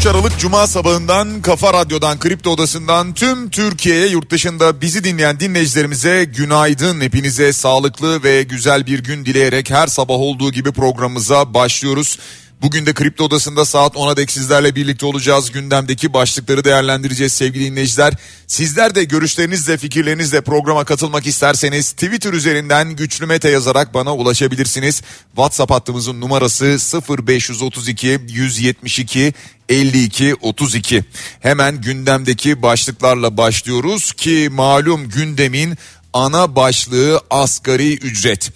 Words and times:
13 0.00 0.06
Aralık 0.06 0.38
Cuma 0.38 0.66
sabahından 0.66 1.42
Kafa 1.42 1.72
Radyo'dan 1.72 2.18
Kripto 2.18 2.50
Odası'ndan 2.50 3.14
tüm 3.14 3.50
Türkiye'ye 3.50 4.06
yurt 4.06 4.30
dışında 4.30 4.80
bizi 4.80 5.04
dinleyen 5.04 5.40
dinleyicilerimize 5.40 6.24
günaydın. 6.24 7.00
Hepinize 7.00 7.52
sağlıklı 7.52 8.22
ve 8.22 8.42
güzel 8.42 8.86
bir 8.86 8.98
gün 8.98 9.24
dileyerek 9.24 9.70
her 9.70 9.86
sabah 9.86 10.14
olduğu 10.14 10.52
gibi 10.52 10.72
programımıza 10.72 11.54
başlıyoruz. 11.54 12.18
Bugün 12.62 12.86
de 12.86 12.92
Kripto 12.94 13.24
Odası'nda 13.24 13.64
saat 13.64 13.94
10'a 13.94 14.16
dek 14.16 14.30
sizlerle 14.30 14.74
birlikte 14.74 15.06
olacağız. 15.06 15.50
Gündemdeki 15.50 16.12
başlıkları 16.12 16.64
değerlendireceğiz 16.64 17.32
sevgili 17.32 17.64
dinleyiciler. 17.64 18.14
Sizler 18.46 18.94
de 18.94 19.04
görüşlerinizle 19.04 19.76
fikirlerinizle 19.76 20.40
programa 20.40 20.84
katılmak 20.84 21.26
isterseniz 21.26 21.92
Twitter 21.92 22.32
üzerinden 22.32 22.96
Güçlü 22.96 23.26
Mete 23.26 23.50
yazarak 23.50 23.94
bana 23.94 24.14
ulaşabilirsiniz. 24.14 25.02
WhatsApp 25.26 25.72
hattımızın 25.72 26.20
numarası 26.20 26.78
0532 27.26 28.20
172 28.28 29.34
52 29.68 30.34
32. 30.34 31.04
Hemen 31.40 31.80
gündemdeki 31.80 32.62
başlıklarla 32.62 33.36
başlıyoruz 33.36 34.12
ki 34.12 34.48
malum 34.52 35.08
gündemin 35.08 35.78
ana 36.12 36.56
başlığı 36.56 37.20
asgari 37.30 37.94
ücret. 37.94 38.52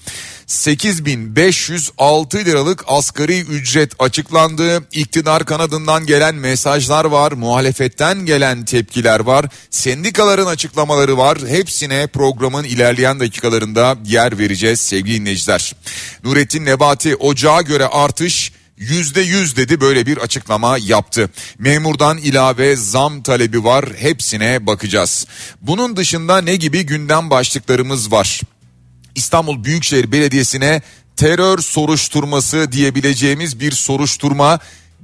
8506 0.46 2.38
liralık 2.38 2.84
asgari 2.86 3.40
ücret 3.40 3.92
açıklandı. 3.98 4.84
İktidar 4.92 5.44
kanadından 5.44 6.06
gelen 6.06 6.34
mesajlar 6.34 7.04
var, 7.04 7.32
muhalefetten 7.32 8.26
gelen 8.26 8.64
tepkiler 8.64 9.20
var, 9.20 9.46
sendikaların 9.70 10.46
açıklamaları 10.46 11.18
var. 11.18 11.38
Hepsine 11.48 12.06
programın 12.06 12.64
ilerleyen 12.64 13.20
dakikalarında 13.20 13.96
yer 14.04 14.38
vereceğiz 14.38 14.80
sevgili 14.80 15.20
dinleyiciler. 15.20 15.72
Nurettin 16.24 16.64
Nebati 16.64 17.16
ocağa 17.16 17.62
göre 17.62 17.86
artış 17.86 18.52
yüzde 18.76 19.20
yüz 19.20 19.56
dedi 19.56 19.80
böyle 19.80 20.06
bir 20.06 20.16
açıklama 20.18 20.78
yaptı. 20.78 21.30
Memurdan 21.58 22.18
ilave 22.18 22.76
zam 22.76 23.22
talebi 23.22 23.64
var 23.64 23.84
hepsine 23.96 24.66
bakacağız. 24.66 25.26
Bunun 25.60 25.96
dışında 25.96 26.40
ne 26.40 26.56
gibi 26.56 26.86
gündem 26.86 27.30
başlıklarımız 27.30 28.12
var? 28.12 28.40
İstanbul 29.14 29.64
Büyükşehir 29.64 30.12
Belediyesi'ne 30.12 30.82
terör 31.16 31.58
soruşturması 31.58 32.72
diyebileceğimiz 32.72 33.60
bir 33.60 33.72
soruşturma 33.72 34.58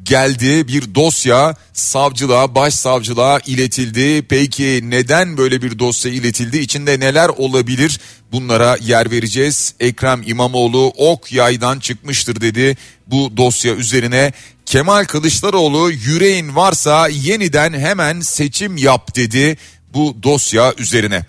geldi 0.04 0.68
bir 0.68 0.94
dosya 0.94 1.54
savcılığa 1.72 2.54
başsavcılığa 2.54 3.40
iletildi. 3.46 4.22
Peki 4.28 4.80
neden 4.84 5.36
böyle 5.36 5.62
bir 5.62 5.78
dosya 5.78 6.12
iletildi? 6.12 6.58
İçinde 6.58 7.00
neler 7.00 7.28
olabilir? 7.28 8.00
Bunlara 8.32 8.76
yer 8.80 9.10
vereceğiz. 9.10 9.74
Ekrem 9.80 10.22
İmamoğlu 10.26 10.92
ok 10.96 11.32
yaydan 11.32 11.80
çıkmıştır 11.80 12.40
dedi 12.40 12.76
bu 13.06 13.36
dosya 13.36 13.74
üzerine. 13.74 14.32
Kemal 14.66 15.04
Kılıçdaroğlu 15.04 15.90
yüreğin 15.90 16.56
varsa 16.56 17.08
yeniden 17.08 17.72
hemen 17.72 18.20
seçim 18.20 18.76
yap 18.76 19.16
dedi 19.16 19.56
bu 19.94 20.16
dosya 20.22 20.74
üzerine. 20.78 21.24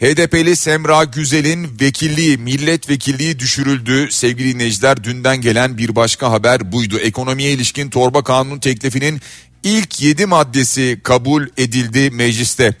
HDP'li 0.00 0.56
Semra 0.56 1.04
Güzel'in 1.04 1.80
vekilliği, 1.80 2.38
milletvekilliği 2.38 3.38
düşürüldü. 3.38 4.08
Sevgili 4.10 4.54
dinleyiciler 4.54 5.04
dünden 5.04 5.40
gelen 5.40 5.78
bir 5.78 5.96
başka 5.96 6.30
haber 6.30 6.72
buydu. 6.72 6.98
Ekonomiye 6.98 7.52
ilişkin 7.52 7.90
torba 7.90 8.24
kanun 8.24 8.58
teklifinin 8.58 9.20
ilk 9.62 10.00
7 10.00 10.26
maddesi 10.26 11.00
kabul 11.02 11.46
edildi 11.56 12.10
mecliste. 12.10 12.74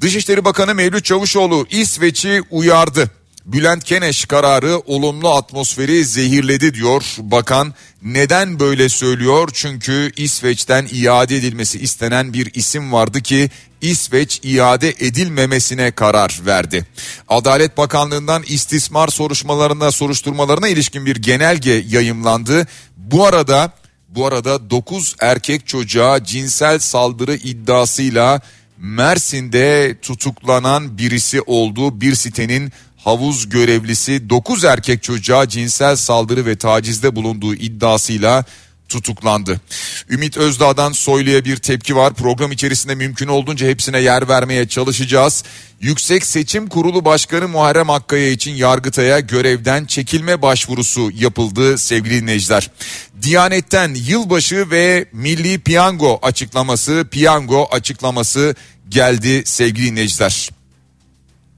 Dışişleri 0.00 0.44
Bakanı 0.44 0.74
Mevlüt 0.74 1.04
Çavuşoğlu 1.04 1.66
İsveç'i 1.70 2.42
uyardı. 2.50 3.10
Bülent 3.44 3.84
Keneş 3.84 4.24
kararı 4.24 4.78
olumlu 4.78 5.34
atmosferi 5.34 6.04
zehirledi 6.04 6.74
diyor 6.74 7.04
bakan. 7.18 7.74
Neden 8.02 8.60
böyle 8.60 8.88
söylüyor? 8.88 9.50
Çünkü 9.52 10.12
İsveç'ten 10.16 10.88
iade 10.92 11.36
edilmesi 11.36 11.78
istenen 11.78 12.32
bir 12.32 12.54
isim 12.54 12.92
vardı 12.92 13.20
ki 13.20 13.50
İsveç 13.84 14.40
iade 14.42 14.88
edilmemesine 14.88 15.90
karar 15.90 16.40
verdi. 16.46 16.86
Adalet 17.28 17.76
Bakanlığı'ndan 17.76 18.42
istismar 18.42 19.08
soruşturmalarına 19.08 19.90
soruşturmalarına 19.90 20.68
ilişkin 20.68 21.06
bir 21.06 21.16
genelge 21.16 21.84
yayımlandı. 21.88 22.66
Bu 22.96 23.26
arada 23.26 23.72
bu 24.08 24.26
arada 24.26 24.70
9 24.70 25.16
erkek 25.20 25.66
çocuğa 25.66 26.24
cinsel 26.24 26.78
saldırı 26.78 27.34
iddiasıyla 27.34 28.40
Mersin'de 28.78 29.98
tutuklanan 30.02 30.98
birisi 30.98 31.40
olduğu 31.40 32.00
bir 32.00 32.14
sitenin 32.14 32.72
havuz 32.96 33.48
görevlisi 33.48 34.30
9 34.30 34.64
erkek 34.64 35.02
çocuğa 35.02 35.48
cinsel 35.48 35.96
saldırı 35.96 36.46
ve 36.46 36.56
tacizde 36.56 37.16
bulunduğu 37.16 37.54
iddiasıyla 37.54 38.44
tutuklandı. 38.94 39.60
Ümit 40.08 40.36
Özdağ'dan 40.36 40.92
Soylu'ya 40.92 41.44
bir 41.44 41.56
tepki 41.56 41.96
var. 41.96 42.14
Program 42.14 42.52
içerisinde 42.52 42.94
mümkün 42.94 43.28
olduğunca 43.28 43.66
hepsine 43.66 44.00
yer 44.00 44.28
vermeye 44.28 44.68
çalışacağız. 44.68 45.44
Yüksek 45.80 46.26
Seçim 46.26 46.68
Kurulu 46.68 47.04
Başkanı 47.04 47.48
Muharrem 47.48 47.90
Akkaya 47.90 48.30
için 48.30 48.54
Yargıtay'a 48.54 49.20
görevden 49.20 49.84
çekilme 49.84 50.42
başvurusu 50.42 51.10
yapıldı 51.14 51.78
sevgili 51.78 52.20
dinleyiciler. 52.20 52.70
Diyanet'ten 53.22 53.94
yılbaşı 53.94 54.70
ve 54.70 55.08
milli 55.12 55.58
piyango 55.58 56.18
açıklaması, 56.22 57.06
piyango 57.10 57.68
açıklaması 57.70 58.54
geldi 58.88 59.42
sevgili 59.46 59.86
dinleyiciler. 59.86 60.50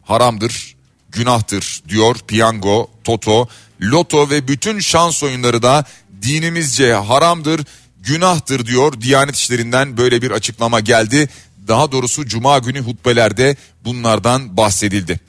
Haramdır, 0.03 0.77
günahtır 1.13 1.83
diyor 1.89 2.17
piyango, 2.27 2.91
toto, 3.05 3.49
loto 3.81 4.31
ve 4.31 4.49
bütün 4.49 4.81
şans 4.81 5.23
oyunları 5.23 5.63
da 5.63 5.85
dinimizce 6.27 6.93
haramdır, 6.93 7.65
günahtır 8.01 8.67
diyor. 8.67 9.01
Diyanet 9.01 9.37
işlerinden 9.37 9.97
böyle 9.97 10.23
bir 10.23 10.31
açıklama 10.31 10.81
geldi. 10.81 11.29
Daha 11.69 11.93
doğrusu 11.93 12.27
cuma 12.27 12.59
günü 12.59 12.81
hutbelerde 12.81 13.57
bunlardan 13.85 14.57
bahsedildi. 14.57 15.21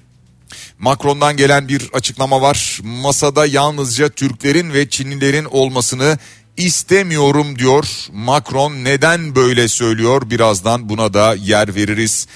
Macron'dan 0.79 1.37
gelen 1.37 1.67
bir 1.67 1.89
açıklama 1.93 2.41
var. 2.41 2.79
Masada 2.83 3.45
yalnızca 3.45 4.09
Türklerin 4.09 4.73
ve 4.73 4.89
Çinlilerin 4.89 5.45
olmasını 5.45 6.17
istemiyorum 6.57 7.59
diyor. 7.59 7.85
Macron 8.13 8.73
neden 8.73 9.35
böyle 9.35 9.67
söylüyor? 9.67 10.29
Birazdan 10.29 10.89
buna 10.89 11.13
da 11.13 11.35
yer 11.35 11.75
veririz. 11.75 12.27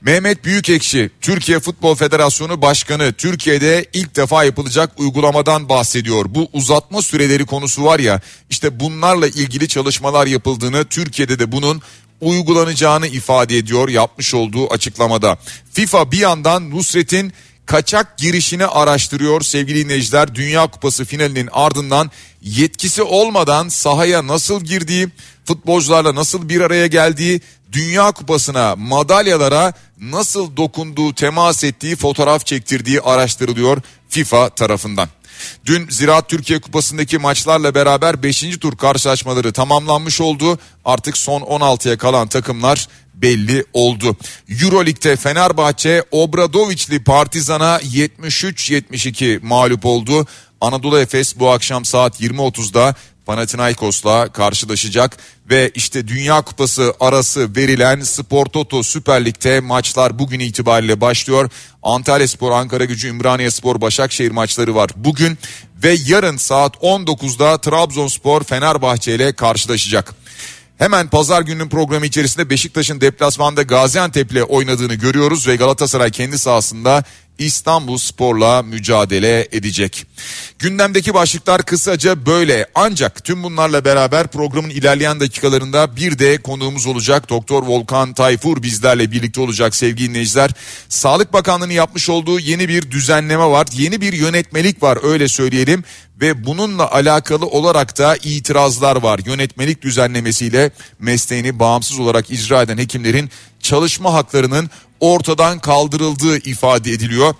Mehmet 0.00 0.44
Büyükekşi, 0.44 1.10
Türkiye 1.20 1.60
Futbol 1.60 1.94
Federasyonu 1.94 2.62
Başkanı 2.62 3.12
Türkiye'de 3.12 3.86
ilk 3.92 4.16
defa 4.16 4.44
yapılacak 4.44 4.90
uygulamadan 5.00 5.68
bahsediyor. 5.68 6.24
Bu 6.28 6.48
uzatma 6.52 7.02
süreleri 7.02 7.46
konusu 7.46 7.84
var 7.84 7.98
ya 7.98 8.20
işte 8.50 8.80
bunlarla 8.80 9.26
ilgili 9.26 9.68
çalışmalar 9.68 10.26
yapıldığını 10.26 10.84
Türkiye'de 10.84 11.38
de 11.38 11.52
bunun 11.52 11.82
uygulanacağını 12.20 13.06
ifade 13.06 13.56
ediyor 13.58 13.88
yapmış 13.88 14.34
olduğu 14.34 14.72
açıklamada. 14.72 15.38
FIFA 15.72 16.12
bir 16.12 16.18
yandan 16.18 16.70
Nusret'in 16.70 17.32
kaçak 17.66 18.18
girişini 18.18 18.66
araştırıyor 18.66 19.40
sevgili 19.40 19.84
dinleyiciler. 19.84 20.34
Dünya 20.34 20.66
Kupası 20.66 21.04
finalinin 21.04 21.48
ardından 21.52 22.10
yetkisi 22.42 23.02
olmadan 23.02 23.68
sahaya 23.68 24.26
nasıl 24.26 24.64
girdiği, 24.64 25.08
futbolcularla 25.44 26.14
nasıl 26.14 26.48
bir 26.48 26.60
araya 26.60 26.86
geldiği, 26.86 27.40
Dünya 27.72 28.12
Kupası'na, 28.12 28.76
madalyalara 28.76 29.72
nasıl 30.00 30.56
dokunduğu, 30.56 31.14
temas 31.14 31.64
ettiği, 31.64 31.96
fotoğraf 31.96 32.46
çektirdiği 32.46 33.00
araştırılıyor 33.00 33.82
FIFA 34.08 34.48
tarafından. 34.48 35.08
Dün 35.66 35.88
Ziraat 35.90 36.28
Türkiye 36.28 36.60
Kupası'ndaki 36.60 37.18
maçlarla 37.18 37.74
beraber 37.74 38.22
5. 38.22 38.58
tur 38.58 38.76
karşılaşmaları 38.76 39.52
tamamlanmış 39.52 40.20
oldu. 40.20 40.58
Artık 40.84 41.16
son 41.16 41.40
16'ya 41.40 41.98
kalan 41.98 42.28
takımlar 42.28 42.88
belli 43.14 43.64
oldu. 43.72 44.16
Euroleague'de 44.62 45.16
Fenerbahçe 45.16 46.02
Obradoviçli 46.10 47.04
Partizan'a 47.04 47.78
73-72 47.78 49.40
mağlup 49.42 49.86
oldu. 49.86 50.26
Anadolu 50.60 50.98
Efes 50.98 51.38
bu 51.38 51.50
akşam 51.50 51.84
saat 51.84 52.20
20.30'da 52.20 52.94
Panathinaikos'la 53.26 54.28
karşılaşacak 54.28 55.16
ve 55.50 55.70
işte 55.74 56.08
Dünya 56.08 56.42
Kupası 56.42 56.94
arası 57.00 57.56
verilen 57.56 58.00
Spor 58.00 58.46
Toto 58.46 58.82
Süper 58.82 59.24
Lig'de 59.24 59.60
maçlar 59.60 60.18
bugün 60.18 60.40
itibariyle 60.40 61.00
başlıyor. 61.00 61.50
Antalya 61.82 62.28
Spor, 62.28 62.52
Ankara 62.52 62.84
Gücü, 62.84 63.08
Ümraniye 63.08 63.50
Spor, 63.50 63.80
Başakşehir 63.80 64.30
maçları 64.30 64.74
var 64.74 64.90
bugün 64.96 65.38
ve 65.82 65.96
yarın 66.06 66.36
saat 66.36 66.76
19'da 66.76 67.60
Trabzonspor 67.60 68.42
Fenerbahçe 68.44 69.14
ile 69.14 69.32
karşılaşacak. 69.32 70.14
Hemen 70.78 71.08
pazar 71.08 71.42
gününün 71.42 71.68
programı 71.68 72.06
içerisinde 72.06 72.50
Beşiktaş'ın 72.50 73.00
deplasmanda 73.00 73.62
Gaziantep'le 73.62 74.42
oynadığını 74.48 74.94
görüyoruz 74.94 75.48
ve 75.48 75.56
Galatasaray 75.56 76.10
kendi 76.10 76.38
sahasında 76.38 77.04
İstanbul 77.38 77.98
Spor'la 77.98 78.62
mücadele 78.62 79.48
edecek. 79.52 80.06
Gündemdeki 80.58 81.14
başlıklar 81.14 81.62
kısaca 81.62 82.26
böyle 82.26 82.66
ancak 82.74 83.24
tüm 83.24 83.42
bunlarla 83.42 83.84
beraber 83.84 84.26
programın 84.26 84.70
ilerleyen 84.70 85.20
dakikalarında 85.20 85.96
bir 85.96 86.18
de 86.18 86.42
konuğumuz 86.42 86.86
olacak. 86.86 87.28
Doktor 87.28 87.62
Volkan 87.62 88.14
Tayfur 88.14 88.62
bizlerle 88.62 89.12
birlikte 89.12 89.40
olacak 89.40 89.76
sevgili 89.76 90.08
dinleyiciler. 90.08 90.50
Sağlık 90.88 91.32
Bakanlığı'nın 91.32 91.72
yapmış 91.72 92.08
olduğu 92.10 92.40
yeni 92.40 92.68
bir 92.68 92.90
düzenleme 92.90 93.46
var. 93.46 93.66
Yeni 93.72 94.00
bir 94.00 94.12
yönetmelik 94.12 94.82
var 94.82 94.98
öyle 95.02 95.28
söyleyelim 95.28 95.84
ve 96.20 96.46
bununla 96.46 96.90
alakalı 96.92 97.46
olarak 97.46 97.98
da 97.98 98.16
itirazlar 98.16 98.96
var. 98.96 99.20
Yönetmelik 99.26 99.82
düzenlemesiyle 99.82 100.70
mesleğini 100.98 101.58
bağımsız 101.58 101.98
olarak 101.98 102.30
icra 102.30 102.62
eden 102.62 102.78
hekimlerin 102.78 103.30
çalışma 103.66 104.12
haklarının 104.12 104.70
ortadan 105.00 105.58
kaldırıldığı 105.58 106.38
ifade 106.38 106.90
ediliyor. 106.90 107.34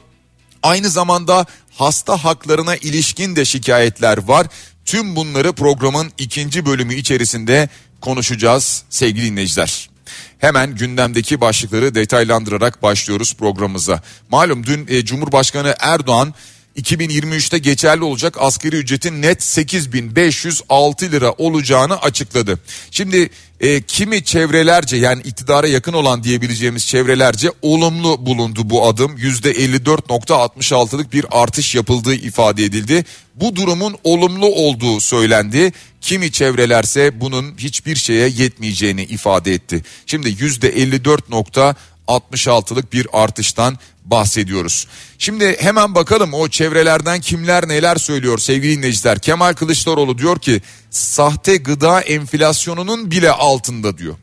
Aynı 0.62 0.88
zamanda 0.88 1.46
hasta 1.70 2.24
haklarına 2.24 2.76
ilişkin 2.76 3.36
de 3.36 3.44
şikayetler 3.44 4.18
var. 4.18 4.46
Tüm 4.84 5.16
bunları 5.16 5.52
programın 5.52 6.12
ikinci 6.18 6.66
bölümü 6.66 6.94
içerisinde 6.94 7.68
konuşacağız 8.00 8.84
sevgili 8.90 9.30
dinleyiciler. 9.30 9.90
Hemen 10.38 10.74
gündemdeki 10.74 11.40
başlıkları 11.40 11.94
detaylandırarak 11.94 12.82
başlıyoruz 12.82 13.34
programımıza. 13.34 14.02
Malum 14.30 14.66
dün 14.66 14.86
e, 14.88 15.04
Cumhurbaşkanı 15.04 15.74
Erdoğan 15.78 16.34
2023'te 16.76 17.58
geçerli 17.58 18.04
olacak 18.04 18.36
asgari 18.40 18.76
ücretin 18.76 19.22
net 19.22 19.42
8506 19.42 21.12
lira 21.12 21.32
olacağını 21.32 22.02
açıkladı. 22.02 22.58
Şimdi 22.90 23.30
e, 23.60 23.82
kimi 23.82 24.24
çevrelerce 24.24 24.96
yani 24.96 25.22
iktidara 25.22 25.68
yakın 25.68 25.92
olan 25.92 26.24
diyebileceğimiz 26.24 26.86
çevrelerce 26.86 27.50
olumlu 27.62 28.26
bulundu 28.26 28.60
bu 28.64 28.88
adım. 28.88 29.16
%54.66'lık 29.16 31.12
bir 31.12 31.26
artış 31.30 31.74
yapıldığı 31.74 32.14
ifade 32.14 32.64
edildi. 32.64 33.04
Bu 33.34 33.56
durumun 33.56 33.96
olumlu 34.04 34.46
olduğu 34.46 35.00
söylendi. 35.00 35.72
Kimi 36.00 36.32
çevrelerse 36.32 37.20
bunun 37.20 37.54
hiçbir 37.58 37.96
şeye 37.96 38.28
yetmeyeceğini 38.28 39.02
ifade 39.02 39.54
etti. 39.54 39.82
Şimdi 40.06 40.28
%54.66'lık 40.28 42.92
bir 42.92 43.06
artıştan 43.12 43.78
bahsediyoruz. 44.10 44.86
Şimdi 45.18 45.56
hemen 45.60 45.94
bakalım 45.94 46.34
o 46.34 46.48
çevrelerden 46.48 47.20
kimler 47.20 47.68
neler 47.68 47.96
söylüyor 47.96 48.38
sevgili 48.38 48.76
dinleyiciler. 48.76 49.18
Kemal 49.18 49.52
Kılıçdaroğlu 49.52 50.18
diyor 50.18 50.38
ki 50.38 50.60
sahte 50.90 51.56
gıda 51.56 52.00
enflasyonunun 52.00 53.10
bile 53.10 53.30
altında 53.30 53.98
diyor. 53.98 54.14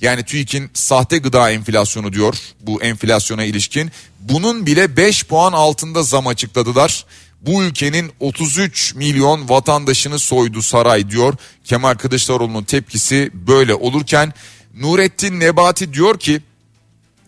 Yani 0.00 0.24
TÜİK'in 0.24 0.70
sahte 0.74 1.18
gıda 1.18 1.50
enflasyonu 1.50 2.12
diyor 2.12 2.34
bu 2.60 2.82
enflasyona 2.82 3.44
ilişkin. 3.44 3.90
Bunun 4.20 4.66
bile 4.66 4.96
5 4.96 5.24
puan 5.24 5.52
altında 5.52 6.02
zam 6.02 6.26
açıkladılar. 6.26 7.04
Bu 7.40 7.62
ülkenin 7.62 8.12
33 8.20 8.94
milyon 8.94 9.48
vatandaşını 9.48 10.18
soydu 10.18 10.62
saray 10.62 11.10
diyor. 11.10 11.34
Kemal 11.64 11.94
Kılıçdaroğlu'nun 11.94 12.64
tepkisi 12.64 13.30
böyle 13.34 13.74
olurken 13.74 14.32
Nurettin 14.74 15.40
Nebati 15.40 15.94
diyor 15.94 16.18
ki 16.18 16.40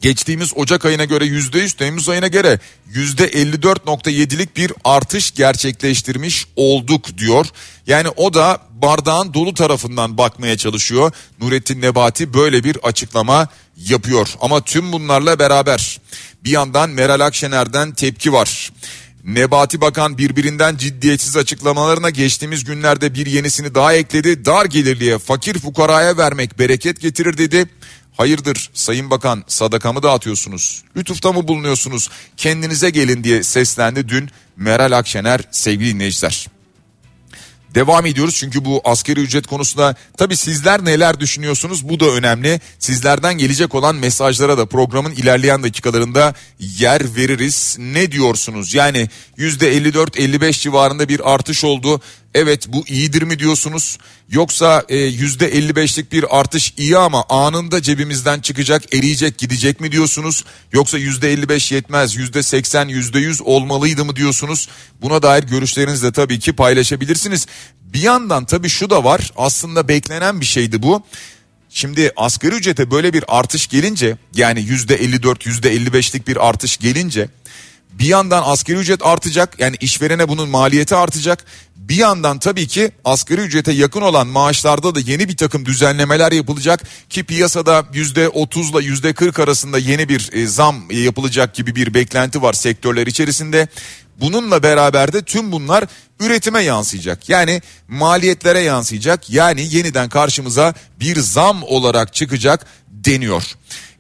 geçtiğimiz 0.02 0.52
Ocak 0.56 0.84
ayına 0.84 1.04
göre 1.04 1.24
%100 1.24 1.76
Temmuz 1.76 2.08
ayına 2.08 2.28
göre 2.28 2.58
%54.7'lik 2.94 4.56
bir 4.56 4.72
artış 4.84 5.30
gerçekleştirmiş 5.30 6.46
olduk 6.56 7.18
diyor. 7.18 7.46
Yani 7.86 8.08
o 8.08 8.34
da 8.34 8.58
bardağın 8.82 9.34
dolu 9.34 9.54
tarafından 9.54 10.18
bakmaya 10.18 10.56
çalışıyor. 10.56 11.12
Nurettin 11.40 11.82
Nebati 11.82 12.34
böyle 12.34 12.64
bir 12.64 12.76
açıklama 12.82 13.48
yapıyor. 13.76 14.28
Ama 14.40 14.60
tüm 14.64 14.92
bunlarla 14.92 15.38
beraber 15.38 16.00
bir 16.44 16.50
yandan 16.50 16.90
Meral 16.90 17.20
Akşener'den 17.20 17.92
tepki 17.92 18.32
var. 18.32 18.72
Nebati 19.24 19.80
Bakan 19.80 20.18
birbirinden 20.18 20.76
ciddiyetsiz 20.76 21.36
açıklamalarına 21.36 22.10
geçtiğimiz 22.10 22.64
günlerde 22.64 23.14
bir 23.14 23.26
yenisini 23.26 23.74
daha 23.74 23.94
ekledi. 23.94 24.44
Dar 24.44 24.64
gelirliye 24.64 25.18
fakir 25.18 25.58
fukaraya 25.58 26.16
vermek 26.16 26.58
bereket 26.58 27.00
getirir 27.00 27.38
dedi. 27.38 27.66
Hayırdır 28.16 28.70
Sayın 28.74 29.10
Bakan 29.10 29.44
sadakamı 29.46 30.02
dağıtıyorsunuz? 30.02 30.84
Lütufta 30.96 31.32
mı 31.32 31.48
bulunuyorsunuz? 31.48 32.10
Kendinize 32.36 32.90
gelin 32.90 33.24
diye 33.24 33.42
seslendi 33.42 34.08
dün 34.08 34.30
Meral 34.56 34.98
Akşener 34.98 35.40
sevgili 35.50 35.94
dinleyiciler. 35.94 36.48
Devam 37.74 38.06
ediyoruz 38.06 38.34
çünkü 38.34 38.64
bu 38.64 38.80
askeri 38.84 39.20
ücret 39.20 39.46
konusunda 39.46 39.94
tabi 40.16 40.36
sizler 40.36 40.84
neler 40.84 41.20
düşünüyorsunuz 41.20 41.88
bu 41.88 42.00
da 42.00 42.06
önemli. 42.06 42.60
Sizlerden 42.78 43.38
gelecek 43.38 43.74
olan 43.74 43.96
mesajlara 43.96 44.58
da 44.58 44.66
programın 44.66 45.12
ilerleyen 45.12 45.62
dakikalarında 45.62 46.34
yer 46.58 47.16
veririz. 47.16 47.76
Ne 47.78 48.12
diyorsunuz? 48.12 48.74
Yani 48.74 49.08
%54-55 49.38 50.52
civarında 50.52 51.08
bir 51.08 51.32
artış 51.32 51.64
oldu. 51.64 52.00
Evet 52.34 52.68
bu 52.68 52.86
iyidir 52.86 53.22
mi 53.22 53.38
diyorsunuz? 53.38 53.98
Yoksa 54.28 54.84
e, 54.88 54.96
yüzde 54.96 55.52
55'lik 55.52 56.12
bir 56.12 56.40
artış 56.40 56.74
iyi 56.76 56.98
ama 56.98 57.24
anında 57.28 57.82
cebimizden 57.82 58.40
çıkacak, 58.40 58.94
eriyecek, 58.94 59.38
gidecek 59.38 59.80
mi 59.80 59.92
diyorsunuz? 59.92 60.44
Yoksa 60.72 60.98
yüzde 60.98 61.32
55 61.32 61.72
yetmez, 61.72 62.16
yüzde 62.16 62.42
80, 62.42 62.88
yüzde 62.88 63.18
100 63.18 63.40
olmalıydı 63.42 64.04
mı 64.04 64.16
diyorsunuz? 64.16 64.68
Buna 65.02 65.22
dair 65.22 65.42
görüşlerinizi 65.42 66.06
de 66.06 66.12
tabii 66.12 66.38
ki 66.38 66.52
paylaşabilirsiniz. 66.52 67.46
Bir 67.82 68.02
yandan 68.02 68.44
tabii 68.44 68.68
şu 68.68 68.90
da 68.90 69.04
var 69.04 69.32
aslında 69.36 69.88
beklenen 69.88 70.40
bir 70.40 70.46
şeydi 70.46 70.82
bu. 70.82 71.02
Şimdi 71.70 72.12
asgari 72.16 72.54
ücrete 72.54 72.90
böyle 72.90 73.12
bir 73.12 73.24
artış 73.28 73.66
gelince 73.66 74.16
yani 74.34 74.62
yüzde 74.62 74.94
54 74.94 75.46
yüzde 75.46 75.76
55'lik 75.76 76.28
bir 76.28 76.48
artış 76.48 76.76
gelince 76.76 77.28
bir 77.92 78.06
yandan 78.06 78.42
asgari 78.46 78.78
ücret 78.78 79.06
artacak 79.06 79.60
yani 79.60 79.76
işverene 79.80 80.28
bunun 80.28 80.48
maliyeti 80.48 80.96
artacak 80.96 81.44
bir 81.88 81.96
yandan 81.96 82.38
tabii 82.38 82.66
ki 82.66 82.90
asgari 83.04 83.40
ücrete 83.40 83.72
yakın 83.72 84.00
olan 84.00 84.26
maaşlarda 84.26 84.94
da 84.94 85.00
yeni 85.00 85.28
bir 85.28 85.36
takım 85.36 85.66
düzenlemeler 85.66 86.32
yapılacak 86.32 86.80
ki 87.10 87.24
piyasada 87.24 87.84
yüzde 87.92 88.28
otuzla 88.28 88.80
yüzde 88.80 89.12
kırk 89.12 89.38
arasında 89.38 89.78
yeni 89.78 90.08
bir 90.08 90.30
e, 90.32 90.46
zam 90.46 90.76
yapılacak 90.90 91.54
gibi 91.54 91.74
bir 91.74 91.94
beklenti 91.94 92.42
var 92.42 92.52
sektörler 92.52 93.06
içerisinde. 93.06 93.68
Bununla 94.20 94.62
beraber 94.62 95.12
de 95.12 95.22
tüm 95.22 95.52
bunlar 95.52 95.84
üretime 96.20 96.62
yansıyacak. 96.62 97.28
Yani 97.28 97.62
maliyetlere 97.88 98.60
yansıyacak. 98.60 99.30
Yani 99.30 99.74
yeniden 99.74 100.08
karşımıza 100.08 100.74
bir 101.00 101.18
zam 101.20 101.62
olarak 101.62 102.14
çıkacak 102.14 102.66
deniyor. 102.88 103.42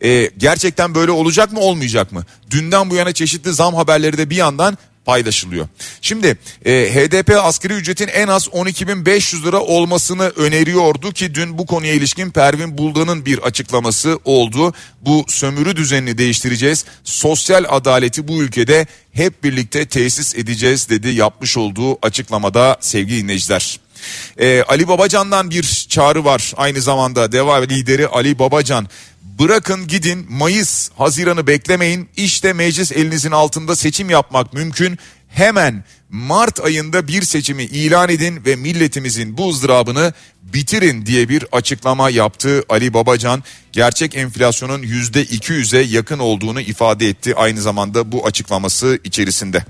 Ee, 0.04 0.30
gerçekten 0.38 0.94
böyle 0.94 1.10
olacak 1.10 1.52
mı 1.52 1.60
olmayacak 1.60 2.12
mı? 2.12 2.24
Dünden 2.50 2.90
bu 2.90 2.94
yana 2.94 3.12
çeşitli 3.12 3.52
zam 3.52 3.74
haberleri 3.74 4.18
de 4.18 4.30
bir 4.30 4.36
yandan 4.36 4.78
paylaşılıyor. 5.04 5.68
Şimdi 6.00 6.38
e, 6.64 6.72
HDP 6.72 7.30
asgari 7.42 7.74
ücretin 7.74 8.08
en 8.08 8.28
az 8.28 8.46
12.500 8.46 9.44
lira 9.44 9.60
olmasını 9.60 10.28
öneriyordu 10.28 11.12
ki 11.12 11.34
dün 11.34 11.58
bu 11.58 11.66
konuya 11.66 11.92
ilişkin 11.92 12.30
Pervin 12.30 12.78
Buldan'ın 12.78 13.26
bir 13.26 13.38
açıklaması 13.38 14.18
oldu. 14.24 14.74
Bu 15.00 15.24
sömürü 15.28 15.76
düzenini 15.76 16.18
değiştireceğiz. 16.18 16.84
Sosyal 17.04 17.64
adaleti 17.68 18.28
bu 18.28 18.42
ülkede 18.42 18.86
hep 19.12 19.44
birlikte 19.44 19.86
tesis 19.86 20.34
edeceğiz 20.34 20.88
dedi 20.88 21.08
yapmış 21.08 21.56
olduğu 21.56 22.06
açıklamada 22.06 22.76
sevgili 22.80 23.22
dinleyiciler. 23.22 23.80
Ee, 24.38 24.62
Ali 24.62 24.88
Babacan'dan 24.88 25.50
bir 25.50 25.86
çağrı 25.88 26.24
var 26.24 26.52
aynı 26.56 26.80
zamanda. 26.80 27.32
Deva 27.32 27.56
lideri 27.56 28.08
Ali 28.08 28.38
Babacan. 28.38 28.88
Bırakın 29.22 29.86
gidin 29.86 30.26
Mayıs 30.28 30.90
Haziran'ı 30.96 31.46
beklemeyin. 31.46 32.08
İşte 32.16 32.52
meclis 32.52 32.92
elinizin 32.92 33.30
altında 33.30 33.76
seçim 33.76 34.10
yapmak 34.10 34.52
mümkün. 34.52 34.98
Hemen 35.28 35.84
Mart 36.12 36.60
ayında 36.60 37.08
bir 37.08 37.22
seçimi 37.22 37.62
ilan 37.64 38.08
edin 38.08 38.44
ve 38.46 38.56
milletimizin 38.56 39.36
bu 39.38 39.50
ızdırabını 39.50 40.12
bitirin 40.42 41.06
diye 41.06 41.28
bir 41.28 41.44
açıklama 41.52 42.10
yaptı 42.10 42.64
Ali 42.68 42.94
Babacan. 42.94 43.42
Gerçek 43.72 44.14
enflasyonun 44.16 44.82
yüzde 44.82 45.24
200'e 45.24 45.80
yakın 45.80 46.18
olduğunu 46.18 46.60
ifade 46.60 47.08
etti. 47.08 47.34
Aynı 47.36 47.60
zamanda 47.60 48.12
bu 48.12 48.26
açıklaması 48.26 48.98
içerisinde. 49.04 49.64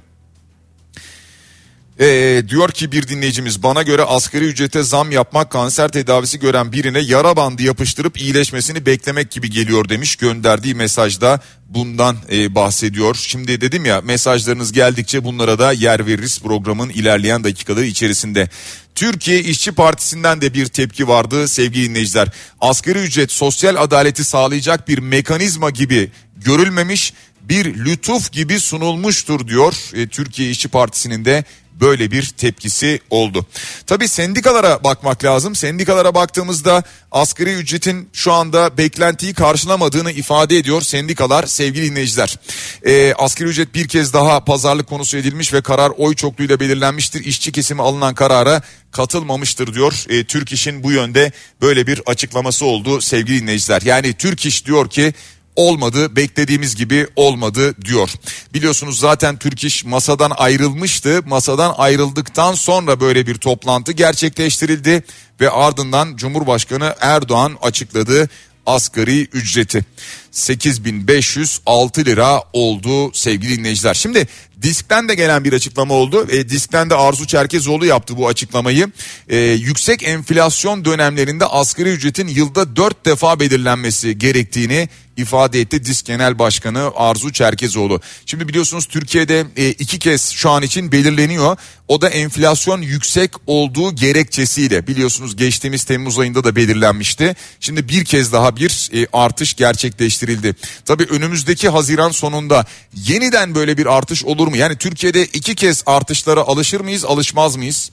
Ee, 2.01 2.43
diyor 2.49 2.71
ki 2.71 2.93
bir 2.93 3.09
dinleyicimiz 3.09 3.63
bana 3.63 3.83
göre 3.83 4.03
asgari 4.03 4.45
ücrete 4.45 4.83
zam 4.83 5.11
yapmak 5.11 5.51
kanser 5.51 5.89
tedavisi 5.89 6.39
gören 6.41 6.73
birine 6.73 6.99
yara 6.99 7.37
bandı 7.37 7.63
yapıştırıp 7.63 8.21
iyileşmesini 8.21 8.87
beklemek 8.87 9.31
gibi 9.31 9.51
geliyor 9.51 9.89
demiş 9.89 10.17
gönderdiği 10.17 10.75
mesajda 10.75 11.41
bundan 11.69 12.17
e, 12.33 12.55
bahsediyor. 12.55 13.15
Şimdi 13.15 13.61
dedim 13.61 13.85
ya 13.85 14.01
mesajlarınız 14.01 14.73
geldikçe 14.73 15.25
bunlara 15.25 15.59
da 15.59 15.73
yer 15.73 16.07
veririz 16.07 16.41
programın 16.41 16.89
ilerleyen 16.89 17.45
dakikaları 17.45 17.85
içerisinde. 17.85 18.49
Türkiye 18.95 19.41
İşçi 19.41 19.73
Partisi'nden 19.73 20.41
de 20.41 20.55
bir 20.55 20.67
tepki 20.67 21.09
vardı 21.09 21.49
sevgili 21.49 21.89
dinleyiciler. 21.89 22.29
Asgari 22.61 22.99
ücret 22.99 23.33
sosyal 23.33 23.77
adaleti 23.77 24.25
sağlayacak 24.25 24.89
bir 24.89 24.99
mekanizma 24.99 25.71
gibi 25.71 26.11
görülmemiş 26.37 27.13
bir 27.43 27.85
lütuf 27.85 28.33
gibi 28.33 28.61
sunulmuştur 28.61 29.49
diyor 29.49 29.75
e, 29.95 30.07
Türkiye 30.07 30.51
İşçi 30.51 30.69
Partisi'nin 30.69 31.25
de 31.25 31.45
böyle 31.83 32.11
bir 32.11 32.27
tepkisi 32.27 33.01
oldu. 33.11 33.47
Tabii 33.87 34.09
sendikalara 34.09 34.85
bakmak 34.85 35.25
lazım. 35.25 35.55
Sendikalara 35.55 36.15
baktığımızda 36.15 36.83
asgari 37.13 37.55
ücretin 37.55 38.09
şu 38.13 38.33
anda 38.33 38.79
beklentiyi 38.79 39.35
karşılamadığını 39.35 40.11
ifade 40.11 40.57
ediyor 40.57 40.83
sendikalar 40.83 41.47
sevgili 41.47 41.91
dinleyiciler. 41.91 42.39
Ee, 42.87 43.15
asgari 43.15 43.49
ücret 43.49 43.75
bir 43.75 43.89
kez 43.89 44.13
daha 44.13 44.45
pazarlık 44.45 44.87
konusu 44.87 45.17
edilmiş 45.17 45.53
ve 45.53 45.63
karar 45.63 45.93
oy 45.97 46.15
çokluğuyla 46.15 46.61
belirlenmiştir. 46.61 47.25
İşçi 47.25 47.53
kesimi 47.53 47.83
alınan 47.83 48.15
karara 48.15 48.63
katılmamıştır 48.93 49.75
diyor. 49.75 50.05
E, 50.09 50.25
Türk 50.25 50.53
İş'in 50.53 50.83
bu 50.83 50.93
yönde 50.93 51.33
böyle 51.61 51.87
bir 51.87 52.03
açıklaması 52.07 52.67
oldu 52.67 53.01
sevgili 53.01 53.41
dinleyiciler. 53.41 53.83
Yani 53.83 54.13
Türk 54.13 54.47
İş 54.47 54.67
diyor 54.67 54.91
ki 54.91 55.15
olmadı 55.57 56.17
beklediğimiz 56.17 56.77
gibi 56.77 57.07
olmadı 57.17 57.75
diyor. 57.85 58.11
Biliyorsunuz 58.55 58.99
zaten 58.99 59.37
Türk 59.37 59.65
İş 59.65 59.85
masadan 59.85 60.33
ayrılmıştı. 60.37 61.21
Masadan 61.27 61.75
ayrıldıktan 61.79 62.55
sonra 62.55 63.01
böyle 63.01 63.27
bir 63.27 63.35
toplantı 63.35 63.93
gerçekleştirildi 63.93 65.03
ve 65.41 65.51
ardından 65.51 66.17
Cumhurbaşkanı 66.17 66.95
Erdoğan 67.01 67.59
açıkladı 67.63 68.29
asgari 68.67 69.21
ücreti 69.23 69.85
8506 70.31 72.05
lira 72.05 72.43
oldu 72.53 73.13
sevgili 73.13 73.59
dinleyiciler. 73.59 73.95
Şimdi 73.95 74.29
Disk'ten 74.63 75.09
de 75.09 75.15
gelen 75.15 75.45
bir 75.45 75.53
açıklama 75.53 75.95
oldu. 75.95 76.27
E, 76.31 76.49
Disk'ten 76.49 76.91
de 76.91 76.95
Arzu 76.95 77.27
Çerkezoğlu 77.27 77.87
yaptı 77.87 78.17
bu 78.17 78.29
açıklamayı. 78.29 78.93
E, 79.29 79.39
yüksek 79.39 80.03
enflasyon 80.03 80.85
dönemlerinde 80.85 81.47
asgari 81.47 81.89
ücretin 81.89 82.29
yılda 82.29 82.77
dört 82.77 83.07
defa 83.07 83.41
belirlenmesi 83.41 84.19
gerektiğini 84.19 84.89
ifade 85.17 85.61
etti 85.61 85.85
Disk 85.85 86.07
Genel 86.07 86.39
Başkanı 86.39 86.91
Arzu 86.97 87.33
Çerkezoğlu. 87.33 88.01
Şimdi 88.27 88.49
biliyorsunuz 88.49 88.87
Türkiye'de 88.87 89.47
e, 89.57 89.69
iki 89.69 89.99
kez 89.99 90.31
şu 90.31 90.51
an 90.51 90.63
için 90.63 90.93
belirleniyor. 90.93 91.57
O 91.89 92.01
da 92.01 92.09
enflasyon 92.09 92.83
yüksek 92.83 93.31
olduğu 93.47 93.95
gerekçesiyle 93.95 94.87
biliyorsunuz 94.87 95.37
geçtiğimiz 95.37 95.85
Temmuz 95.85 96.19
ayında 96.19 96.45
da 96.45 96.57
belirlenmişti. 96.57 97.37
Şimdi 97.61 97.89
bir 97.89 98.05
kez 98.05 98.33
daha 98.33 98.57
bir 98.57 98.91
e, 98.95 99.07
artış 99.13 99.55
gerçekleştirildi. 99.55 100.55
Tabii 100.85 101.05
önümüzdeki 101.05 101.69
Haziran 101.69 102.11
sonunda 102.11 102.67
yeniden 103.07 103.55
böyle 103.55 103.79
bir 103.79 103.87
artış 103.87 104.25
olur 104.25 104.49
mu? 104.49 104.57
Yani 104.57 104.77
Türkiye'de 104.77 105.25
iki 105.25 105.55
kez 105.55 105.83
artışlara 105.87 106.41
alışır 106.41 106.81
mıyız 106.81 107.05
alışmaz 107.05 107.57
mıyız? 107.57 107.91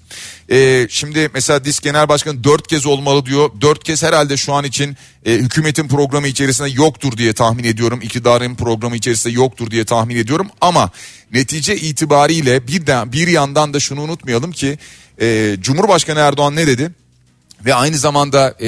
E, 0.51 0.87
şimdi 0.89 1.29
mesela 1.33 1.65
Disk 1.65 1.83
Genel 1.83 2.09
Başkanı 2.09 2.43
dört 2.43 2.67
kez 2.67 2.85
olmalı 2.85 3.25
diyor. 3.25 3.49
Dört 3.61 3.83
kez 3.83 4.03
herhalde 4.03 4.37
şu 4.37 4.53
an 4.53 4.63
için 4.63 4.97
e, 5.25 5.33
hükümetin 5.33 5.87
programı 5.87 6.27
içerisinde 6.27 6.69
yoktur 6.69 7.17
diye 7.17 7.33
tahmin 7.33 7.63
ediyorum. 7.63 7.99
İktidarın 8.01 8.55
programı 8.55 8.95
içerisinde 8.95 9.33
yoktur 9.33 9.71
diye 9.71 9.85
tahmin 9.85 10.15
ediyorum. 10.15 10.47
Ama 10.61 10.91
netice 11.33 11.75
itibariyle 11.75 12.67
bir, 12.67 12.87
de, 12.87 13.11
bir 13.11 13.27
yandan 13.27 13.73
da 13.73 13.79
şunu 13.79 14.01
unutmayalım 14.01 14.51
ki 14.51 14.77
e, 15.21 15.55
Cumhurbaşkanı 15.61 16.19
Erdoğan 16.19 16.55
ne 16.55 16.67
dedi? 16.67 16.91
Ve 17.65 17.73
aynı 17.73 17.97
zamanda 17.97 18.55
e, 18.61 18.67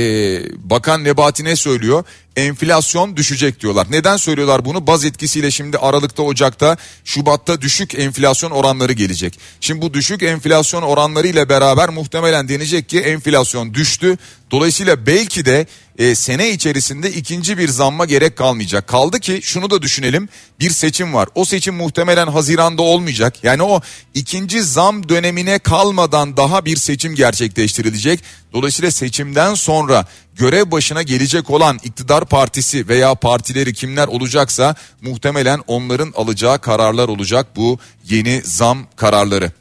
Bakan 0.70 1.03
Nebati 1.03 1.43
ne 1.43 1.55
söylüyor? 1.55 2.03
Enflasyon 2.36 3.17
düşecek 3.17 3.60
diyorlar. 3.60 3.88
Neden 3.89 4.17
söylüyorlar 4.17 4.65
bunu? 4.65 4.88
Baz 4.88 5.05
etkisiyle 5.05 5.51
şimdi 5.51 5.77
Aralık'ta, 5.77 6.24
Ocak'ta, 6.24 6.77
Şubat'ta 7.05 7.62
düşük 7.62 7.96
enflasyon 7.96 8.51
oranları 8.51 8.93
gelecek. 8.93 9.39
Şimdi 9.62 9.81
bu 9.81 9.93
düşük 9.93 10.24
enflasyon 10.24 10.81
oranları 10.81 11.27
ile 11.27 11.50
beraber 11.50 11.89
muhtemelen 11.89 12.50
denecek 12.50 12.89
ki 12.89 13.00
enflasyon 13.00 13.74
düştü. 13.74 14.17
Dolayısıyla 14.51 15.05
belki 15.05 15.46
de 15.46 15.65
e, 16.01 16.15
sene 16.15 16.50
içerisinde 16.50 17.12
ikinci 17.12 17.58
bir 17.58 17.70
zamma 17.70 18.05
gerek 18.05 18.36
kalmayacak. 18.38 18.88
Kaldı 18.88 19.20
ki 19.20 19.39
şunu 19.43 19.70
da 19.70 19.81
düşünelim 19.81 20.29
bir 20.60 20.70
seçim 20.70 21.13
var. 21.13 21.29
O 21.36 21.46
seçim 21.46 21.75
muhtemelen 21.75 22.27
Haziran'da 22.27 22.81
olmayacak. 22.81 23.43
Yani 23.43 23.63
o 23.63 23.81
ikinci 24.13 24.63
zam 24.63 25.10
dönemine 25.10 25.60
kalmadan 25.60 26.38
daha 26.38 26.65
bir 26.65 26.77
seçim 26.77 27.15
gerçekleştirilecek. 27.15 28.20
Dolayısıyla 28.53 28.91
seçimden 28.91 29.53
sonra 29.53 30.05
görev 30.41 30.71
başına 30.71 31.01
gelecek 31.01 31.50
olan 31.50 31.79
iktidar 31.83 32.25
partisi 32.25 32.88
veya 32.88 33.15
partileri 33.15 33.74
kimler 33.74 34.07
olacaksa 34.07 34.75
muhtemelen 35.01 35.60
onların 35.67 36.13
alacağı 36.15 36.60
kararlar 36.60 37.07
olacak 37.07 37.48
bu 37.55 37.79
yeni 38.10 38.41
zam 38.45 38.77
kararları. 38.95 39.51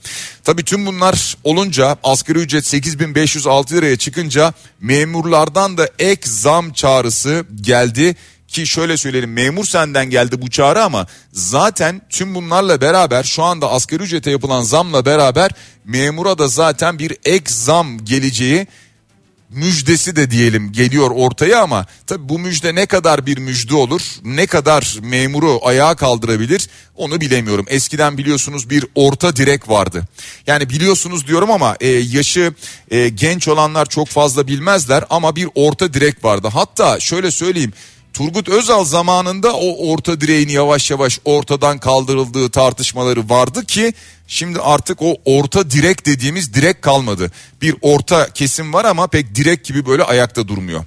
Tabii 0.45 0.65
tüm 0.65 0.87
bunlar 0.87 1.37
olunca 1.45 1.97
asgari 2.03 2.39
ücret 2.39 2.67
8506 2.67 3.75
liraya 3.75 3.97
çıkınca 3.97 4.55
memurlardan 4.81 5.79
da 5.79 5.89
ek 5.99 6.31
zam 6.31 6.73
çağrısı 6.73 7.45
geldi 7.61 8.17
ki 8.49 8.67
şöyle 8.67 8.97
söyleyelim 8.97 9.33
memur 9.33 9.65
senden 9.65 10.11
geldi 10.11 10.43
bu 10.43 10.51
çağrı 10.51 10.85
ama 10.85 11.07
zaten 11.33 12.03
tüm 12.11 12.35
bunlarla 12.35 12.81
beraber 12.81 13.23
şu 13.23 13.43
anda 13.43 13.71
asgari 13.71 14.03
ücrete 14.03 14.31
yapılan 14.31 14.63
zamla 14.63 15.07
beraber 15.07 15.51
memura 15.85 16.39
da 16.39 16.49
zaten 16.49 16.99
bir 16.99 17.17
ek 17.25 17.45
zam 17.47 18.05
geleceği 18.05 18.67
müjdesi 19.51 20.17
de 20.17 20.31
diyelim 20.31 20.73
geliyor 20.73 21.11
ortaya 21.11 21.63
ama 21.63 21.87
tabi 22.07 22.29
bu 22.29 22.39
müjde 22.39 22.75
ne 22.75 22.87
kadar 22.87 23.27
bir 23.27 23.39
müjde 23.39 23.75
olur 23.75 24.03
ne 24.25 24.47
kadar 24.47 24.97
memuru 25.03 25.61
ayağa 25.63 25.95
kaldırabilir 25.97 26.69
onu 26.97 27.21
bilemiyorum. 27.21 27.67
Eskiden 27.69 28.19
biliyorsunuz 28.19 28.71
bir 28.71 28.85
orta 28.95 29.37
direk 29.37 29.69
vardı. 29.69 30.03
Yani 30.47 30.71
biliyorsunuz 30.71 31.27
diyorum 31.27 31.51
ama 31.51 31.77
e, 31.81 31.89
yaşı 31.89 32.55
e, 32.91 33.09
genç 33.09 33.49
olanlar 33.49 33.87
çok 33.87 34.09
fazla 34.09 34.47
bilmezler 34.47 35.05
ama 35.11 35.37
bir 35.37 35.49
orta 35.55 35.95
direk 35.95 36.25
vardı. 36.25 36.49
Hatta 36.53 37.01
şöyle 37.01 37.31
söyleyeyim 37.31 37.73
Turgut 38.13 38.49
Özal 38.49 38.85
zamanında 38.85 39.53
o 39.53 39.93
orta 39.93 40.21
direğin 40.21 40.49
yavaş 40.49 40.91
yavaş 40.91 41.21
ortadan 41.25 41.79
kaldırıldığı 41.79 42.51
tartışmaları 42.51 43.29
vardı 43.29 43.65
ki 43.65 43.93
şimdi 44.31 44.61
artık 44.61 45.03
o 45.03 45.17
orta 45.25 45.71
direk 45.71 46.07
dediğimiz 46.07 46.55
direk 46.55 46.83
kalmadı. 46.83 47.33
Bir 47.63 47.75
orta 47.81 48.29
kesim 48.33 48.73
var 48.73 48.85
ama 48.85 49.07
pek 49.07 49.35
direk 49.35 49.65
gibi 49.65 49.87
böyle 49.87 50.05
ayakta 50.05 50.49
durmuyor. 50.49 50.85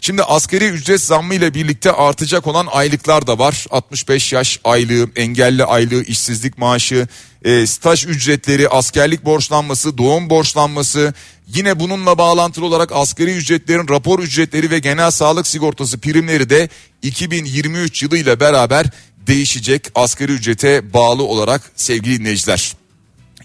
Şimdi 0.00 0.22
askeri 0.22 0.68
ücret 0.68 1.00
zammı 1.00 1.34
ile 1.34 1.54
birlikte 1.54 1.92
artacak 1.92 2.46
olan 2.46 2.66
aylıklar 2.70 3.26
da 3.26 3.38
var. 3.38 3.66
65 3.70 4.32
yaş 4.32 4.60
aylığı, 4.64 5.08
engelli 5.16 5.64
aylığı, 5.64 6.02
işsizlik 6.02 6.58
maaşı, 6.58 7.08
e, 7.44 7.66
staj 7.66 8.06
ücretleri, 8.06 8.68
askerlik 8.68 9.24
borçlanması, 9.24 9.98
doğum 9.98 10.30
borçlanması, 10.30 11.14
Yine 11.54 11.80
bununla 11.80 12.18
bağlantılı 12.18 12.66
olarak 12.66 12.92
asgari 12.92 13.30
ücretlerin 13.30 13.88
rapor 13.88 14.18
ücretleri 14.20 14.70
ve 14.70 14.78
genel 14.78 15.10
sağlık 15.10 15.46
sigortası 15.46 15.98
primleri 15.98 16.50
de 16.50 16.68
2023 17.02 18.02
yılı 18.02 18.18
ile 18.18 18.40
beraber 18.40 18.86
değişecek 19.26 19.82
asgari 19.94 20.32
ücrete 20.32 20.92
bağlı 20.92 21.22
olarak 21.22 21.72
sevgili 21.76 22.20
dinleyiciler. 22.20 22.83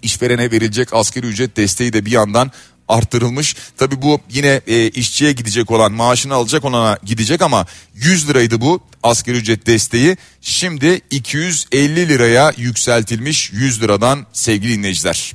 İşverene 0.02 0.50
verilecek 0.50 0.94
asgari 0.94 1.26
ücret 1.26 1.56
desteği 1.56 1.92
de 1.92 2.04
bir 2.04 2.10
yandan 2.10 2.50
arttırılmış. 2.90 3.56
Tabi 3.76 4.02
bu 4.02 4.20
yine 4.30 4.60
e, 4.66 4.88
işçiye 4.88 5.32
gidecek 5.32 5.70
olan 5.70 5.92
maaşını 5.92 6.34
alacak 6.34 6.64
olana 6.64 6.98
gidecek 7.04 7.42
ama 7.42 7.66
100 7.94 8.28
liraydı 8.28 8.60
bu 8.60 8.80
asgari 9.02 9.36
ücret 9.36 9.66
desteği. 9.66 10.16
Şimdi 10.40 11.00
250 11.10 12.08
liraya 12.08 12.52
yükseltilmiş 12.56 13.52
100 13.52 13.82
liradan 13.82 14.26
sevgili 14.32 14.78
dinleyiciler. 14.78 15.32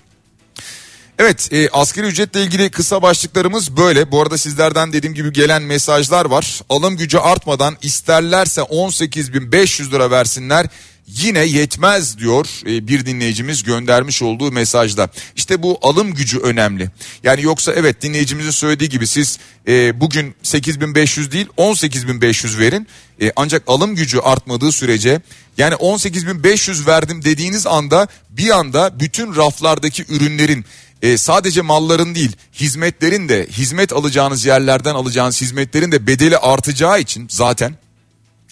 Evet 1.20 1.50
e, 1.54 1.70
asgari 1.70 2.08
ücretle 2.08 2.44
ilgili 2.44 2.70
kısa 2.70 3.02
başlıklarımız 3.02 3.78
böyle. 3.78 4.12
Bu 4.12 4.22
arada 4.22 4.38
sizlerden 4.38 4.94
dediğim 4.94 5.14
gibi 5.14 5.34
gelen 5.34 5.64
mesajlar 5.64 6.26
var. 6.26 6.62
Alım 6.70 6.98
gücü 6.98 7.18
artmadan 7.18 7.78
isterlerse 7.82 8.62
18.500 8.62 9.92
lira 9.92 10.12
versinler 10.12 10.68
yine 11.08 11.40
yetmez 11.40 12.18
diyor 12.18 12.48
e, 12.66 12.88
bir 12.88 13.06
dinleyicimiz 13.06 13.64
göndermiş 13.64 14.22
olduğu 14.22 14.52
mesajda. 14.52 15.10
İşte 15.36 15.64
bu 15.64 15.80
alım 15.82 16.14
gücü 16.14 16.40
önemli. 16.40 16.90
Yani 17.24 17.42
yoksa 17.42 17.74
evet 17.74 18.02
dinleyicimizin 18.02 18.52
söylediği 18.52 18.90
gibi 18.90 19.08
siz 19.08 19.40
e, 19.68 20.00
bugün 20.02 20.36
8500 20.44 21.32
değil 21.32 21.48
18500 21.58 22.60
verin. 22.60 22.88
E, 23.22 23.32
ancak 23.36 23.64
alım 23.68 23.96
gücü 23.96 24.20
artmadığı 24.20 24.72
sürece 24.72 25.22
yani 25.58 25.76
18500 25.76 26.88
verdim 26.88 27.24
dediğiniz 27.24 27.68
anda 27.68 28.08
bir 28.30 28.50
anda 28.50 29.00
bütün 29.00 29.36
raflardaki 29.36 30.06
ürünlerin 30.10 30.66
e, 31.02 31.18
sadece 31.18 31.62
malların 31.62 32.16
değil 32.16 32.32
hizmetlerin 32.54 33.30
de 33.30 33.48
hizmet 33.52 33.94
alacağınız 33.94 34.46
yerlerden 34.46 34.96
alacağınız 34.96 35.42
hizmetlerin 35.42 35.92
de 35.92 36.08
bedeli 36.08 36.38
artacağı 36.38 37.00
için 37.00 37.28
zaten 37.30 37.76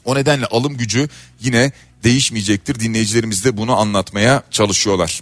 o 0.05 0.15
nedenle 0.15 0.45
alım 0.45 0.77
gücü 0.77 1.09
yine 1.41 1.71
değişmeyecektir. 2.03 2.79
Dinleyicilerimiz 2.79 3.45
de 3.45 3.57
bunu 3.57 3.79
anlatmaya 3.79 4.43
çalışıyorlar. 4.51 5.19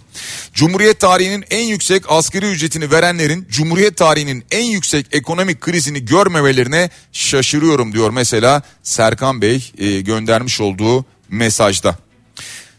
Cumhuriyet 0.54 1.00
tarihinin 1.00 1.44
en 1.50 1.64
yüksek 1.64 2.02
asgari 2.08 2.50
ücretini 2.50 2.90
verenlerin 2.90 3.46
Cumhuriyet 3.50 3.96
tarihinin 3.96 4.44
en 4.50 4.64
yüksek 4.64 5.06
ekonomik 5.12 5.60
krizini 5.60 6.04
görmemelerine 6.04 6.90
şaşırıyorum 7.12 7.92
diyor 7.92 8.10
mesela 8.10 8.62
Serkan 8.82 9.42
Bey 9.42 9.72
e, 9.78 10.00
göndermiş 10.00 10.60
olduğu 10.60 11.04
mesajda. 11.28 11.98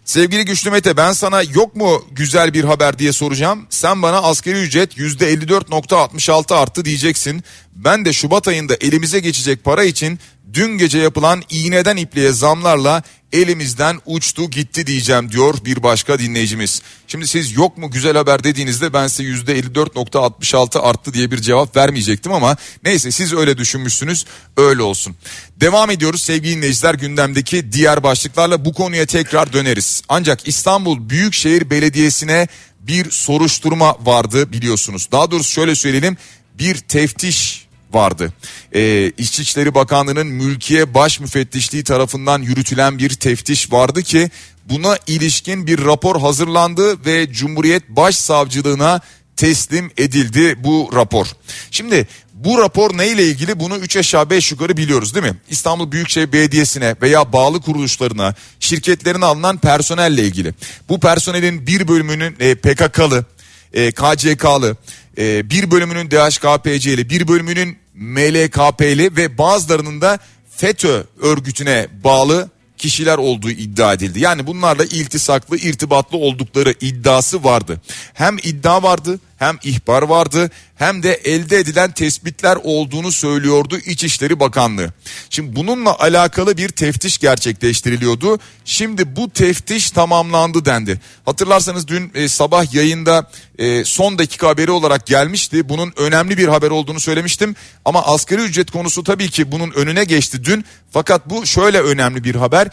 Sevgili 0.05 0.45
Güçlü 0.45 0.72
Mete 0.72 0.98
ben 0.98 1.13
sana 1.13 1.41
yok 1.41 1.75
mu 1.75 2.05
güzel 2.12 2.53
bir 2.53 2.63
haber 2.63 3.00
diye 3.00 3.13
soracağım. 3.13 3.67
Sen 3.69 4.01
bana 4.01 4.17
asgari 4.17 4.62
ücret 4.62 4.98
%54.66 4.98 6.55
arttı 6.55 6.86
diyeceksin. 6.86 7.43
Ben 7.75 8.05
de 8.05 8.13
Şubat 8.13 8.48
ayında 8.48 8.75
elimize 8.81 9.19
geçecek 9.19 9.63
para 9.63 9.83
için 9.83 10.19
dün 10.53 10.77
gece 10.77 10.98
yapılan 10.98 11.43
iğneden 11.50 11.98
ipliğe 11.98 12.31
zamlarla 12.31 13.03
elimizden 13.34 14.00
uçtu 14.06 14.50
gitti 14.50 14.88
diyeceğim 14.88 15.32
diyor 15.32 15.56
bir 15.66 15.84
başka 15.84 16.20
dinleyicimiz. 16.20 16.82
Şimdi 17.08 17.28
siz 17.28 17.58
yok 17.58 17.78
mu 17.78 17.92
güzel 17.92 18.18
haber 18.18 18.44
dediğinizde 18.44 18.94
ben 18.94 19.08
size 19.08 19.54
%54.66 19.54 20.80
arttı 20.80 21.13
diye 21.13 21.32
bir 21.32 21.38
cevap 21.42 21.75
vermeyecektim 21.75 22.32
ama 22.32 22.58
neyse 22.84 23.12
siz 23.12 23.34
öyle 23.34 23.58
düşünmüşsünüz 23.58 24.25
öyle 24.58 24.82
olsun. 24.82 25.16
Devam 25.62 25.92
ediyoruz 25.92 26.22
sevgili 26.22 26.56
dinleyiciler 26.56 26.94
gündemdeki 26.94 27.72
diğer 27.72 28.04
başlıklarla 28.04 28.66
bu 28.66 28.74
konuya 28.74 29.06
tekrar 29.06 29.54
döneriz. 29.54 30.02
Ancak 30.10 30.48
İstanbul 30.48 31.10
Büyükşehir 31.10 31.70
Belediyesi'ne 31.70 32.48
bir 32.80 33.12
soruşturma 33.12 33.98
vardı 34.06 34.52
biliyorsunuz. 34.52 35.08
Daha 35.12 35.32
doğrusu 35.32 35.52
şöyle 35.52 35.75
söyleyelim 35.75 36.18
bir 36.60 36.75
teftiş 36.75 37.68
vardı. 37.94 38.34
Ee, 38.76 39.12
İçişleri 39.18 39.76
Bakanlığı'nın 39.76 40.28
mülkiye 40.28 40.94
baş 40.94 41.20
müfettişliği 41.20 41.84
tarafından 41.84 42.42
yürütülen 42.42 42.98
bir 42.98 43.10
teftiş 43.10 43.72
vardı 43.72 44.04
ki 44.04 44.30
buna 44.66 44.98
ilişkin 45.08 45.68
bir 45.68 45.86
rapor 45.86 46.22
hazırlandı 46.22 47.06
ve 47.06 47.34
Cumhuriyet 47.34 47.90
Başsavcılığına 47.90 49.02
teslim 49.36 49.92
edildi 49.98 50.56
bu 50.64 50.90
rapor. 50.94 51.28
Şimdi 51.72 52.08
bu 52.34 52.58
rapor 52.58 52.98
neyle 52.98 53.24
ilgili 53.24 53.60
bunu 53.60 53.78
3 53.78 53.98
aşağı 53.98 54.30
5 54.30 54.52
yukarı 54.52 54.78
biliyoruz 54.78 55.16
değil 55.16 55.26
mi? 55.26 55.38
İstanbul 55.50 55.92
Büyükşehir 55.92 56.34
Belediyesi'ne 56.34 56.96
veya 57.02 57.34
bağlı 57.34 57.62
kuruluşlarına, 57.62 58.36
şirketlerine 58.60 59.26
alınan 59.26 59.58
personelle 59.58 60.24
ilgili. 60.24 60.54
Bu 60.90 61.00
personelin 61.00 61.68
bir 61.68 61.88
bölümünün 61.88 62.36
e, 62.40 62.56
PKK'lı, 62.56 63.26
e, 63.74 63.92
KCK'lı, 63.92 64.78
e, 65.18 65.50
bir 65.50 65.72
bölümünün 65.72 66.12
DHKPC'li, 66.12 67.10
bir 67.10 67.28
bölümünün 67.28 67.78
MLKP'li 67.96 69.16
ve 69.18 69.38
bazılarının 69.38 70.02
da 70.02 70.20
FETÖ 70.50 71.04
örgütüne 71.22 71.88
bağlı 72.04 72.50
kişiler 72.78 73.18
olduğu 73.18 73.50
iddia 73.50 73.94
edildi. 73.94 74.20
Yani 74.20 74.48
bunlarla 74.48 74.86
iltisaklı, 74.86 75.58
irtibatlı 75.58 76.18
oldukları 76.18 76.74
iddiası 76.82 77.44
vardı. 77.44 77.82
Hem 78.14 78.38
iddia 78.38 78.84
vardı, 78.84 79.20
hem 79.38 79.60
ihbar 79.63 80.04
vardı, 80.04 80.52
hem 80.75 81.04
de 81.04 81.13
elde 81.13 81.60
edilen 81.60 81.92
tespitler 81.92 82.58
olduğunu 82.63 83.12
söylüyordu 83.12 83.78
İçişleri 83.78 84.40
Bakanlığı. 84.40 84.94
Şimdi 85.30 85.56
bununla 85.56 86.00
alakalı 86.00 86.58
bir 86.58 86.70
teftiş 86.70 87.18
gerçekleştiriliyordu. 87.18 88.40
Şimdi 88.66 89.16
bu 89.16 89.30
teftiş 89.30 89.92
tamamlandı 89.92 90.66
dendi. 90.66 91.02
Hatırlarsanız 91.25 91.88
dün 91.88 92.12
e, 92.16 92.28
sabah 92.28 92.74
yayında 92.74 93.30
e, 93.58 93.86
son 93.86 94.20
dakika 94.20 94.48
haberi 94.48 94.72
olarak 94.72 95.06
gelmişti. 95.06 95.70
Bunun 95.70 95.94
önemli 95.98 96.38
bir 96.38 96.48
haber 96.48 96.70
olduğunu 96.72 97.00
söylemiştim. 97.00 97.56
Ama 97.86 98.04
asgari 98.06 98.42
ücret 98.42 98.72
konusu 98.72 99.04
tabii 99.04 99.30
ki 99.30 99.52
bunun 99.52 99.72
önüne 99.72 100.04
geçti 100.04 100.44
dün. 100.44 100.66
Fakat 100.92 101.30
bu 101.30 101.46
şöyle 101.46 101.82
önemli 101.82 102.24
bir 102.24 102.36
haber. 102.36 102.68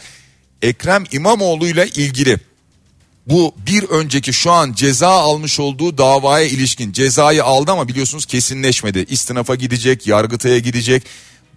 Ekrem 0.61 1.03
İmamoğlu 1.11 1.67
ile 1.67 1.87
ilgili 1.87 2.39
bu 3.27 3.55
bir 3.67 3.83
önceki 3.83 4.33
şu 4.33 4.51
an 4.51 4.73
ceza 4.73 5.09
almış 5.09 5.59
olduğu 5.59 5.97
davaya 5.97 6.47
ilişkin 6.47 6.91
cezayı 6.91 7.43
aldı 7.43 7.71
ama 7.71 7.87
biliyorsunuz 7.87 8.25
kesinleşmedi. 8.25 9.05
İstinafa 9.09 9.55
gidecek, 9.55 10.07
yargıtaya 10.07 10.59
gidecek. 10.59 11.03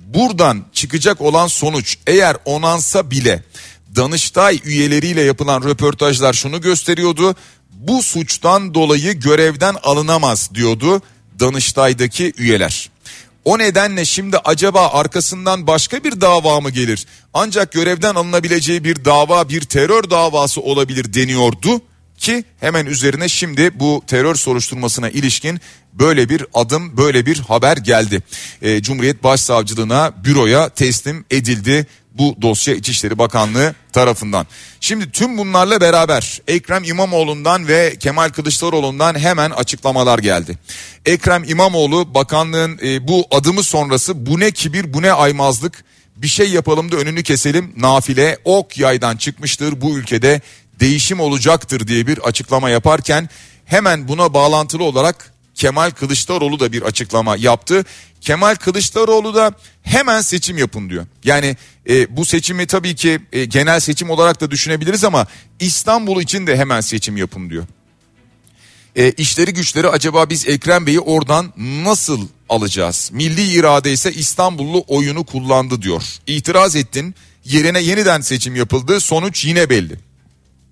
Buradan 0.06 0.64
çıkacak 0.72 1.20
olan 1.20 1.46
sonuç 1.46 1.96
eğer 2.06 2.36
onansa 2.44 3.10
bile 3.10 3.42
Danıştay 3.96 4.60
üyeleriyle 4.64 5.22
yapılan 5.22 5.62
röportajlar 5.62 6.32
şunu 6.32 6.60
gösteriyordu. 6.60 7.34
Bu 7.70 8.02
suçtan 8.02 8.74
dolayı 8.74 9.12
görevden 9.12 9.76
alınamaz 9.82 10.50
diyordu 10.54 11.02
Danıştay'daki 11.40 12.32
üyeler. 12.38 12.90
O 13.44 13.58
nedenle 13.58 14.04
şimdi 14.04 14.38
acaba 14.38 14.88
arkasından 14.88 15.66
başka 15.66 16.04
bir 16.04 16.20
dava 16.20 16.60
mı 16.60 16.70
gelir? 16.70 17.06
Ancak 17.34 17.72
görevden 17.72 18.14
alınabileceği 18.14 18.84
bir 18.84 19.04
dava 19.04 19.48
bir 19.48 19.60
terör 19.60 20.10
davası 20.10 20.60
olabilir 20.60 21.14
deniyordu 21.14 21.80
ki 22.18 22.44
hemen 22.60 22.86
üzerine 22.86 23.28
şimdi 23.28 23.80
bu 23.80 24.02
terör 24.06 24.34
soruşturmasına 24.34 25.10
ilişkin 25.10 25.60
böyle 25.92 26.28
bir 26.28 26.46
adım 26.54 26.96
böyle 26.96 27.26
bir 27.26 27.38
haber 27.38 27.76
geldi. 27.76 28.22
E, 28.62 28.82
Cumhuriyet 28.82 29.22
Başsavcılığına 29.22 30.12
büroya 30.24 30.68
teslim 30.68 31.24
edildi 31.30 31.86
bu 32.14 32.36
dosya 32.42 32.74
İçişleri 32.74 33.18
Bakanlığı 33.18 33.74
tarafından. 33.92 34.46
Şimdi 34.80 35.10
tüm 35.10 35.38
bunlarla 35.38 35.80
beraber 35.80 36.40
Ekrem 36.48 36.84
İmamoğlu'ndan 36.84 37.68
ve 37.68 37.96
Kemal 38.00 38.28
Kılıçdaroğlu'ndan 38.28 39.18
hemen 39.18 39.50
açıklamalar 39.50 40.18
geldi. 40.18 40.58
Ekrem 41.06 41.44
İmamoğlu 41.44 42.14
bakanlığın 42.14 42.78
e, 42.82 43.08
bu 43.08 43.24
adımı 43.30 43.62
sonrası 43.62 44.26
bu 44.26 44.40
ne 44.40 44.50
kibir 44.50 44.94
bu 44.94 45.02
ne 45.02 45.12
aymazlık 45.12 45.84
bir 46.16 46.28
şey 46.28 46.50
yapalım 46.50 46.92
da 46.92 46.96
önünü 46.96 47.22
keselim 47.22 47.72
nafile 47.76 48.38
ok 48.44 48.78
yaydan 48.78 49.16
çıkmıştır 49.16 49.80
bu 49.80 49.98
ülkede 49.98 50.40
değişim 50.80 51.20
olacaktır 51.20 51.86
diye 51.86 52.06
bir 52.06 52.18
açıklama 52.18 52.70
yaparken 52.70 53.28
hemen 53.64 54.08
buna 54.08 54.34
bağlantılı 54.34 54.84
olarak 54.84 55.33
Kemal 55.54 55.90
Kılıçdaroğlu 55.90 56.60
da 56.60 56.72
bir 56.72 56.82
açıklama 56.82 57.36
yaptı. 57.36 57.84
Kemal 58.20 58.54
Kılıçdaroğlu 58.54 59.34
da 59.34 59.52
hemen 59.82 60.20
seçim 60.20 60.58
yapın 60.58 60.90
diyor. 60.90 61.06
Yani 61.24 61.56
e, 61.88 62.16
bu 62.16 62.24
seçimi 62.24 62.66
tabii 62.66 62.94
ki 62.94 63.20
e, 63.32 63.44
genel 63.44 63.80
seçim 63.80 64.10
olarak 64.10 64.40
da 64.40 64.50
düşünebiliriz 64.50 65.04
ama 65.04 65.26
İstanbul 65.60 66.22
için 66.22 66.46
de 66.46 66.56
hemen 66.56 66.80
seçim 66.80 67.16
yapın 67.16 67.50
diyor. 67.50 67.64
E, 68.96 69.12
işleri 69.12 69.52
güçleri 69.54 69.88
acaba 69.88 70.30
biz 70.30 70.48
Ekrem 70.48 70.86
Bey'i 70.86 71.00
oradan 71.00 71.52
nasıl 71.56 72.28
alacağız? 72.48 73.10
Milli 73.12 73.42
irade 73.42 73.92
ise 73.92 74.12
İstanbullu 74.12 74.84
oyunu 74.88 75.24
kullandı 75.24 75.82
diyor. 75.82 76.02
İtiraz 76.26 76.76
ettin 76.76 77.14
yerine 77.44 77.80
yeniden 77.80 78.20
seçim 78.20 78.56
yapıldı 78.56 79.00
sonuç 79.00 79.44
yine 79.44 79.70
belli. 79.70 79.96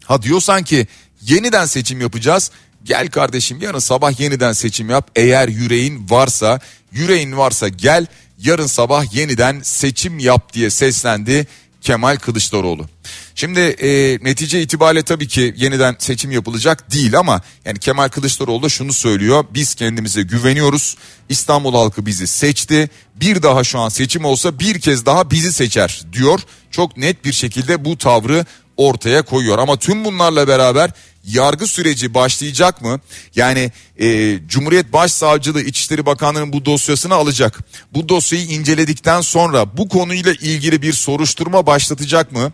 Ha 0.04 0.22
diyorsan 0.22 0.62
ki 0.62 0.86
yeniden 1.22 1.66
seçim 1.66 2.00
yapacağız 2.00 2.50
Gel 2.84 3.08
kardeşim 3.08 3.60
yarın 3.60 3.78
sabah 3.78 4.20
yeniden 4.20 4.52
seçim 4.52 4.90
yap. 4.90 5.10
Eğer 5.16 5.48
yüreğin 5.48 6.10
varsa, 6.10 6.60
yüreğin 6.92 7.36
varsa 7.36 7.68
gel 7.68 8.06
yarın 8.38 8.66
sabah 8.66 9.14
yeniden 9.14 9.60
seçim 9.62 10.18
yap 10.18 10.52
diye 10.52 10.70
seslendi 10.70 11.46
Kemal 11.80 12.16
Kılıçdaroğlu. 12.16 12.86
Şimdi 13.34 13.60
e, 13.60 14.18
netice 14.22 14.62
itibariyle 14.62 15.02
tabii 15.02 15.28
ki 15.28 15.54
yeniden 15.56 15.96
seçim 15.98 16.30
yapılacak 16.30 16.92
değil 16.92 17.18
ama 17.18 17.40
yani 17.64 17.78
Kemal 17.78 18.08
Kılıçdaroğlu 18.08 18.62
da 18.62 18.68
şunu 18.68 18.92
söylüyor. 18.92 19.44
Biz 19.54 19.74
kendimize 19.74 20.22
güveniyoruz. 20.22 20.96
İstanbul 21.28 21.74
halkı 21.74 22.06
bizi 22.06 22.26
seçti. 22.26 22.90
Bir 23.14 23.42
daha 23.42 23.64
şu 23.64 23.78
an 23.78 23.88
seçim 23.88 24.24
olsa 24.24 24.58
bir 24.58 24.80
kez 24.80 25.06
daha 25.06 25.30
bizi 25.30 25.52
seçer 25.52 26.02
diyor. 26.12 26.40
Çok 26.70 26.96
net 26.96 27.24
bir 27.24 27.32
şekilde 27.32 27.84
bu 27.84 27.98
tavrı 27.98 28.46
ortaya 28.76 29.22
koyuyor. 29.22 29.58
Ama 29.58 29.78
tüm 29.78 30.04
bunlarla 30.04 30.48
beraber 30.48 30.90
yargı 31.24 31.66
süreci 31.66 32.14
başlayacak 32.14 32.82
mı? 32.82 33.00
Yani 33.36 33.72
e, 34.00 34.38
Cumhuriyet 34.48 34.92
Başsavcılığı 34.92 35.62
İçişleri 35.62 36.06
Bakanlığı'nın 36.06 36.52
bu 36.52 36.64
dosyasını 36.64 37.14
alacak. 37.14 37.58
Bu 37.94 38.08
dosyayı 38.08 38.46
inceledikten 38.46 39.20
sonra 39.20 39.76
bu 39.76 39.88
konuyla 39.88 40.32
ilgili 40.32 40.82
bir 40.82 40.92
soruşturma 40.92 41.66
başlatacak 41.66 42.32
mı? 42.32 42.52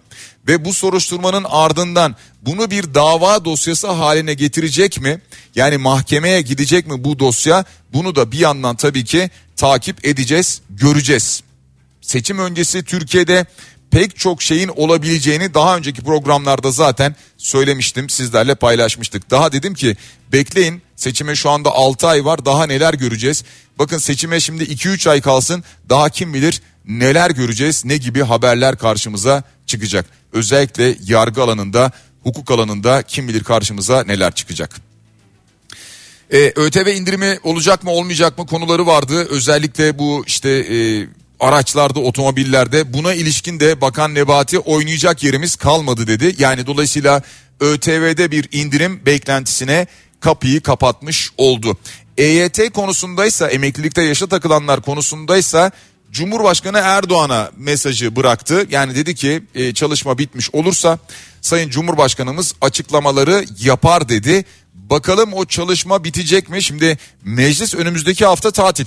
Ve 0.49 0.65
bu 0.65 0.75
soruşturmanın 0.75 1.47
ardından 1.49 2.17
bunu 2.43 2.71
bir 2.71 2.95
dava 2.95 3.45
dosyası 3.45 3.89
haline 3.89 4.35
getirecek 4.35 5.01
mi? 5.01 5.21
Yani 5.55 5.77
mahkemeye 5.77 6.41
gidecek 6.41 6.87
mi 6.87 7.05
bu 7.05 7.19
dosya? 7.19 7.65
Bunu 7.93 8.17
da 8.17 8.33
bir 8.33 8.39
yandan 8.39 8.77
tabii 8.77 9.05
ki 9.05 9.31
takip 9.57 10.07
edeceğiz, 10.07 10.61
göreceğiz. 10.71 11.43
Seçim 12.01 12.39
öncesi 12.39 12.85
Türkiye'de 12.85 13.47
pek 13.91 14.17
çok 14.19 14.43
şeyin 14.43 14.69
olabileceğini 14.69 15.55
daha 15.55 15.77
önceki 15.77 16.03
programlarda 16.03 16.71
zaten 16.71 17.17
söylemiştim 17.37 18.11
sizlerle 18.11 18.55
paylaşmıştık. 18.55 19.31
Daha 19.31 19.53
dedim 19.53 19.75
ki 19.75 19.97
bekleyin 20.33 20.83
seçime 20.97 21.37
şu 21.37 21.51
anda 21.51 21.71
6 21.71 22.07
ay 22.07 22.25
var 22.25 22.45
daha 22.45 22.67
neler 22.67 22.95
göreceğiz. 22.95 23.45
Bakın 23.79 23.99
seçime 23.99 24.41
şimdi 24.41 24.65
2-3 24.65 25.11
ay 25.11 25.21
kalsın 25.21 25.65
daha 25.89 26.09
kim 26.09 26.35
bilir 26.35 26.63
neler 26.85 27.31
göreceğiz 27.31 27.85
ne 27.85 27.97
gibi 27.97 28.23
haberler 28.23 28.79
karşımıza 28.79 29.43
çıkacak. 29.67 30.07
Özellikle 30.33 30.97
yargı 31.07 31.43
alanında 31.43 31.93
hukuk 32.23 32.51
alanında 32.51 33.03
kim 33.03 33.29
bilir 33.29 33.45
karşımıza 33.45 34.05
neler 34.05 34.35
çıkacak. 34.35 34.71
Ee, 36.33 36.53
ÖTV 36.57 36.87
indirimi 36.87 37.39
olacak 37.43 37.85
mı 37.85 37.91
olmayacak 37.91 38.39
mı 38.39 38.47
konuları 38.47 38.87
vardı. 38.87 39.27
Özellikle 39.31 39.99
bu 39.99 40.25
işte 40.27 40.51
e, 40.51 41.07
araçlarda, 41.41 42.01
otomobillerde 42.01 42.93
buna 42.93 43.15
ilişkin 43.15 43.61
de 43.61 43.81
Bakan 43.81 44.15
Nebati 44.15 44.59
oynayacak 44.59 45.23
yerimiz 45.23 45.57
kalmadı 45.57 46.07
dedi. 46.07 46.35
Yani 46.39 46.67
dolayısıyla 46.67 47.23
ÖTV'de 47.61 48.31
bir 48.31 48.49
indirim 48.53 49.07
beklentisine 49.07 49.87
kapıyı 50.21 50.61
kapatmış 50.61 51.31
oldu. 51.37 51.79
EYT 52.19 52.73
konusundaysa 52.73 53.49
emeklilikte 53.49 54.03
yaşa 54.03 54.27
takılanlar 54.27 54.81
konusundaysa 54.81 55.71
Cumhurbaşkanı 56.11 56.79
Erdoğan'a 56.79 57.51
mesajı 57.57 58.17
bıraktı. 58.17 58.67
Yani 58.71 58.95
dedi 58.95 59.15
ki 59.15 59.43
e, 59.55 59.75
çalışma 59.75 60.19
bitmiş 60.19 60.55
olursa 60.55 60.99
Sayın 61.41 61.71
Cumhurbaşkanımız 61.71 62.55
açıklamaları 62.61 63.45
yapar 63.61 64.09
dedi. 64.09 64.45
Bakalım 64.75 65.33
o 65.33 65.45
çalışma 65.45 66.05
bitecek 66.05 66.49
mi? 66.49 66.63
Şimdi 66.63 66.99
meclis 67.23 67.75
önümüzdeki 67.75 68.25
hafta 68.25 68.51
tatil. 68.51 68.87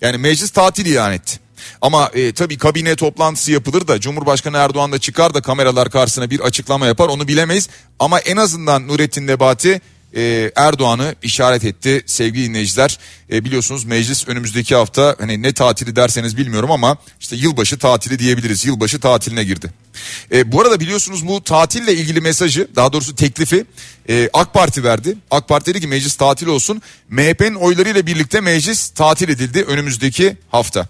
Yani 0.00 0.18
meclis 0.18 0.50
tatil 0.50 0.86
ilan 0.86 1.12
etti. 1.12 1.41
Ama 1.80 2.10
e, 2.14 2.32
tabii 2.32 2.58
kabine 2.58 2.96
toplantısı 2.96 3.52
yapılır 3.52 3.88
da 3.88 4.00
Cumhurbaşkanı 4.00 4.56
Erdoğan 4.56 4.92
da 4.92 4.98
çıkar 4.98 5.34
da 5.34 5.42
kameralar 5.42 5.90
karşısına 5.90 6.30
bir 6.30 6.40
açıklama 6.40 6.86
yapar 6.86 7.08
onu 7.08 7.28
bilemeyiz. 7.28 7.68
Ama 7.98 8.20
en 8.20 8.36
azından 8.36 8.88
Nurettin 8.88 9.26
Nebati 9.26 9.80
e, 10.16 10.52
Erdoğan'ı 10.56 11.14
işaret 11.22 11.64
etti 11.64 12.02
sevgili 12.06 12.48
dinleyiciler. 12.48 12.98
E, 13.32 13.44
biliyorsunuz 13.44 13.84
meclis 13.84 14.28
önümüzdeki 14.28 14.74
hafta 14.74 15.16
hani 15.18 15.42
ne 15.42 15.52
tatili 15.52 15.96
derseniz 15.96 16.36
bilmiyorum 16.36 16.70
ama 16.70 16.96
işte 17.20 17.36
yılbaşı 17.36 17.78
tatili 17.78 18.18
diyebiliriz. 18.18 18.64
Yılbaşı 18.64 19.00
tatiline 19.00 19.44
girdi. 19.44 19.70
E, 20.32 20.52
bu 20.52 20.60
arada 20.60 20.80
biliyorsunuz 20.80 21.28
bu 21.28 21.44
tatille 21.44 21.94
ilgili 21.94 22.20
mesajı 22.20 22.68
daha 22.76 22.92
doğrusu 22.92 23.14
teklifi 23.14 23.64
e, 24.08 24.30
AK 24.32 24.54
Parti 24.54 24.84
verdi. 24.84 25.16
AK 25.30 25.48
Parti 25.48 25.70
dedi 25.70 25.80
ki 25.80 25.86
meclis 25.86 26.16
tatil 26.16 26.46
olsun. 26.46 26.82
MHP'nin 27.08 27.54
oylarıyla 27.54 28.06
birlikte 28.06 28.40
meclis 28.40 28.90
tatil 28.90 29.28
edildi 29.28 29.62
önümüzdeki 29.62 30.36
hafta. 30.50 30.88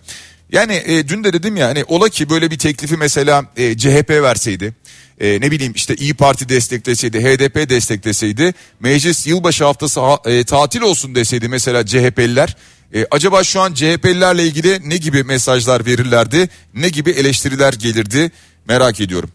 Yani 0.53 0.83
e, 0.87 1.09
dün 1.09 1.25
de 1.25 1.33
dedim 1.33 1.57
ya 1.57 1.69
hani 1.69 1.85
ola 1.85 2.09
ki 2.09 2.31
böyle 2.31 2.51
bir 2.51 2.59
teklifi 2.59 2.97
mesela 2.97 3.45
e, 3.57 3.77
CHP 3.77 4.11
verseydi 4.11 4.75
e, 5.23 5.41
ne 5.41 5.51
bileyim 5.51 5.73
işte 5.77 5.95
İyi 5.95 6.15
Parti 6.15 6.49
destekleseydi, 6.49 7.21
HDP 7.21 7.71
destekleseydi, 7.71 8.55
meclis 8.81 9.27
yılbaşı 9.27 9.65
haftası 9.65 10.01
e, 10.25 10.45
tatil 10.45 10.81
olsun 10.81 11.15
deseydi 11.15 11.49
mesela 11.49 11.87
CHP'liler. 11.87 12.57
E, 12.95 13.07
acaba 13.11 13.45
şu 13.45 13.61
an 13.61 13.75
CHP'lilerle 13.75 14.45
ilgili 14.45 14.91
ne 14.91 14.97
gibi 14.97 15.25
mesajlar 15.25 15.87
verirlerdi, 15.87 16.49
ne 16.75 16.89
gibi 16.89 17.11
eleştiriler 17.11 17.73
gelirdi 17.73 18.31
merak 18.69 19.01
ediyorum. 19.01 19.31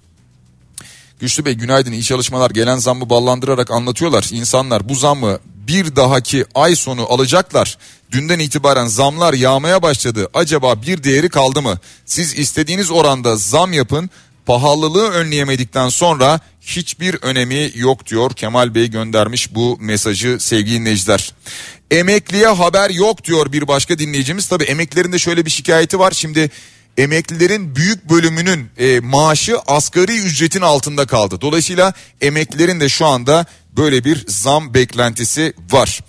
Güçlü 1.20 1.46
Bey 1.46 1.54
günaydın 1.54 1.92
iyi 1.92 2.04
çalışmalar 2.04 2.52
gelen 2.52 2.78
zammı 2.78 3.10
ballandırarak 3.10 3.72
anlatıyorlar. 3.72 4.30
İnsanlar 4.32 4.90
bu 4.90 4.96
zammı 4.96 5.40
bir 5.68 5.96
dahaki 5.96 6.46
ay 6.56 6.76
sonu 6.76 7.14
alacaklar. 7.14 7.78
Dünden 8.12 8.40
itibaren 8.40 8.88
zamlar 8.88 9.34
yağmaya 9.34 9.82
başladı. 9.82 10.30
Acaba 10.34 10.82
bir 10.82 11.04
değeri 11.04 11.30
kaldı 11.30 11.62
mı? 11.62 11.80
Siz 12.06 12.40
istediğiniz 12.40 12.92
oranda 12.92 13.36
zam 13.36 13.74
yapın 13.74 14.10
pahalılığı 14.46 15.10
önleyemedikten 15.10 15.90
sonra 15.90 16.40
hiçbir 16.62 17.16
önemi 17.22 17.72
yok 17.76 18.06
diyor 18.06 18.32
Kemal 18.34 18.76
Bey 18.76 18.88
göndermiş 18.88 19.56
bu 19.56 19.78
mesajı 19.82 20.38
sevgili 20.40 20.80
dinleyiciler. 20.80 21.34
Emekliye 21.92 22.48
haber 22.48 22.90
yok 22.90 23.24
diyor 23.24 23.52
bir 23.52 23.68
başka 23.68 24.00
dinleyicimiz. 24.00 24.48
Tabi 24.48 24.64
emeklilerin 24.64 25.12
de 25.12 25.20
şöyle 25.20 25.46
bir 25.46 25.52
şikayeti 25.52 26.00
var. 26.00 26.12
Şimdi 26.12 26.50
emeklilerin 26.98 27.76
büyük 27.76 28.10
bölümünün 28.10 28.70
e, 28.78 29.00
maaşı 29.00 29.60
asgari 29.60 30.18
ücretin 30.18 30.62
altında 30.62 31.08
kaldı. 31.08 31.42
Dolayısıyla 31.42 31.94
emeklilerin 32.22 32.80
de 32.80 32.90
şu 32.90 33.06
anda 33.06 33.46
böyle 33.78 34.04
bir 34.04 34.26
zam 34.28 34.74
beklentisi 34.74 35.54
var. 35.72 36.00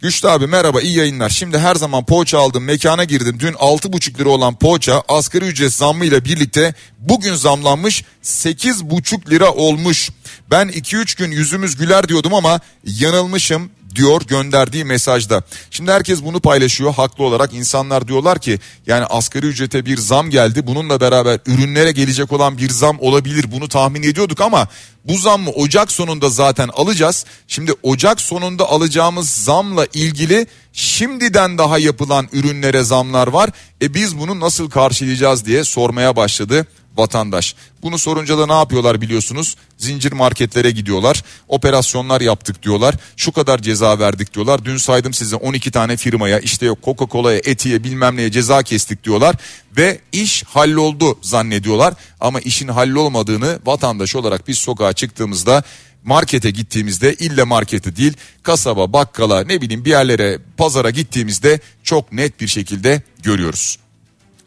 Güçlü 0.00 0.28
abi 0.28 0.46
merhaba 0.46 0.80
iyi 0.80 0.96
yayınlar. 0.96 1.30
Şimdi 1.30 1.58
her 1.58 1.74
zaman 1.74 2.04
poğaça 2.04 2.38
aldım 2.38 2.64
mekana 2.64 3.04
girdim. 3.04 3.36
Dün 3.40 3.52
6,5 3.52 4.18
lira 4.18 4.28
olan 4.28 4.54
poğaça 4.54 5.02
asgari 5.08 5.44
ücret 5.44 5.74
zammıyla 5.74 6.24
birlikte 6.24 6.74
bugün 6.98 7.34
zamlanmış 7.34 8.04
8,5 8.24 9.30
lira 9.30 9.52
olmuş. 9.52 10.10
Ben 10.50 10.68
2-3 10.68 11.18
gün 11.18 11.30
yüzümüz 11.30 11.76
güler 11.76 12.08
diyordum 12.08 12.34
ama 12.34 12.60
yanılmışım 12.84 13.70
diyor 13.94 14.22
gönderdiği 14.22 14.84
mesajda. 14.84 15.42
Şimdi 15.70 15.92
herkes 15.92 16.24
bunu 16.24 16.40
paylaşıyor 16.40 16.94
haklı 16.94 17.24
olarak 17.24 17.54
insanlar 17.54 18.08
diyorlar 18.08 18.38
ki 18.38 18.58
yani 18.86 19.04
asgari 19.04 19.46
ücrete 19.46 19.86
bir 19.86 19.96
zam 19.96 20.30
geldi 20.30 20.66
bununla 20.66 21.00
beraber 21.00 21.40
ürünlere 21.46 21.92
gelecek 21.92 22.32
olan 22.32 22.58
bir 22.58 22.70
zam 22.70 22.96
olabilir 23.00 23.52
bunu 23.52 23.68
tahmin 23.68 24.02
ediyorduk 24.02 24.40
ama 24.40 24.68
bu 25.04 25.18
zammı 25.18 25.50
Ocak 25.50 25.92
sonunda 25.92 26.28
zaten 26.28 26.68
alacağız. 26.68 27.24
Şimdi 27.48 27.72
Ocak 27.82 28.20
sonunda 28.20 28.68
alacağımız 28.68 29.30
zamla 29.30 29.86
ilgili 29.94 30.46
şimdiden 30.72 31.58
daha 31.58 31.78
yapılan 31.78 32.28
ürünlere 32.32 32.82
zamlar 32.82 33.26
var. 33.26 33.50
E 33.82 33.94
biz 33.94 34.18
bunu 34.18 34.40
nasıl 34.40 34.70
karşılayacağız 34.70 35.46
diye 35.46 35.64
sormaya 35.64 36.16
başladı 36.16 36.66
vatandaş. 36.96 37.54
Bunu 37.82 37.98
sorunca 37.98 38.38
da 38.38 38.46
ne 38.46 38.52
yapıyorlar 38.52 39.00
biliyorsunuz? 39.00 39.56
Zincir 39.78 40.12
marketlere 40.12 40.70
gidiyorlar. 40.70 41.22
Operasyonlar 41.48 42.20
yaptık 42.20 42.62
diyorlar. 42.62 42.94
Şu 43.16 43.32
kadar 43.32 43.62
ceza 43.62 43.98
verdik 43.98 44.34
diyorlar. 44.34 44.64
Dün 44.64 44.76
saydım 44.76 45.14
size 45.14 45.36
12 45.36 45.70
tane 45.70 45.96
firmaya 45.96 46.38
işte 46.38 46.66
yok 46.66 46.78
Coca-Cola'ya, 46.84 47.40
Eti'ye 47.44 47.84
bilmem 47.84 48.16
neye 48.16 48.30
ceza 48.30 48.62
kestik 48.62 49.04
diyorlar. 49.04 49.36
Ve 49.76 50.00
iş 50.12 50.44
halloldu 50.44 51.18
zannediyorlar. 51.22 51.94
Ama 52.20 52.40
işin 52.40 52.68
hallolmadığını 52.68 53.58
vatandaş 53.66 54.16
olarak 54.16 54.48
biz 54.48 54.58
sokağa 54.58 54.92
çıktığımızda 54.92 55.62
markete 56.04 56.50
gittiğimizde 56.50 57.14
ille 57.14 57.42
marketi 57.42 57.96
değil 57.96 58.12
kasaba 58.42 58.92
bakkala 58.92 59.44
ne 59.44 59.60
bileyim 59.60 59.84
bir 59.84 59.90
yerlere 59.90 60.38
pazara 60.56 60.90
gittiğimizde 60.90 61.60
çok 61.82 62.12
net 62.12 62.40
bir 62.40 62.48
şekilde 62.48 63.02
görüyoruz. 63.22 63.78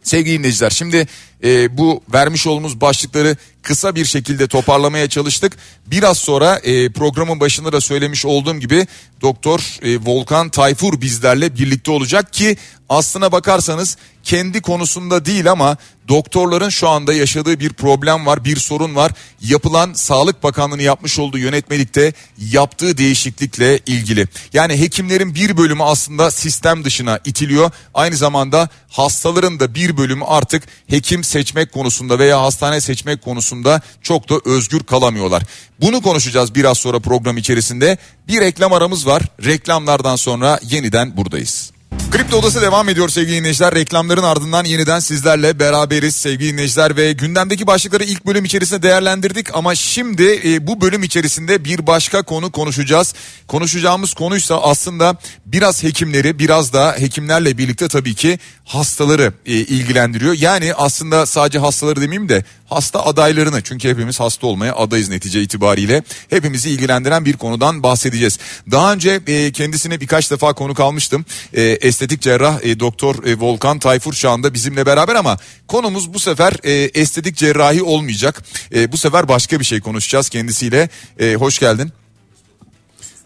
Sevgili 0.03 0.39
dinleyiciler 0.39 0.69
şimdi 0.69 1.07
e, 1.43 1.77
bu 1.77 2.03
vermiş 2.13 2.47
olduğumuz 2.47 2.81
başlıkları 2.81 3.37
kısa 3.61 3.95
bir 3.95 4.05
şekilde 4.05 4.47
toparlamaya 4.47 5.09
çalıştık. 5.09 5.57
Biraz 5.87 6.17
sonra 6.17 6.55
e, 6.55 6.89
programın 6.89 7.39
başında 7.39 7.71
da 7.71 7.81
söylemiş 7.81 8.25
olduğum 8.25 8.59
gibi 8.59 8.87
Doktor 9.21 9.59
e, 9.81 9.97
Volkan 10.05 10.49
Tayfur 10.49 11.01
bizlerle 11.01 11.55
birlikte 11.55 11.91
olacak 11.91 12.33
ki 12.33 12.57
aslına 12.89 13.31
bakarsanız 13.31 13.97
kendi 14.23 14.61
konusunda 14.61 15.25
değil 15.25 15.51
ama 15.51 15.77
doktorların 16.07 16.69
şu 16.69 16.89
anda 16.89 17.13
yaşadığı 17.13 17.59
bir 17.59 17.73
problem 17.73 18.25
var, 18.25 18.45
bir 18.45 18.55
sorun 18.55 18.95
var. 18.95 19.11
Yapılan 19.41 19.93
Sağlık 19.93 20.43
Bakanlığı'nın 20.43 20.83
yapmış 20.83 21.19
olduğu 21.19 21.37
yönetmelikte 21.37 22.13
yaptığı 22.51 22.97
değişiklikle 22.97 23.79
ilgili. 23.85 24.27
Yani 24.53 24.81
hekimlerin 24.81 25.35
bir 25.35 25.57
bölümü 25.57 25.83
aslında 25.83 26.31
sistem 26.31 26.83
dışına 26.85 27.19
itiliyor. 27.25 27.71
Aynı 27.93 28.15
zamanda 28.15 28.69
hastaların 28.89 29.59
da 29.59 29.75
bir 29.75 29.97
bölümü 29.97 30.23
artık 30.25 30.63
hekim 30.87 31.23
seçmek 31.25 31.71
konusunda 31.71 32.19
veya 32.19 32.41
hastane 32.41 32.81
seçmek 32.81 33.21
konusunda 33.21 33.81
çok 34.01 34.29
da 34.29 34.35
özgür 34.45 34.83
kalamıyorlar. 34.83 35.43
Bunu 35.81 36.01
konuşacağız 36.01 36.55
biraz 36.55 36.77
sonra 36.77 36.99
program 36.99 37.37
içerisinde. 37.37 37.97
Bir 38.27 38.41
reklam 38.41 38.73
aramız 38.73 39.07
var. 39.07 39.23
Reklamlardan 39.45 40.15
sonra 40.15 40.59
yeniden 40.63 41.17
buradayız. 41.17 41.74
Kripto 42.11 42.37
Odası 42.37 42.61
devam 42.61 42.89
ediyor 42.89 43.09
sevgili 43.09 43.35
dinleyiciler. 43.35 43.75
Reklamların 43.75 44.23
ardından 44.23 44.65
yeniden 44.65 44.99
sizlerle 44.99 45.59
beraberiz 45.59 46.15
sevgili 46.15 46.53
dinleyiciler 46.53 46.97
ve 46.97 47.11
gündemdeki 47.13 47.67
başlıkları 47.67 48.03
ilk 48.03 48.25
bölüm 48.25 48.45
içerisinde 48.45 48.81
değerlendirdik 48.81 49.55
ama 49.55 49.75
şimdi 49.75 50.41
e, 50.45 50.67
bu 50.67 50.81
bölüm 50.81 51.03
içerisinde 51.03 51.65
bir 51.65 51.87
başka 51.87 52.23
konu 52.23 52.51
konuşacağız. 52.51 53.13
Konuşacağımız 53.47 54.13
konuysa 54.13 54.61
aslında 54.61 55.17
biraz 55.45 55.83
hekimleri 55.83 56.39
biraz 56.39 56.73
da 56.73 56.95
hekimlerle 56.99 57.57
birlikte 57.57 57.87
tabii 57.87 58.15
ki 58.15 58.39
hastaları 58.65 59.33
e, 59.45 59.53
ilgilendiriyor. 59.53 60.33
Yani 60.33 60.73
aslında 60.73 61.25
sadece 61.25 61.59
hastaları 61.59 62.01
demeyeyim 62.01 62.29
de 62.29 62.43
hasta 62.69 63.05
adaylarını 63.05 63.61
çünkü 63.61 63.89
hepimiz 63.89 64.19
hasta 64.19 64.47
olmaya 64.47 64.75
adayız 64.75 65.09
netice 65.09 65.41
itibariyle. 65.41 66.03
Hepimizi 66.29 66.69
ilgilendiren 66.69 67.25
bir 67.25 67.33
konudan 67.33 67.83
bahsedeceğiz. 67.83 68.39
Daha 68.71 68.93
önce 68.93 69.21
e, 69.27 69.51
kendisine 69.51 70.01
birkaç 70.01 70.31
defa 70.31 70.53
konuk 70.53 70.79
almıştım. 70.79 71.25
E, 71.53 71.63
estetik 71.95 72.21
cerrah 72.21 72.63
e, 72.63 72.79
doktor 72.79 73.23
e, 73.23 73.39
Volkan 73.39 73.79
Tayfur 73.79 74.13
şu 74.13 74.29
anda 74.29 74.53
bizimle 74.53 74.85
beraber 74.85 75.15
ama 75.15 75.37
konumuz 75.67 76.13
bu 76.13 76.19
sefer 76.19 76.53
e, 76.63 76.71
estetik 76.71 77.37
cerrahi 77.37 77.83
olmayacak. 77.83 78.43
E, 78.73 78.91
bu 78.91 78.97
sefer 78.97 79.27
başka 79.27 79.59
bir 79.59 79.65
şey 79.65 79.79
konuşacağız 79.79 80.29
kendisiyle. 80.29 80.89
E, 81.19 81.35
hoş 81.35 81.59
geldin. 81.59 81.91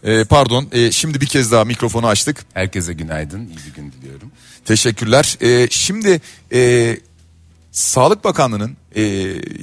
E, 0.04 0.24
pardon 0.24 0.68
e, 0.72 0.92
şimdi 0.92 1.20
bir 1.20 1.26
kez 1.26 1.52
daha 1.52 1.64
mikrofonu 1.64 2.06
açtık. 2.06 2.44
Herkese 2.54 2.92
günaydın, 2.92 3.40
iyi 3.40 3.58
bir 3.66 3.74
gün 3.74 3.92
diliyorum. 3.92 4.32
Teşekkürler. 4.64 5.36
E, 5.40 5.68
şimdi 5.70 6.20
e, 6.52 6.96
Sağlık 7.72 8.24
Bakanlığı'nın 8.24 8.76
e, 8.96 9.02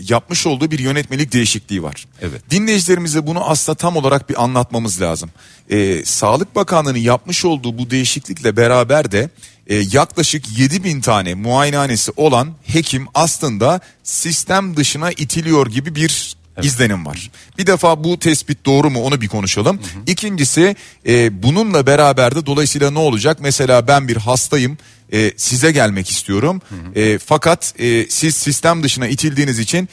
yapmış 0.10 0.48
olduğu 0.48 0.72
bir 0.72 0.80
yönetmelik 0.80 1.34
değişikliği 1.34 1.84
var. 1.84 2.06
Evet. 2.22 2.42
Dinleyicilerimize 2.50 3.28
bunu 3.28 3.50
aslında 3.50 3.76
tam 3.76 3.96
olarak 3.96 4.30
bir 4.30 4.44
anlatmamız 4.44 5.02
lazım. 5.02 5.30
E, 5.70 6.06
Sağlık 6.06 6.56
Bakanlığı'nın 6.56 6.98
yapmış 6.98 7.46
olduğu 7.46 7.78
bu 7.78 7.90
değişiklikle 7.90 8.58
beraber 8.58 9.12
de 9.12 9.30
e, 9.68 9.76
yaklaşık 9.76 10.60
7 10.60 10.84
bin 10.84 11.02
tane 11.02 11.34
muayenehanesi 11.34 12.12
olan 12.16 12.54
hekim 12.64 13.08
aslında 13.14 13.80
sistem 14.04 14.78
dışına 14.78 15.12
itiliyor 15.12 15.68
gibi 15.68 15.96
bir 15.96 16.37
Evet. 16.58 16.66
izlenim 16.66 17.06
var. 17.06 17.32
Bir 17.58 17.68
defa 17.68 18.04
bu 18.04 18.20
tespit 18.20 18.66
doğru 18.66 18.90
mu 18.90 19.04
onu 19.04 19.22
bir 19.22 19.28
konuşalım. 19.28 19.78
Hı 19.78 19.82
hı. 19.82 20.04
İkincisi 20.08 20.76
e, 21.08 21.44
bununla 21.44 21.88
beraber 21.88 22.36
de 22.36 22.46
dolayısıyla 22.46 22.92
ne 22.92 23.00
olacak? 23.00 23.38
Mesela 23.42 23.88
ben 23.88 24.08
bir 24.08 24.18
hastayım 24.18 24.78
e, 25.14 25.32
size 25.38 25.72
gelmek 25.72 26.10
istiyorum. 26.10 26.62
Hı 26.70 26.76
hı. 26.76 27.00
E, 27.00 27.18
fakat 27.18 27.74
e, 27.80 28.06
siz 28.10 28.36
sistem 28.36 28.84
dışına 28.84 29.08
itildiğiniz 29.08 29.60
için 29.60 29.90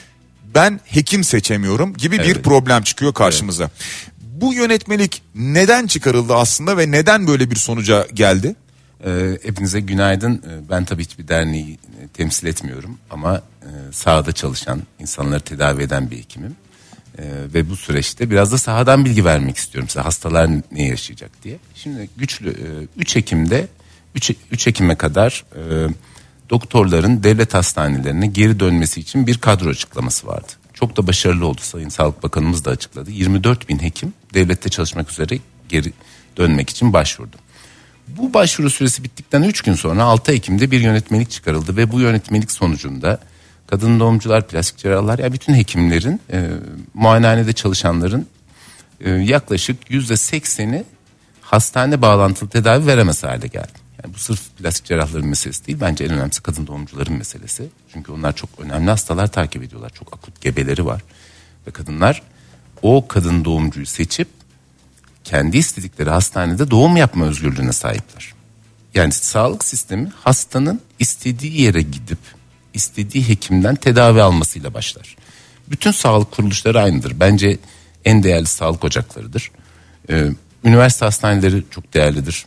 ben 0.54 0.80
hekim 0.84 1.24
seçemiyorum 1.24 1.94
gibi 1.94 2.16
evet. 2.16 2.26
bir 2.26 2.42
problem 2.42 2.82
çıkıyor 2.82 3.14
karşımıza. 3.14 3.64
Evet. 3.64 4.14
Bu 4.20 4.54
yönetmelik 4.54 5.22
neden 5.34 5.86
çıkarıldı 5.86 6.34
aslında 6.34 6.78
ve 6.78 6.90
neden 6.90 7.26
böyle 7.26 7.50
bir 7.50 7.56
sonuca 7.56 8.06
geldi? 8.14 8.56
Ee, 9.06 9.38
hepinize 9.42 9.80
günaydın. 9.80 10.42
Ee, 10.46 10.70
ben 10.70 10.84
tabii 10.84 11.02
hiçbir 11.02 11.28
derneği 11.28 11.72
e, 11.74 12.08
temsil 12.08 12.46
etmiyorum 12.46 12.98
ama 13.10 13.42
e, 13.62 13.92
sahada 13.92 14.32
çalışan, 14.32 14.82
insanları 14.98 15.40
tedavi 15.40 15.82
eden 15.82 16.10
bir 16.10 16.18
hekimim. 16.18 16.56
Ee, 17.18 17.22
ve 17.54 17.70
bu 17.70 17.76
süreçte 17.76 18.30
biraz 18.30 18.52
da 18.52 18.58
sahadan 18.58 19.04
bilgi 19.04 19.24
vermek 19.24 19.56
istiyorum 19.56 19.88
size 19.88 20.00
hastalar 20.00 20.50
ne 20.72 20.86
yaşayacak 20.86 21.30
diye. 21.42 21.58
Şimdi 21.74 22.08
güçlü 22.16 22.56
3 22.96 23.16
e, 23.16 23.18
Ekim'de 23.18 23.68
3, 24.14 24.30
3 24.50 24.66
Ekim'e 24.66 24.94
kadar 24.94 25.44
e, 25.56 25.88
doktorların 26.50 27.22
devlet 27.22 27.54
hastanelerine 27.54 28.26
geri 28.26 28.60
dönmesi 28.60 29.00
için 29.00 29.26
bir 29.26 29.38
kadro 29.38 29.68
açıklaması 29.68 30.26
vardı. 30.26 30.52
Çok 30.74 30.96
da 30.96 31.06
başarılı 31.06 31.46
oldu 31.46 31.60
Sayın 31.60 31.88
Sağlık 31.88 32.22
Bakanımız 32.22 32.64
da 32.64 32.70
açıkladı. 32.70 33.10
24 33.10 33.68
bin 33.68 33.78
hekim 33.78 34.14
devlette 34.34 34.68
çalışmak 34.68 35.10
üzere 35.10 35.38
geri 35.68 35.92
dönmek 36.36 36.70
için 36.70 36.92
başvurdu. 36.92 37.36
Bu 38.08 38.34
başvuru 38.34 38.70
süresi 38.70 39.04
bittikten 39.04 39.42
3 39.42 39.62
gün 39.62 39.74
sonra 39.74 40.04
6 40.04 40.32
Ekim'de 40.32 40.70
bir 40.70 40.80
yönetmelik 40.80 41.30
çıkarıldı 41.30 41.76
ve 41.76 41.92
bu 41.92 42.00
yönetmelik 42.00 42.50
sonucunda 42.50 43.18
kadın 43.66 44.00
doğumcular, 44.00 44.48
plastik 44.48 44.78
cerrahlar 44.78 45.18
ya 45.18 45.32
bütün 45.32 45.54
hekimlerin, 45.54 46.20
e, 46.32 46.50
muayenehanede 46.94 47.52
çalışanların 47.52 48.26
e, 49.00 49.10
yaklaşık 49.10 49.90
yüzde 49.90 50.16
sekseni 50.16 50.84
hastane 51.40 52.02
bağlantılı 52.02 52.50
tedavi 52.50 52.86
veremez 52.86 53.24
hale 53.24 53.46
geldi. 53.46 53.84
Yani 54.04 54.14
bu 54.14 54.18
sırf 54.18 54.40
plastik 54.58 54.86
cerrahların 54.86 55.26
meselesi 55.26 55.66
değil. 55.66 55.78
Bence 55.80 56.04
en 56.04 56.10
önemlisi 56.10 56.42
kadın 56.42 56.66
doğumcuların 56.66 57.12
meselesi. 57.12 57.68
Çünkü 57.92 58.12
onlar 58.12 58.36
çok 58.36 58.50
önemli 58.58 58.90
hastalar 58.90 59.26
takip 59.26 59.62
ediyorlar. 59.62 59.90
Çok 59.90 60.14
akut 60.14 60.40
gebeleri 60.40 60.86
var. 60.86 61.02
Ve 61.66 61.70
kadınlar 61.70 62.22
o 62.82 63.08
kadın 63.08 63.44
doğumcuyu 63.44 63.86
seçip 63.86 64.28
kendi 65.24 65.56
istedikleri 65.56 66.10
hastanede 66.10 66.70
doğum 66.70 66.96
yapma 66.96 67.24
özgürlüğüne 67.24 67.72
sahipler. 67.72 68.34
Yani 68.94 69.12
sağlık 69.12 69.64
sistemi 69.64 70.12
hastanın 70.24 70.80
istediği 70.98 71.60
yere 71.60 71.82
gidip 71.82 72.18
istediği 72.74 73.28
hekimden 73.28 73.74
tedavi 73.74 74.22
almasıyla 74.22 74.74
başlar. 74.74 75.16
Bütün 75.68 75.90
sağlık 75.90 76.32
kuruluşları 76.32 76.80
aynıdır. 76.80 77.20
Bence 77.20 77.58
en 78.04 78.22
değerli 78.22 78.46
sağlık 78.46 78.84
ocaklarıdır. 78.84 79.50
Ee, 80.10 80.28
üniversite 80.64 81.04
hastaneleri 81.04 81.64
çok 81.70 81.94
değerlidir. 81.94 82.46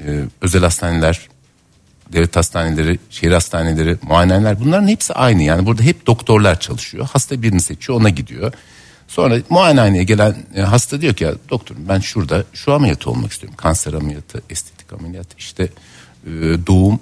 Ee, 0.00 0.24
özel 0.40 0.62
hastaneler, 0.62 1.28
devlet 2.12 2.36
hastaneleri, 2.36 2.98
şehir 3.10 3.32
hastaneleri, 3.32 3.96
muayeneler 4.02 4.60
bunların 4.60 4.88
hepsi 4.88 5.14
aynı. 5.14 5.42
Yani 5.42 5.66
burada 5.66 5.82
hep 5.82 6.06
doktorlar 6.06 6.60
çalışıyor. 6.60 7.08
Hasta 7.12 7.42
birini 7.42 7.60
seçiyor 7.60 8.00
ona 8.00 8.08
gidiyor. 8.08 8.52
Sonra 9.08 9.38
muayenehaneye 9.50 10.04
gelen 10.04 10.36
e, 10.54 10.60
hasta 10.60 11.00
diyor 11.00 11.14
ki 11.14 11.24
ya 11.24 11.34
doktorum 11.50 11.88
ben 11.88 12.00
şurada 12.00 12.44
şu 12.52 12.72
ameliyatı 12.72 13.10
olmak 13.10 13.32
istiyorum. 13.32 13.56
Kanser 13.56 13.92
ameliyatı, 13.92 14.42
estetik 14.50 14.92
ameliyatı 14.92 15.36
işte 15.38 15.68
e, 16.26 16.30
doğum 16.66 17.00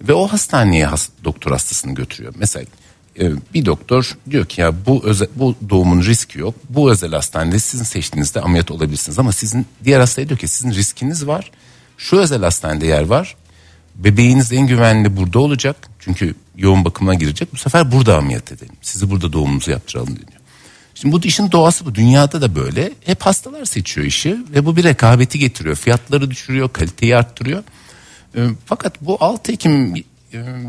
ve 0.00 0.12
o 0.12 0.26
hastaneye 0.26 0.86
has, 0.86 1.08
doktor 1.24 1.50
hastasını 1.50 1.94
götürüyor. 1.94 2.34
Mesela 2.38 2.66
e, 3.20 3.32
bir 3.54 3.64
doktor 3.66 4.16
diyor 4.30 4.46
ki 4.46 4.60
ya 4.60 4.86
bu 4.86 5.00
özel, 5.04 5.28
bu 5.36 5.54
doğumun 5.70 6.02
riski 6.02 6.38
yok. 6.38 6.54
Bu 6.68 6.90
özel 6.90 7.12
hastanede 7.12 7.58
sizin 7.58 7.84
seçtiğinizde 7.84 8.40
ameliyat 8.40 8.70
olabilirsiniz 8.70 9.18
ama 9.18 9.32
sizin 9.32 9.66
diğer 9.84 10.00
hastaya 10.00 10.28
diyor 10.28 10.40
ki 10.40 10.48
sizin 10.48 10.70
riskiniz 10.70 11.26
var. 11.26 11.50
Şu 11.98 12.16
özel 12.16 12.42
hastanede 12.42 12.86
yer 12.86 13.06
var. 13.06 13.36
Bebeğiniz 13.94 14.52
en 14.52 14.66
güvenli 14.66 15.16
burada 15.16 15.38
olacak. 15.38 15.76
Çünkü 15.98 16.34
yoğun 16.56 16.84
bakıma 16.84 17.14
girecek. 17.14 17.52
Bu 17.52 17.56
sefer 17.56 17.92
burada 17.92 18.16
ameliyat 18.16 18.52
edelim. 18.52 18.74
Sizi 18.82 19.10
burada 19.10 19.32
doğumunuzu 19.32 19.70
yaptıralım 19.70 20.16
diyor. 20.16 20.33
Şimdi 20.94 21.12
bu 21.12 21.20
işin 21.24 21.52
doğası 21.52 21.86
bu. 21.86 21.94
Dünyada 21.94 22.42
da 22.42 22.54
böyle. 22.54 22.92
Hep 23.04 23.22
hastalar 23.22 23.64
seçiyor 23.64 24.06
işi 24.06 24.36
ve 24.50 24.66
bu 24.66 24.76
bir 24.76 24.84
rekabeti 24.84 25.38
getiriyor. 25.38 25.76
Fiyatları 25.76 26.30
düşürüyor, 26.30 26.72
kaliteyi 26.72 27.16
arttırıyor. 27.16 27.62
E, 28.36 28.48
fakat 28.66 29.00
bu 29.00 29.16
6 29.20 29.52
Ekim 29.52 29.94
e, 29.96 30.02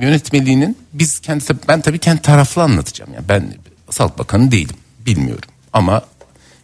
yönetmeliğinin 0.01 0.77
biz 0.93 1.19
kendi 1.19 1.43
ben 1.67 1.81
tabii 1.81 1.99
kendi 1.99 2.21
taraflı 2.21 2.61
anlatacağım. 2.61 3.13
Yani 3.13 3.25
ben 3.29 3.53
Sağlık 3.89 4.17
Bakanı 4.19 4.51
değilim. 4.51 4.75
Bilmiyorum. 5.05 5.49
Ama 5.73 6.01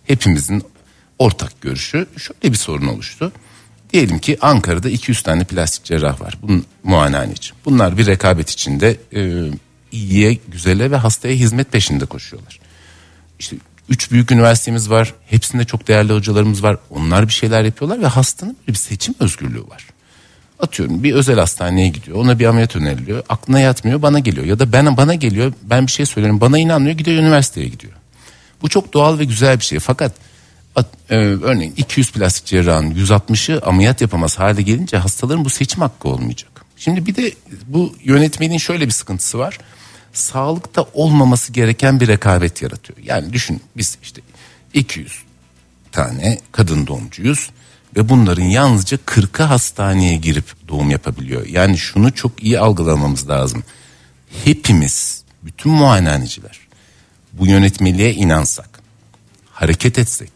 hepimizin 0.08 0.64
ortak 1.20 1.62
görüşü 1.62 2.08
şöyle 2.18 2.54
bir 2.54 2.58
sorun 2.58 2.88
oluştu. 2.88 3.32
Diyelim 3.94 4.20
ki 4.20 4.38
Ankara'da 4.42 4.90
200 4.90 5.22
tane 5.22 5.44
plastik 5.44 5.86
cerrah 5.86 6.22
var. 6.22 6.38
Bunun 6.42 6.66
muayenehane 6.84 7.34
için. 7.34 7.56
Bunlar 7.66 7.98
bir 7.98 8.06
rekabet 8.06 8.50
içinde 8.50 8.98
e, 9.16 9.50
iyiye, 9.92 10.38
güzele 10.48 10.92
ve 10.92 10.96
hastaya 10.96 11.36
hizmet 11.36 11.72
peşinde 11.72 12.06
koşuyorlar. 12.06 12.61
İşte 13.42 13.56
üç 13.90 14.12
büyük 14.12 14.32
üniversitemiz 14.32 14.90
var. 14.90 15.14
Hepsinde 15.30 15.66
çok 15.66 15.88
değerli 15.88 16.14
hocalarımız 16.14 16.64
var. 16.64 16.78
Onlar 16.90 17.28
bir 17.28 17.34
şeyler 17.34 17.64
yapıyorlar 17.64 18.02
ve 18.02 18.08
hastanın 18.08 18.58
bir 18.68 18.74
seçim 18.74 19.16
özgürlüğü 19.20 19.68
var. 19.70 19.88
Atıyorum 20.60 21.04
bir 21.04 21.14
özel 21.14 21.40
hastaneye 21.40 21.88
gidiyor. 21.88 22.18
Ona 22.18 22.40
bir 22.40 22.46
ameliyat 22.46 22.76
öneriliyor. 22.76 23.24
Aklına 23.30 23.60
yatmıyor 23.60 24.02
bana 24.02 24.20
geliyor. 24.20 24.46
Ya 24.46 24.60
da 24.60 24.72
ben 24.72 24.98
bana 24.98 25.16
geliyor. 25.16 25.54
Ben 25.64 25.88
bir 25.88 25.92
şey 25.92 26.06
söylüyorum. 26.06 26.42
Bana 26.42 26.58
inanmıyor. 26.60 26.98
Gidiyor 26.98 27.18
üniversiteye 27.18 27.68
gidiyor. 27.68 27.94
Bu 28.62 28.70
çok 28.70 28.94
doğal 28.94 29.20
ve 29.20 29.26
güzel 29.26 29.60
bir 29.60 29.66
şey. 29.66 29.80
Fakat 29.80 30.14
e, 31.10 31.16
örneğin 31.18 31.74
200 31.78 32.12
plastik 32.12 32.46
cerrahın 32.46 32.92
160'ı 32.92 33.62
ameliyat 33.66 34.02
yapamaz 34.02 34.40
hale 34.40 34.62
gelince 34.62 34.98
hastaların 34.98 35.46
bu 35.46 35.50
seçim 35.50 35.82
hakkı 35.82 36.10
olmayacak. 36.10 36.66
Şimdi 36.78 37.06
bir 37.06 37.16
de 37.16 37.34
bu 37.68 37.96
yönetmenin 38.04 38.58
şöyle 38.58 38.86
bir 38.86 38.92
sıkıntısı 38.92 39.40
var. 39.40 39.58
Sağlıkta 40.14 40.86
olmaması 40.94 41.54
gereken 41.54 42.00
bir 42.00 42.08
rekabet 42.08 42.62
yaratıyor. 42.62 43.00
Yani 43.04 43.34
düşün 43.34 43.62
biz 43.78 43.98
işte 44.04 44.22
200 44.74 45.24
tane 45.92 46.40
kadın 46.52 46.88
doğumcuyuz 46.88 47.50
ve 47.98 48.10
bunların 48.10 48.44
yalnızca 48.44 48.98
40'ı 48.98 49.46
hastaneye 49.46 50.16
girip 50.18 50.68
doğum 50.68 50.90
yapabiliyor. 50.90 51.46
Yani 51.48 51.78
şunu 51.78 52.14
çok 52.14 52.44
iyi 52.44 52.60
algılamamız 52.60 53.30
lazım. 53.30 53.64
Hepimiz 54.44 55.24
bütün 55.44 55.72
muayenehaneciler 55.72 56.60
bu 57.34 57.48
yönetmeliğe 57.48 58.14
inansak, 58.14 58.80
hareket 59.52 60.00
etsek, 60.00 60.32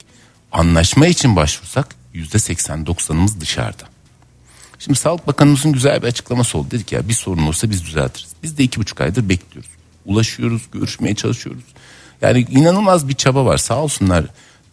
anlaşma 0.51 1.07
için 1.07 1.35
başvursak 1.35 1.95
yüzde 2.13 2.37
80-90'ımız 2.37 3.41
dışarıda. 3.41 3.94
Şimdi 4.85 4.99
Sağlık 4.99 5.27
Bakanımızın 5.27 5.71
güzel 5.71 6.01
bir 6.01 6.07
açıklaması 6.07 6.57
oldu. 6.57 6.67
Dedik 6.71 6.91
ya 6.91 7.09
bir 7.09 7.13
sorun 7.13 7.47
olsa 7.47 7.69
biz 7.69 7.85
düzeltiriz. 7.85 8.29
Biz 8.43 8.57
de 8.57 8.63
iki 8.63 8.79
buçuk 8.79 9.01
aydır 9.01 9.29
bekliyoruz. 9.29 9.71
Ulaşıyoruz, 10.05 10.61
görüşmeye 10.71 11.15
çalışıyoruz. 11.15 11.63
Yani 12.21 12.47
inanılmaz 12.49 13.07
bir 13.07 13.13
çaba 13.13 13.45
var 13.45 13.57
sağ 13.57 13.77
olsunlar. 13.77 14.25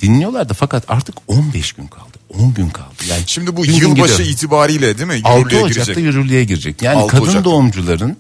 Dinliyorlar 0.03 0.49
da 0.49 0.55
fakat 0.55 0.85
artık 0.89 1.15
15 1.27 1.73
gün 1.73 1.87
kaldı. 1.87 2.19
10 2.39 2.55
gün 2.55 2.71
kaldı. 2.71 2.95
Yani 3.09 3.23
Şimdi 3.27 3.57
bu 3.57 3.65
yılbaşı 3.67 4.13
gidiyor. 4.13 4.19
itibariyle 4.19 4.99
değil 4.99 5.09
mi? 5.09 5.15
Yürürlüğe 5.15 5.29
6 5.29 5.65
Ocak'ta 5.65 5.69
girecek. 5.69 5.97
yürürlüğe 5.97 6.45
girecek. 6.45 6.83
Yani 6.83 7.07
kadın 7.07 7.23
Ocak'ta. 7.23 7.45
doğumcuların 7.45 8.17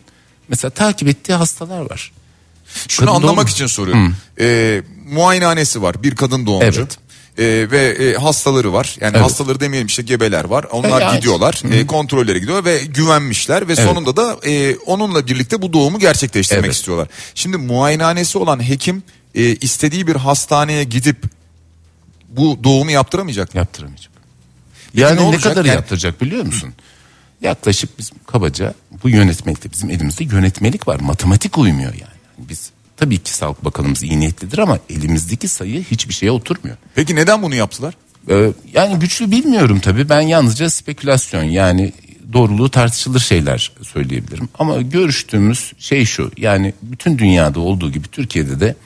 mesela 0.48 0.70
takip 0.70 1.08
ettiği 1.08 1.32
hastalar 1.32 1.90
var. 1.90 2.12
Şunu 2.88 3.06
kadın 3.06 3.16
anlamak 3.16 3.36
doğum... 3.36 3.46
için 3.46 3.66
soruyorum. 3.66 4.06
Hmm. 4.06 4.14
Ee, 4.40 4.82
muayenehanesi 5.10 5.82
var 5.82 6.02
bir 6.02 6.16
kadın 6.16 6.46
doğumcu. 6.46 6.80
Evet 6.80 6.98
e, 7.38 7.44
ve 7.70 7.88
e, 7.88 8.14
hastaları 8.14 8.72
var. 8.72 8.96
Yani 9.00 9.12
evet. 9.16 9.24
hastaları 9.24 9.60
demeyelim 9.60 9.86
işte 9.86 10.02
gebeler 10.02 10.44
var. 10.44 10.64
Onlar 10.72 11.02
evet. 11.02 11.14
gidiyorlar. 11.14 11.62
E, 11.72 11.86
kontrollere 11.86 12.38
gidiyor 12.38 12.64
ve 12.64 12.78
güvenmişler 12.84 13.68
ve 13.68 13.72
evet. 13.72 13.84
sonunda 13.84 14.16
da 14.16 14.36
e, 14.46 14.76
onunla 14.76 15.26
birlikte 15.26 15.62
bu 15.62 15.72
doğumu 15.72 15.98
gerçekleştirmek 15.98 16.64
evet. 16.64 16.74
istiyorlar. 16.74 17.08
Şimdi 17.34 17.56
muayenehanesi 17.56 18.38
olan 18.38 18.68
hekim 18.68 19.02
e, 19.34 19.42
istediği 19.42 20.06
bir 20.06 20.16
hastaneye 20.16 20.84
gidip 20.84 21.16
bu 22.28 22.58
doğumu 22.64 22.90
yaptıramayacak. 22.90 23.54
Yaptıramayacak. 23.54 24.12
Yani 24.94 25.20
ne, 25.20 25.30
ne 25.30 25.36
kadar 25.36 25.64
yani... 25.64 25.74
yaptıracak 25.74 26.20
biliyor 26.20 26.44
musun? 26.44 26.74
Yaklaşık 27.40 27.98
biz 27.98 28.10
kabaca 28.26 28.74
bu 29.02 29.08
yönetmelikte 29.08 29.72
bizim 29.72 29.90
elimizde 29.90 30.24
yönetmelik 30.24 30.88
var. 30.88 31.00
Matematik 31.00 31.58
uymuyor 31.58 31.92
yani. 31.94 32.12
Biz 32.38 32.70
Tabii 33.02 33.18
ki 33.18 33.34
Sağlık 33.34 33.64
Bakanımız 33.64 34.02
iyi 34.02 34.20
niyetlidir 34.20 34.58
ama 34.58 34.78
elimizdeki 34.90 35.48
sayı 35.48 35.84
hiçbir 35.84 36.14
şeye 36.14 36.30
oturmuyor. 36.30 36.76
Peki 36.94 37.16
neden 37.16 37.42
bunu 37.42 37.54
yaptılar? 37.54 37.94
Ee, 38.30 38.52
yani 38.74 38.98
güçlü 38.98 39.30
bilmiyorum 39.30 39.80
tabii. 39.80 40.08
Ben 40.08 40.20
yalnızca 40.20 40.70
spekülasyon 40.70 41.42
yani 41.42 41.92
doğruluğu 42.32 42.70
tartışılır 42.70 43.20
şeyler 43.20 43.72
söyleyebilirim. 43.82 44.48
Ama 44.58 44.82
görüştüğümüz 44.82 45.72
şey 45.78 46.04
şu 46.04 46.30
yani 46.36 46.74
bütün 46.82 47.18
dünyada 47.18 47.60
olduğu 47.60 47.92
gibi 47.92 48.08
Türkiye'de 48.08 48.60
de 48.60 48.76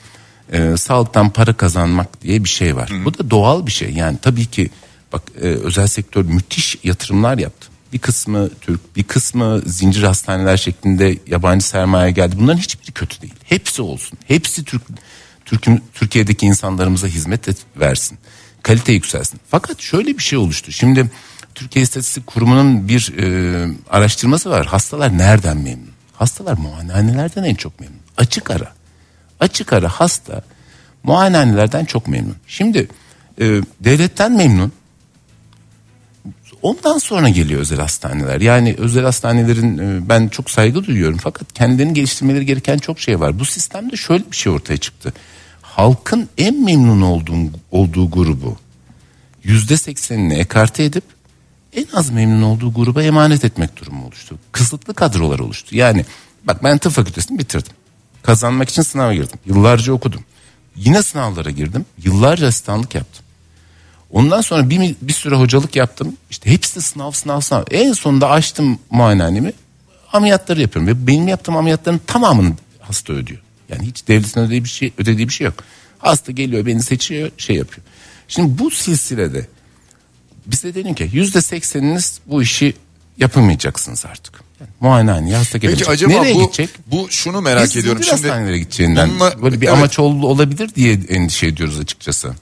e, 0.53 0.77
sağlıktan 0.77 1.31
para 1.31 1.53
kazanmak 1.53 2.23
diye 2.23 2.45
bir 2.45 2.49
şey 2.49 2.77
var. 2.77 2.91
Hı. 2.91 3.05
Bu 3.05 3.19
da 3.19 3.31
doğal 3.31 3.67
bir 3.67 3.73
şey 3.73 3.91
yani 3.91 4.19
tabii 4.23 4.47
ki 4.47 4.71
bak 5.13 5.23
e, 5.43 5.47
özel 5.47 5.87
sektör 5.87 6.25
müthiş 6.25 6.79
yatırımlar 6.85 7.39
yaptı. 7.39 7.69
Bir 7.93 7.99
kısmı 7.99 8.51
Türk, 8.61 8.97
bir 8.97 9.03
kısmı 9.03 9.63
zincir 9.67 10.03
hastaneler 10.03 10.57
şeklinde 10.57 11.19
yabancı 11.27 11.67
sermaye 11.67 12.11
geldi. 12.11 12.37
Bunların 12.39 12.59
hiçbiri 12.59 12.93
kötü 12.93 13.21
değil. 13.21 13.35
Hepsi 13.45 13.83
olsun. 13.83 14.19
Hepsi 14.29 14.65
Türk, 14.65 14.83
Türk 15.45 15.67
Türkiye'deki 15.95 16.47
insanlarımıza 16.47 17.07
hizmet 17.07 17.49
et, 17.49 17.57
versin. 17.77 18.19
Kalite 18.63 18.93
yükselsin. 18.93 19.41
Fakat 19.49 19.81
şöyle 19.81 20.19
bir 20.19 20.23
şey 20.23 20.39
oluştu. 20.39 20.73
Şimdi 20.73 21.11
Türkiye 21.55 21.83
İstatistik 21.83 22.27
Kurumu'nun 22.27 22.89
bir 22.89 23.15
e, 23.19 23.69
araştırması 23.91 24.51
var. 24.51 24.67
Hastalar 24.67 25.19
nereden 25.19 25.57
memnun? 25.57 25.91
Hastalar 26.13 26.59
muayenehanelerden 26.59 27.45
en 27.45 27.55
çok 27.55 27.81
memnun. 27.81 28.01
Açık 28.17 28.51
ara. 28.51 28.73
Açık 29.41 29.73
ara 29.73 29.89
hasta 29.89 30.43
muayenehanelerden 31.03 31.85
çok 31.85 32.09
memnun. 32.09 32.37
Şimdi 32.47 32.89
e, 33.41 33.61
devletten 33.81 34.33
memnun 34.33 34.73
Ondan 36.63 36.99
sonra 36.99 37.29
geliyor 37.29 37.61
özel 37.61 37.79
hastaneler. 37.79 38.41
Yani 38.41 38.75
özel 38.79 39.05
hastanelerin 39.05 39.79
e, 39.79 40.09
ben 40.09 40.29
çok 40.29 40.51
saygı 40.51 40.85
duyuyorum 40.85 41.19
fakat 41.23 41.53
kendilerini 41.53 41.95
geliştirmeleri 41.95 42.47
gereken 42.47 42.79
çok 42.79 43.01
şey 43.01 43.21
var. 43.21 43.39
Bu 43.39 43.45
sistemde 43.45 43.97
şöyle 43.97 44.31
bir 44.31 44.37
şey 44.37 44.53
ortaya 44.53 44.77
çıktı. 44.77 45.13
Halkın 45.63 46.29
en 46.39 46.65
memnun 46.65 47.03
olduğu, 47.03 47.37
olduğu 47.71 48.11
grubu 48.11 48.57
yüzde 49.45 49.77
seksenini 49.77 50.35
ekarte 50.35 50.85
edip 50.85 51.05
en 51.73 51.87
az 51.93 52.11
memnun 52.11 52.43
olduğu 52.43 52.73
gruba 52.73 53.03
emanet 53.03 53.45
etmek 53.45 53.77
durumu 53.77 54.07
oluştu. 54.07 54.39
Kısıtlı 54.53 54.95
kadrolar 54.95 55.39
oluştu. 55.39 55.77
Yani 55.77 56.05
Bak 56.47 56.65
ben 56.65 56.79
tıp 56.79 56.93
fakültesini 56.93 57.39
bitirdim. 57.39 57.73
Kazanmak 58.23 58.69
için 58.69 58.83
sınava 58.83 59.15
girdim. 59.15 59.39
Yıllarca 59.47 59.93
okudum. 59.93 60.25
Yine 60.77 61.03
sınavlara 61.03 61.51
girdim. 61.51 61.85
Yıllarca 62.03 62.47
asistanlık 62.47 62.95
yaptım. 62.95 63.25
Ondan 64.17 64.41
sonra 64.41 64.71
bir, 64.71 64.97
bir 65.03 65.13
süre 65.13 65.35
hocalık 65.35 65.77
yaptım. 65.77 66.17
İşte 66.31 66.51
hepsi 66.51 66.83
sınav 66.83 67.11
sınav 67.11 67.41
sınav. 67.41 67.63
En 67.71 67.93
sonunda 67.93 68.31
açtım 68.31 68.79
muayenehanemi. 68.91 69.53
Ameliyatları 70.13 70.61
yapıyorum. 70.61 70.89
Ve 70.89 71.07
benim 71.07 71.29
yaptığım 71.29 71.57
ameliyatların 71.57 72.01
tamamını 72.07 72.53
hasta 72.81 73.13
ödüyor. 73.13 73.41
Yani 73.69 73.87
hiç 73.87 74.09
devletin 74.09 74.41
ödediği 74.41 74.65
bir 74.65 74.69
şey, 74.69 74.93
ödediği 74.99 75.29
bir 75.29 75.33
şey 75.33 75.45
yok. 75.45 75.55
Hasta 75.99 76.33
geliyor 76.33 76.67
beni 76.67 76.83
seçiyor 76.83 77.31
şey 77.39 77.57
yapıyor. 77.57 77.87
Şimdi 78.29 78.59
bu 78.59 78.71
silsilede 78.71 79.47
bize 80.47 80.75
dedim 80.75 80.95
ki 80.95 81.11
yüzde 81.13 81.43
sekseniniz 81.43 82.21
bu 82.27 82.43
işi 82.43 82.75
yapamayacaksınız 83.19 84.07
artık. 84.07 84.35
Yani 84.61 84.71
muayenehaneye 84.81 85.37
hasta 85.37 85.59
gelecek. 85.59 85.79
Peki 85.79 85.91
acaba 85.91 86.13
Nereye 86.13 86.35
bu, 86.35 86.43
gidecek? 86.43 86.71
bu 86.87 87.07
şunu 87.11 87.41
merak 87.41 87.65
Biz 87.65 87.77
ediyorum. 87.77 88.03
Şimdi 88.03 88.29
hastanelere 88.29 88.59
gideceğinden 88.59 89.11
bununla- 89.11 89.43
böyle 89.43 89.61
bir 89.61 89.67
evet. 89.67 89.79
amaç 89.79 89.99
ol- 89.99 90.23
olabilir 90.23 90.75
diye 90.75 90.93
endişe 91.09 91.47
ediyoruz 91.47 91.81
açıkçası. 91.81 92.35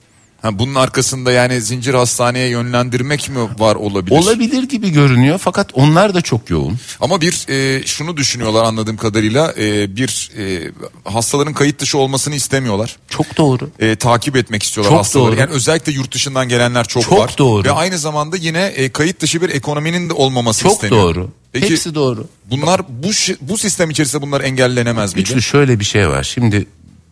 Ha, 0.44 0.58
bunun 0.58 0.74
arkasında 0.74 1.32
yani 1.32 1.60
zincir 1.60 1.94
hastaneye 1.94 2.48
yönlendirmek 2.48 3.28
mi 3.30 3.36
var 3.58 3.74
olabilir? 3.74 4.16
Olabilir 4.16 4.62
gibi 4.68 4.90
görünüyor 4.90 5.38
fakat 5.38 5.70
onlar 5.74 6.14
da 6.14 6.20
çok 6.20 6.50
yoğun. 6.50 6.76
Ama 7.00 7.20
bir 7.20 7.46
e, 7.48 7.86
şunu 7.86 8.16
düşünüyorlar 8.16 8.64
anladığım 8.64 8.96
kadarıyla 8.96 9.54
e, 9.58 9.96
bir 9.96 10.30
e, 10.38 10.70
hastaların 11.04 11.54
kayıt 11.54 11.78
dışı 11.80 11.98
olmasını 11.98 12.34
istemiyorlar. 12.34 12.96
Çok 13.08 13.36
doğru. 13.36 13.70
E, 13.78 13.96
takip 13.96 14.36
etmek 14.36 14.62
istiyorlar 14.62 14.90
Çok 14.90 14.98
hastaları. 14.98 15.32
doğru. 15.32 15.40
Yani 15.40 15.50
özellikle 15.50 15.92
yurt 15.92 16.14
dışından 16.14 16.48
gelenler 16.48 16.84
çok, 16.84 17.02
Çok 17.02 17.18
var. 17.18 17.34
doğru. 17.38 17.64
Ve 17.64 17.72
aynı 17.72 17.98
zamanda 17.98 18.36
yine 18.36 18.62
e, 18.64 18.88
kayıt 18.88 19.20
dışı 19.20 19.42
bir 19.42 19.48
ekonominin 19.48 20.08
de 20.08 20.12
olmaması 20.12 20.62
Çok 20.62 20.72
isteniyor. 20.72 21.02
doğru. 21.02 21.30
Peki 21.52 21.70
Hepsi 21.70 21.94
doğru. 21.94 22.26
bunlar 22.50 22.80
bu 22.88 23.08
bu 23.40 23.58
sistem 23.58 23.90
içerisinde 23.90 24.22
bunlar 24.22 24.40
engellenemez 24.40 25.14
miydi? 25.14 25.28
Güçlü 25.28 25.42
şöyle 25.42 25.80
bir 25.80 25.84
şey 25.84 26.08
var. 26.08 26.22
Şimdi 26.22 26.66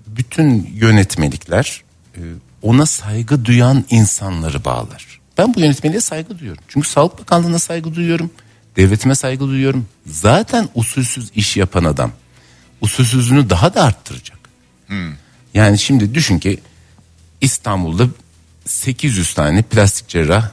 bütün 0.06 0.70
yönetmelikler 0.74 1.82
e, 2.16 2.20
ona 2.62 2.86
saygı 2.86 3.44
duyan 3.44 3.84
insanları 3.90 4.64
bağlar. 4.64 5.20
Ben 5.38 5.54
bu 5.54 5.60
yönetmeliğe 5.60 6.00
saygı 6.00 6.38
duyuyorum. 6.38 6.64
Çünkü 6.68 6.88
Sağlık 6.88 7.18
Bakanlığı'na 7.18 7.58
saygı 7.58 7.94
duyuyorum. 7.94 8.30
Devletime 8.76 9.14
saygı 9.14 9.48
duyuyorum. 9.48 9.86
Zaten 10.06 10.68
usulsüz 10.74 11.30
iş 11.34 11.56
yapan 11.56 11.84
adam 11.84 12.12
usulsüzlüğünü 12.80 13.50
daha 13.50 13.74
da 13.74 13.82
arttıracak. 13.84 14.38
Yani 15.54 15.78
şimdi 15.78 16.14
düşün 16.14 16.38
ki 16.38 16.60
İstanbul'da 17.40 18.06
800 18.66 19.34
tane 19.34 19.62
plastik 19.62 20.08
cerrah 20.08 20.50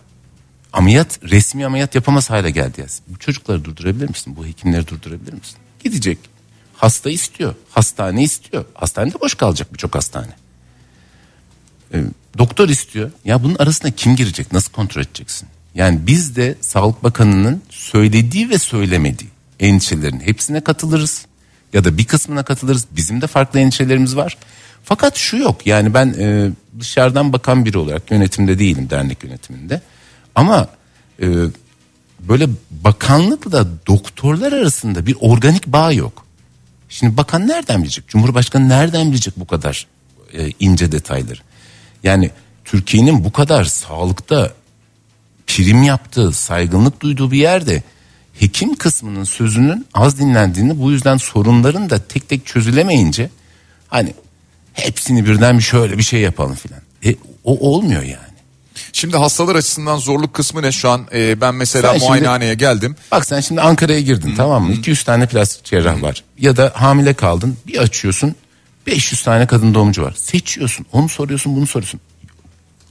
ameliyat 0.73 1.19
resmi 1.23 1.65
ameliyat 1.65 1.95
yapamaz 1.95 2.29
hale 2.29 2.51
geldi. 2.51 2.85
Bu 3.07 3.19
çocukları 3.19 3.65
durdurabilir 3.65 4.09
misin? 4.09 4.35
Bu 4.37 4.45
hekimleri 4.45 4.87
durdurabilir 4.87 5.33
misin? 5.33 5.57
Gidecek. 5.83 6.17
Hasta 6.77 7.09
istiyor. 7.09 7.55
Hastane 7.71 8.23
istiyor. 8.23 8.65
Hastanede 8.73 9.21
boş 9.21 9.35
kalacak 9.35 9.73
birçok 9.73 9.95
hastane. 9.95 10.35
Ee, 11.93 12.03
doktor 12.37 12.69
istiyor. 12.69 13.11
Ya 13.25 13.43
bunun 13.43 13.55
arasında 13.55 13.91
kim 13.91 14.15
girecek? 14.15 14.53
Nasıl 14.53 14.71
kontrol 14.71 15.01
edeceksin? 15.01 15.47
Yani 15.75 15.99
biz 16.07 16.35
de 16.35 16.55
Sağlık 16.61 17.03
Bakanı'nın 17.03 17.61
söylediği 17.69 18.49
ve 18.49 18.57
söylemediği 18.57 19.29
endişelerin 19.59 20.19
hepsine 20.19 20.61
katılırız. 20.61 21.25
Ya 21.73 21.83
da 21.83 21.97
bir 21.97 22.05
kısmına 22.05 22.43
katılırız. 22.43 22.85
Bizim 22.91 23.21
de 23.21 23.27
farklı 23.27 23.59
endişelerimiz 23.59 24.15
var. 24.15 24.37
Fakat 24.83 25.17
şu 25.17 25.37
yok. 25.37 25.67
Yani 25.67 25.93
ben 25.93 26.15
e, 26.19 26.49
dışarıdan 26.79 27.33
bakan 27.33 27.65
biri 27.65 27.77
olarak 27.77 28.11
yönetimde 28.11 28.59
değilim 28.59 28.89
dernek 28.89 29.23
yönetiminde. 29.23 29.81
Ama 30.35 30.67
e, 31.21 31.27
böyle 32.19 32.47
bakanlıkla 32.71 33.67
doktorlar 33.87 34.51
arasında 34.51 35.05
bir 35.05 35.15
organik 35.19 35.67
bağ 35.67 35.91
yok. 35.91 36.25
Şimdi 36.89 37.17
bakan 37.17 37.47
nereden 37.47 37.83
bilecek? 37.83 38.07
Cumhurbaşkanı 38.07 38.69
nereden 38.69 39.11
bilecek 39.11 39.33
bu 39.37 39.47
kadar 39.47 39.87
e, 40.33 40.51
ince 40.59 40.91
detayları? 40.91 41.39
Yani 42.03 42.31
Türkiye'nin 42.65 43.23
bu 43.23 43.31
kadar 43.31 43.63
sağlıkta 43.63 44.53
prim 45.47 45.83
yaptığı, 45.83 46.31
saygınlık 46.31 47.01
duyduğu 47.01 47.31
bir 47.31 47.37
yerde 47.37 47.83
hekim 48.39 48.75
kısmının 48.75 49.23
sözünün 49.23 49.85
az 49.93 50.19
dinlendiğini 50.19 50.79
bu 50.79 50.91
yüzden 50.91 51.17
sorunların 51.17 51.89
da 51.89 51.99
tek 52.07 52.29
tek 52.29 52.45
çözülemeyince 52.45 53.29
hani 53.87 54.13
hepsini 54.73 55.25
birden 55.25 55.57
bir 55.57 55.63
şöyle 55.63 55.97
bir 55.97 56.03
şey 56.03 56.21
yapalım 56.21 56.55
filan. 56.55 56.81
E, 57.05 57.15
o 57.43 57.69
olmuyor 57.71 58.01
yani. 58.01 58.29
Şimdi 58.93 59.17
hastalar 59.17 59.55
açısından 59.55 59.97
zorluk 59.97 60.33
kısmı 60.33 60.61
ne 60.61 60.71
şu 60.71 60.89
an? 60.89 61.07
E, 61.13 61.41
ben 61.41 61.55
mesela 61.55 61.87
Sen 61.87 61.93
şimdi- 61.93 62.07
muayenehaneye 62.07 62.53
geldim. 62.53 62.95
Bak 63.11 63.25
sen 63.25 63.39
şimdi 63.39 63.61
Ankara'ya 63.61 63.99
girdin 63.99 64.33
tamam 64.37 64.63
mı? 64.63 64.73
200 64.73 65.03
tane 65.03 65.25
plastik 65.27 65.65
cerrah 65.65 66.01
var. 66.01 66.23
Ya 66.39 66.57
da 66.57 66.71
hamile 66.75 67.13
kaldın 67.13 67.57
bir 67.67 67.77
açıyorsun 67.77 68.35
500 68.89 69.23
tane 69.23 69.47
kadın 69.47 69.73
doğumcu 69.73 70.03
var. 70.03 70.13
Seçiyorsun 70.17 70.85
onu 70.91 71.09
soruyorsun 71.09 71.55
bunu 71.55 71.67
soruyorsun. 71.67 71.99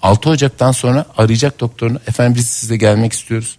6 0.03 0.31
Ocak'tan 0.31 0.73
sonra 0.73 1.07
arayacak 1.17 1.61
doktorunu. 1.61 2.01
Efendim 2.07 2.35
biz 2.39 2.47
size 2.47 2.77
gelmek 2.77 3.13
istiyoruz. 3.13 3.57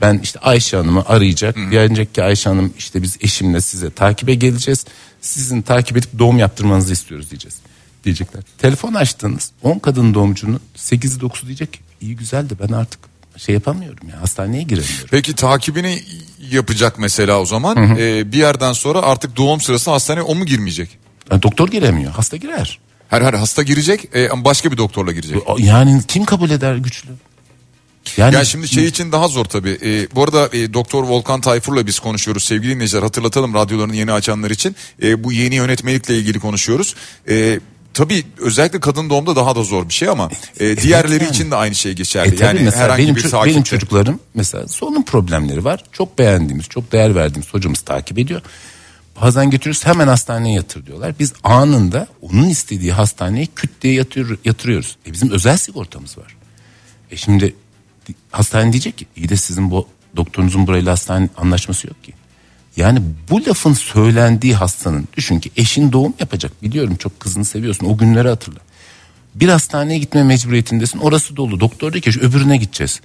Ben 0.00 0.20
işte 0.22 0.38
Ayşe 0.38 0.76
Hanım'ı 0.76 1.04
arayacak. 1.06 1.56
Diyecek 1.70 2.14
ki 2.14 2.22
Ayşe 2.22 2.50
Hanım 2.50 2.74
işte 2.78 3.02
biz 3.02 3.16
eşimle 3.20 3.60
size 3.60 3.90
takibe 3.90 4.34
geleceğiz. 4.34 4.84
Sizin 5.20 5.62
takip 5.62 5.96
edip 5.96 6.18
doğum 6.18 6.38
yaptırmanızı 6.38 6.92
istiyoruz 6.92 7.30
diyeceğiz. 7.30 7.56
Diyecekler. 8.04 8.42
Telefon 8.58 8.94
açtınız 8.94 9.50
10 9.62 9.78
kadın 9.78 10.14
doğumcunun 10.14 10.60
8'i 10.76 11.20
9'u 11.20 11.46
diyecek 11.46 11.72
ki 11.72 11.78
iyi 12.00 12.16
güzel 12.16 12.50
de 12.50 12.54
ben 12.58 12.72
artık 12.72 13.00
şey 13.36 13.54
yapamıyorum 13.54 14.08
ya 14.08 14.20
hastaneye 14.20 14.62
giremiyorum. 14.62 15.08
Peki 15.10 15.34
takibini 15.34 16.02
yapacak 16.50 16.98
mesela 16.98 17.40
o 17.40 17.46
zaman. 17.46 17.96
E, 17.98 18.32
bir 18.32 18.38
yerden 18.38 18.72
sonra 18.72 19.02
artık 19.02 19.36
doğum 19.36 19.60
sırası 19.60 19.90
hastaneye 19.90 20.22
o 20.22 20.34
mu 20.34 20.46
girmeyecek? 20.46 21.01
Yani 21.32 21.42
doktor 21.42 21.68
giremiyor 21.68 22.12
hasta 22.12 22.36
girer. 22.36 22.78
Her 23.08 23.22
her 23.22 23.34
hasta 23.34 23.62
girecek 23.62 24.08
e, 24.14 24.28
ama 24.28 24.44
başka 24.44 24.72
bir 24.72 24.76
doktorla 24.76 25.12
girecek. 25.12 25.42
Yani 25.58 26.00
kim 26.08 26.24
kabul 26.24 26.50
eder 26.50 26.76
güçlü? 26.76 27.08
Yani 28.16 28.34
Ya 28.34 28.44
şimdi 28.44 28.68
şey 28.68 28.84
için 28.86 29.12
daha 29.12 29.28
zor 29.28 29.44
tabii. 29.44 29.78
Ee, 29.84 30.06
bu 30.14 30.22
arada 30.24 30.48
e, 30.52 30.74
Doktor 30.74 31.04
Volkan 31.04 31.40
Tayfur'la 31.40 31.86
biz 31.86 31.98
konuşuyoruz 31.98 32.44
sevgili 32.44 32.74
dinleyiciler. 32.74 33.02
Hatırlatalım 33.02 33.54
radyolarını 33.54 33.96
yeni 33.96 34.12
açanlar 34.12 34.50
için. 34.50 34.76
E, 35.02 35.24
bu 35.24 35.32
yeni 35.32 35.54
yönetmelikle 35.54 36.18
ilgili 36.18 36.40
konuşuyoruz. 36.40 36.94
E, 37.28 37.60
tabii 37.94 38.24
özellikle 38.38 38.80
kadın 38.80 39.10
doğumda 39.10 39.36
daha 39.36 39.56
da 39.56 39.62
zor 39.62 39.88
bir 39.88 39.94
şey 39.94 40.08
ama 40.08 40.30
e, 40.60 40.76
diğerleri 40.76 41.24
yani. 41.24 41.30
için 41.30 41.50
de 41.50 41.56
aynı 41.56 41.74
şey 41.74 41.92
E 41.92 41.94
geçerli. 41.94 42.36
tabii 42.36 42.44
yani 42.46 42.60
mesela 42.64 42.84
herhangi 42.84 43.02
benim, 43.02 43.16
bir 43.16 43.22
takipte. 43.22 43.50
benim 43.50 43.62
çocuklarım 43.62 44.20
mesela 44.34 44.68
solunum 44.68 45.04
problemleri 45.04 45.64
var. 45.64 45.84
Çok 45.92 46.18
beğendiğimiz, 46.18 46.66
çok 46.68 46.92
değer 46.92 47.14
verdiğimiz 47.14 47.54
hocamız 47.54 47.80
takip 47.80 48.18
ediyor. 48.18 48.42
Bazen 49.20 49.50
götürüyoruz 49.50 49.86
hemen 49.86 50.08
hastaneye 50.08 50.54
yatır 50.54 50.86
diyorlar. 50.86 51.14
Biz 51.18 51.32
anında 51.44 52.06
onun 52.22 52.48
istediği 52.48 52.92
hastaneye 52.92 53.46
küt 53.56 53.70
diye 53.82 53.94
yatıyor, 53.94 54.38
yatırıyoruz. 54.44 54.96
E 55.06 55.12
bizim 55.12 55.30
özel 55.30 55.56
sigortamız 55.56 56.18
var. 56.18 56.36
E 57.10 57.16
şimdi 57.16 57.54
di- 58.08 58.14
hastane 58.30 58.72
diyecek 58.72 58.98
ki 58.98 59.06
iyi 59.16 59.28
de 59.28 59.36
sizin 59.36 59.70
bu 59.70 59.86
doktorunuzun 60.16 60.66
burayla 60.66 60.92
hastane 60.92 61.28
anlaşması 61.36 61.86
yok 61.86 62.04
ki. 62.04 62.12
Yani 62.76 63.02
bu 63.30 63.46
lafın 63.46 63.72
söylendiği 63.72 64.54
hastanın 64.54 65.08
düşün 65.16 65.40
ki 65.40 65.50
eşin 65.56 65.92
doğum 65.92 66.14
yapacak 66.20 66.62
biliyorum 66.62 66.96
çok 66.96 67.20
kızını 67.20 67.44
seviyorsun 67.44 67.86
o 67.86 67.96
günleri 67.96 68.28
hatırla. 68.28 68.58
Bir 69.34 69.48
hastaneye 69.48 69.98
gitme 69.98 70.22
mecburiyetindesin 70.24 70.98
orası 70.98 71.36
dolu 71.36 71.60
doktor 71.60 71.92
diyor 71.92 72.02
ki 72.02 72.12
"Şu 72.12 72.20
öbürüne 72.20 72.56
gideceğiz. 72.56 73.00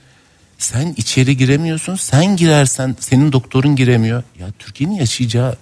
Sen 0.58 0.94
içeri 0.98 1.38
giremiyorsun 1.38 1.96
sen 1.96 2.36
girersen 2.36 2.96
senin 3.00 3.32
doktorun 3.32 3.76
giremiyor. 3.76 4.24
Ya 4.40 4.48
Türkiye'nin 4.60 4.96
yaşayacağı 4.96 5.58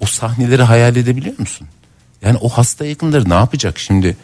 o 0.00 0.06
sahneleri 0.06 0.62
hayal 0.62 0.96
edebiliyor 0.96 1.38
musun? 1.38 1.68
Yani 2.22 2.38
o 2.40 2.48
hasta 2.48 2.86
yakınları 2.86 3.30
ne 3.30 3.34
yapacak 3.34 3.78
şimdi? 3.78 4.16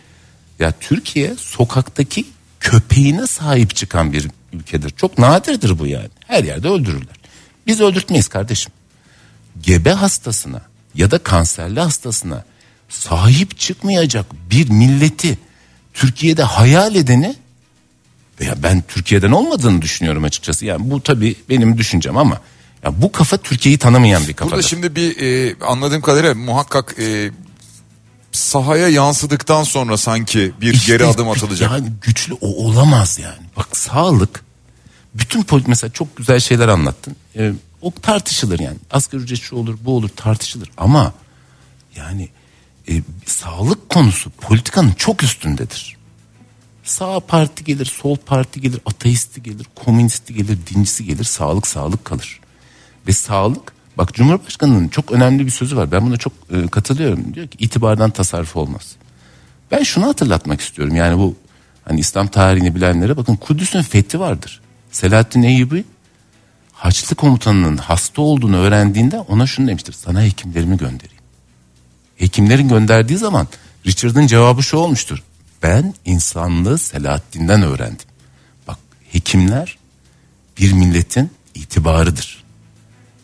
Ya 0.59 0.73
Türkiye 0.81 1.35
sokaktaki 1.37 2.25
köpeğine 2.61 3.27
sahip 3.27 3.77
çıkan 3.77 4.13
bir 4.13 4.29
ülkedir. 4.53 4.91
Çok 4.91 5.19
nadirdir 5.19 5.79
bu 5.79 5.87
yani. 5.87 6.09
Her 6.27 6.45
yerde 6.45 6.69
öldürürler. 6.69 7.17
Biz 7.67 7.81
öldürtmeyiz 7.81 8.29
kardeşim. 8.29 8.73
Gebe 9.63 9.91
hastasına 9.91 10.61
ya 10.95 11.11
da 11.11 11.19
kanserli 11.19 11.81
hastasına 11.81 12.45
sahip 12.89 13.59
çıkmayacak 13.59 14.27
bir 14.51 14.71
milleti 14.71 15.39
Türkiye'de 15.95 16.43
hayal 16.43 16.95
edeni 16.95 17.37
veya 18.41 18.63
ben 18.63 18.83
Türkiye'den 18.89 19.33
olmadığını 19.33 19.83
düşünüyorum 19.83 20.25
açıkçası. 20.25 20.67
Yani 20.67 20.91
bu 20.91 21.03
tabii 21.03 21.37
benim 21.49 21.79
düşüncem 21.79 22.17
ama 22.17 22.41
ya 22.83 23.03
bu 23.03 23.13
kafa 23.13 23.37
Türkiye'yi 23.37 23.79
tanımayan 23.79 24.29
bir 24.29 24.35
kafa. 24.35 24.51
Burada 24.51 24.63
şimdi 24.63 24.97
bir 24.97 25.21
e, 25.21 25.57
anladığım 25.61 26.03
kadarıyla 26.03 26.35
muhakkak 26.35 26.95
e, 26.99 27.31
sahaya 28.33 28.89
yansıdıktan 28.89 29.65
sonra 29.65 29.97
sanki 29.97 30.53
bir 30.61 30.85
geri 30.87 31.07
adım 31.07 31.31
atılacak. 31.31 31.71
Yani 31.73 31.89
güçlü 32.03 32.35
o 32.35 32.47
olamaz 32.67 33.19
yani. 33.19 33.47
Bak 33.57 33.77
sağlık 33.77 34.45
bütün 35.15 35.47
mesela 35.67 35.93
çok 35.93 36.17
güzel 36.17 36.41
şeyler 36.41 36.69
anlattın. 36.69 37.17
Ee, 37.37 37.53
o 37.83 37.93
tartışılır 38.03 38.59
yani. 38.59 38.77
Asgari 38.91 39.23
ücret 39.23 39.41
şu 39.41 39.57
olur 39.57 39.79
bu 39.85 39.97
olur 39.97 40.09
tartışılır 40.09 40.71
ama 40.77 41.13
yani 41.97 42.29
e, 42.89 43.03
sağlık 43.27 43.89
konusu 43.89 44.31
politikanın 44.31 44.93
çok 44.93 45.23
üstündedir. 45.23 45.97
Sağ 46.85 47.21
parti 47.21 47.65
gelir, 47.65 47.85
sol 47.85 48.17
parti 48.17 48.61
gelir, 48.61 48.81
ateisti 48.87 49.43
gelir, 49.43 49.67
komünisti 49.75 50.35
gelir, 50.35 50.59
dincisi 50.75 51.05
gelir, 51.05 51.25
sağlık 51.25 51.67
sağlık 51.67 52.05
kalır. 52.05 52.41
Ve 53.07 53.13
sağlık 53.13 53.73
Bak 53.99 54.15
Cumhurbaşkanı'nın 54.15 54.89
çok 54.89 55.13
önemli 55.13 55.47
bir 55.47 55.51
sözü 55.51 55.77
var. 55.77 55.93
Ben 55.93 56.07
buna 56.07 56.17
çok 56.17 56.33
e, 56.51 56.69
katılıyorum. 56.69 57.35
Diyor 57.35 57.49
ki 57.49 57.57
itibardan 57.61 58.11
tasarruf 58.11 58.57
olmaz. 58.57 58.97
Ben 59.71 59.83
şunu 59.83 60.07
hatırlatmak 60.07 60.61
istiyorum. 60.61 60.97
Yani 60.97 61.19
bu 61.19 61.37
hani 61.85 62.01
İslam 62.01 62.27
tarihini 62.27 62.75
bilenlere 62.75 63.17
bakın 63.17 63.37
Kudüs'ün 63.37 63.83
fethi 63.83 64.21
vardır. 64.21 64.61
Selahaddin 64.91 65.43
Eyyubi 65.43 65.85
Haçlı 66.83 67.17
komutanının 67.17 67.77
hasta 67.77 68.23
olduğunu 68.23 68.57
öğrendiğinde 68.57 69.19
ona 69.19 69.47
şunu 69.47 69.69
demiştir. 69.69 69.93
Sana 69.93 70.23
hekimlerimi 70.23 70.77
göndereyim. 70.77 71.23
Hekimlerin 72.17 72.69
gönderdiği 72.69 73.19
zaman 73.19 73.49
Richard'ın 73.87 74.27
cevabı 74.27 74.63
şu 74.63 74.77
olmuştur. 74.77 75.23
Ben 75.63 75.95
insanlığı 76.05 76.79
Selahaddin'den 76.79 77.63
öğrendim. 77.63 78.07
Bak 78.69 78.79
hekimler 79.13 79.79
bir 80.59 80.73
milletin 80.73 81.31
itibarıdır. 81.55 82.42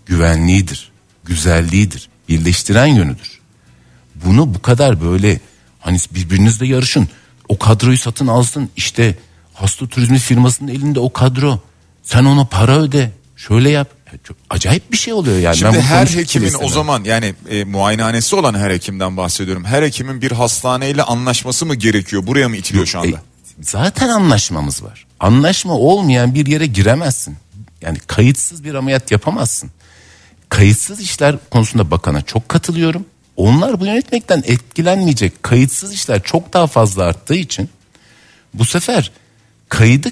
Güvenliğidir, 0.09 0.93
güzelliğidir, 1.25 2.09
birleştiren 2.29 2.87
yönüdür. 2.87 3.39
Bunu 4.15 4.55
bu 4.55 4.63
kadar 4.63 5.01
böyle 5.01 5.41
hani 5.81 5.99
birbirinizle 6.11 6.67
yarışın. 6.67 7.09
O 7.49 7.59
kadroyu 7.59 7.99
satın 7.99 8.27
alsın 8.27 8.71
işte 8.77 9.15
hasta 9.55 9.87
turizmi 9.89 10.19
firmasının 10.19 10.69
elinde 10.69 11.01
o 11.01 11.13
kadro. 11.13 11.61
Sen 12.03 12.25
ona 12.25 12.45
para 12.45 12.79
öde. 12.79 13.11
Şöyle 13.37 13.71
yap. 13.71 13.89
Çok 14.25 14.37
acayip 14.51 14.93
bir 14.93 14.97
şey 14.97 15.13
oluyor 15.13 15.39
yani. 15.39 15.57
Şimdi 15.57 15.77
Ben 15.77 15.81
her 15.81 16.07
hekimin 16.07 16.55
o 16.63 16.69
zaman 16.69 17.05
yani 17.05 17.35
e, 17.51 17.65
muayenehanesi 17.65 18.37
olan 18.37 18.55
her 18.55 18.71
hekimden 18.71 19.17
bahsediyorum. 19.17 19.65
Her 19.65 19.83
hekimin 19.83 20.23
bir 20.23 20.33
hastaneyle 20.33 21.03
anlaşması 21.03 21.67
mı 21.67 21.75
gerekiyor? 21.75 22.27
Buraya 22.27 22.49
mı 22.49 22.57
itiliyor 22.57 22.87
şu 22.87 22.99
anda? 22.99 23.17
E, 23.17 23.21
zaten 23.61 24.09
anlaşmamız 24.09 24.83
var. 24.83 25.07
Anlaşma 25.21 25.73
olmayan 25.73 26.35
bir 26.35 26.47
yere 26.47 26.67
giremezsin. 26.67 27.37
Yani 27.81 27.99
kayıtsız 28.07 28.65
bir 28.65 28.75
ameliyat 28.75 29.11
yapamazsın. 29.11 29.71
Kayıtsız 30.49 31.01
işler 31.01 31.37
konusunda 31.51 31.91
bakana 31.91 32.23
çok 32.23 32.49
katılıyorum. 32.49 33.05
Onlar 33.37 33.81
bu 33.81 33.87
yönetmekten 33.87 34.43
etkilenmeyecek. 34.47 35.43
Kayıtsız 35.43 35.93
işler 35.93 36.23
çok 36.23 36.53
daha 36.53 36.67
fazla 36.67 37.05
arttığı 37.05 37.35
için 37.35 37.69
bu 38.55 38.65
sefer 38.65 39.11
kaydı 39.69 40.09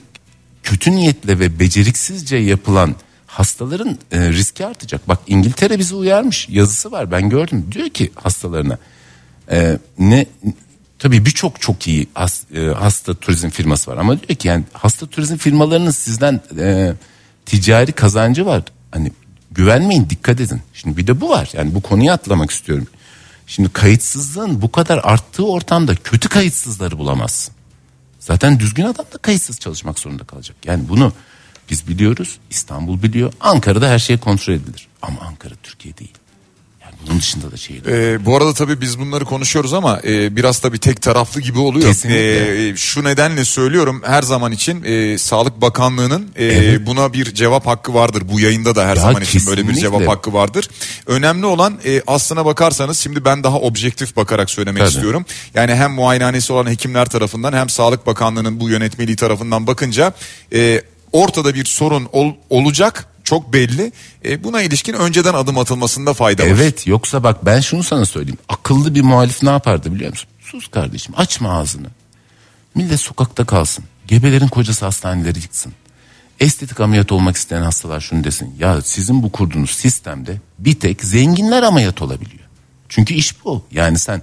kötü 0.63 0.91
niyetle 0.91 1.39
ve 1.39 1.61
beceriksizce 1.61 2.37
yapılan 2.37 2.95
hastaların 3.27 3.99
e, 4.13 4.29
riski 4.33 4.67
artacak. 4.67 5.09
Bak 5.09 5.19
İngiltere 5.27 5.79
bizi 5.79 5.95
uyarmış. 5.95 6.49
Yazısı 6.49 6.93
var 6.93 7.11
ben 7.11 7.29
gördüm. 7.31 7.67
Diyor 7.73 7.89
ki 7.89 8.13
hastalarına 8.15 8.79
e, 9.51 9.79
ne 9.99 10.27
tabii 10.99 11.27
birçok 11.27 11.61
çok 11.61 11.87
iyi 11.89 12.07
has- 12.15 12.57
e, 12.57 12.75
hasta 12.75 13.15
turizm 13.15 13.49
firması 13.49 13.91
var 13.91 13.97
ama 13.97 14.21
diyor 14.23 14.39
ki 14.39 14.49
yani 14.49 14.65
hasta 14.73 15.07
turizm 15.07 15.37
firmalarının 15.37 15.91
sizden 15.91 16.41
e, 16.59 16.93
ticari 17.47 17.93
kazancı 17.93 18.47
var. 18.47 18.63
Hani 18.91 19.13
güvenmeyin 19.57 20.11
dikkat 20.11 20.41
edin. 20.41 20.63
Şimdi 20.75 20.97
bir 20.97 21.07
de 21.07 21.21
bu 21.21 21.29
var. 21.29 21.51
Yani 21.53 21.75
bu 21.75 21.81
konuyu 21.81 22.11
atlamak 22.11 22.51
istiyorum. 22.51 22.87
Şimdi 23.47 23.69
kayıtsızlığın 23.69 24.63
bu 24.63 24.73
kadar 24.73 25.01
arttığı 25.03 25.47
ortamda 25.47 25.95
kötü 25.95 26.29
kayıtsızları 26.29 26.99
bulamazsın. 26.99 27.55
Zaten 28.21 28.61
düzgün 28.61 28.85
adam 28.85 29.07
da 29.15 29.19
kayıtsız 29.19 29.61
çalışmak 29.61 29.99
zorunda 29.99 30.25
kalacak. 30.25 30.57
Yani 30.65 30.89
bunu 30.89 31.13
biz 31.71 31.89
biliyoruz. 31.89 32.39
İstanbul 32.51 33.03
biliyor. 33.03 33.33
Ankara'da 33.41 33.89
her 33.89 33.99
şey 33.99 34.19
kontrol 34.19 34.55
edilir. 34.55 34.89
Ama 35.03 35.21
Ankara 35.21 35.55
Türkiye 35.63 35.97
değil. 35.99 36.15
Bunun 37.07 37.19
dışında 37.19 37.53
da 37.53 37.57
şehir. 37.57 37.85
Ee, 37.87 38.25
bu 38.27 38.37
arada 38.37 38.55
tabii 38.55 38.81
biz 38.81 38.99
bunları 38.99 39.25
konuşuyoruz 39.25 39.73
ama 39.73 40.01
e, 40.05 40.37
biraz 40.37 40.59
tabii 40.59 40.79
tek 40.79 41.03
taraflı 41.03 41.41
gibi 41.41 41.59
oluyor. 41.59 41.89
Kesinlikle. 41.89 42.69
Ee, 42.69 42.77
şu 42.77 43.05
nedenle 43.05 43.45
söylüyorum 43.45 44.03
her 44.07 44.23
zaman 44.23 44.53
için 44.53 44.83
e, 44.85 45.19
Sağlık 45.19 45.61
Bakanlığı'nın 45.61 46.29
e, 46.39 46.87
buna 46.87 47.13
bir 47.13 47.35
cevap 47.35 47.67
hakkı 47.67 47.95
vardır. 47.95 48.23
Bu 48.33 48.41
yayında 48.41 48.75
da 48.75 48.83
her 48.87 48.97
Ya 48.97 49.03
zaman 49.03 49.23
için 49.23 49.47
böyle 49.47 49.63
bir 49.63 49.69
kesinlikle. 49.75 49.99
cevap 49.99 50.09
hakkı 50.17 50.33
vardır. 50.33 50.69
Önemli 51.07 51.47
olan 51.47 51.79
e, 51.85 52.03
aslına 52.07 52.45
bakarsanız 52.45 52.99
şimdi 52.99 53.25
ben 53.25 53.45
daha 53.45 53.59
objektif 53.61 54.17
bakarak 54.17 54.51
söylemek 54.51 54.81
Tabii. 54.83 54.91
istiyorum. 54.95 55.25
Yani 55.55 55.75
hem 55.75 55.93
muayenehanesi 55.93 56.53
olan 56.53 56.71
hekimler 56.71 57.07
tarafından 57.09 57.53
hem 57.53 57.69
Sağlık 57.69 58.07
Bakanlığı'nın 58.07 58.61
bu 58.61 58.69
yönetmeliği 58.69 59.17
tarafından 59.17 59.67
bakınca 59.67 60.13
e, 60.53 60.83
ortada 61.13 61.55
bir 61.55 61.65
sorun 61.65 62.09
ol- 62.13 62.35
olacak 62.51 63.07
çok 63.27 63.53
belli. 63.53 63.93
E, 64.25 64.45
buna 64.45 64.63
ilişkin 64.63 64.93
önceden 64.93 65.35
adım 65.35 65.59
atılmasında 65.59 66.15
fayda 66.15 66.43
var. 66.43 66.49
Evet 66.49 66.87
yoksa 66.87 67.23
bak 67.23 67.47
ben 67.47 67.61
şunu 67.61 67.83
sana 67.83 68.05
söyleyeyim. 68.05 68.39
Akıllı 68.49 68.95
bir 68.95 69.03
muhalif 69.03 69.43
ne 69.43 69.51
yapardı 69.51 69.95
biliyor 69.95 70.11
musun? 70.11 70.29
Sus 70.41 70.69
kardeşim 70.69 71.15
açma 71.17 71.59
ağzını. 71.59 71.87
Millet 72.75 73.01
sokakta 73.01 73.45
kalsın. 73.45 73.85
Gebelerin 74.07 74.49
kocası 74.49 74.85
hastaneleri 74.85 75.39
yıksın. 75.39 75.73
Estetik 76.41 76.81
ameliyat 76.81 77.13
olmak 77.13 77.37
isteyen 77.37 77.63
hastalar 77.63 78.01
şunu 78.01 78.25
desin. 78.25 78.55
Ya 78.59 78.83
sizin 78.83 79.23
bu 79.23 79.33
kurduğunuz 79.33 79.71
sistemde 79.71 80.41
bir 80.59 80.81
tek 80.81 81.05
zenginler 81.05 81.63
ameliyat 81.63 82.03
olabiliyor. 82.03 82.45
Çünkü 82.89 83.15
iş 83.15 83.45
bu. 83.45 83.65
Yani 83.71 83.99
sen 83.99 84.23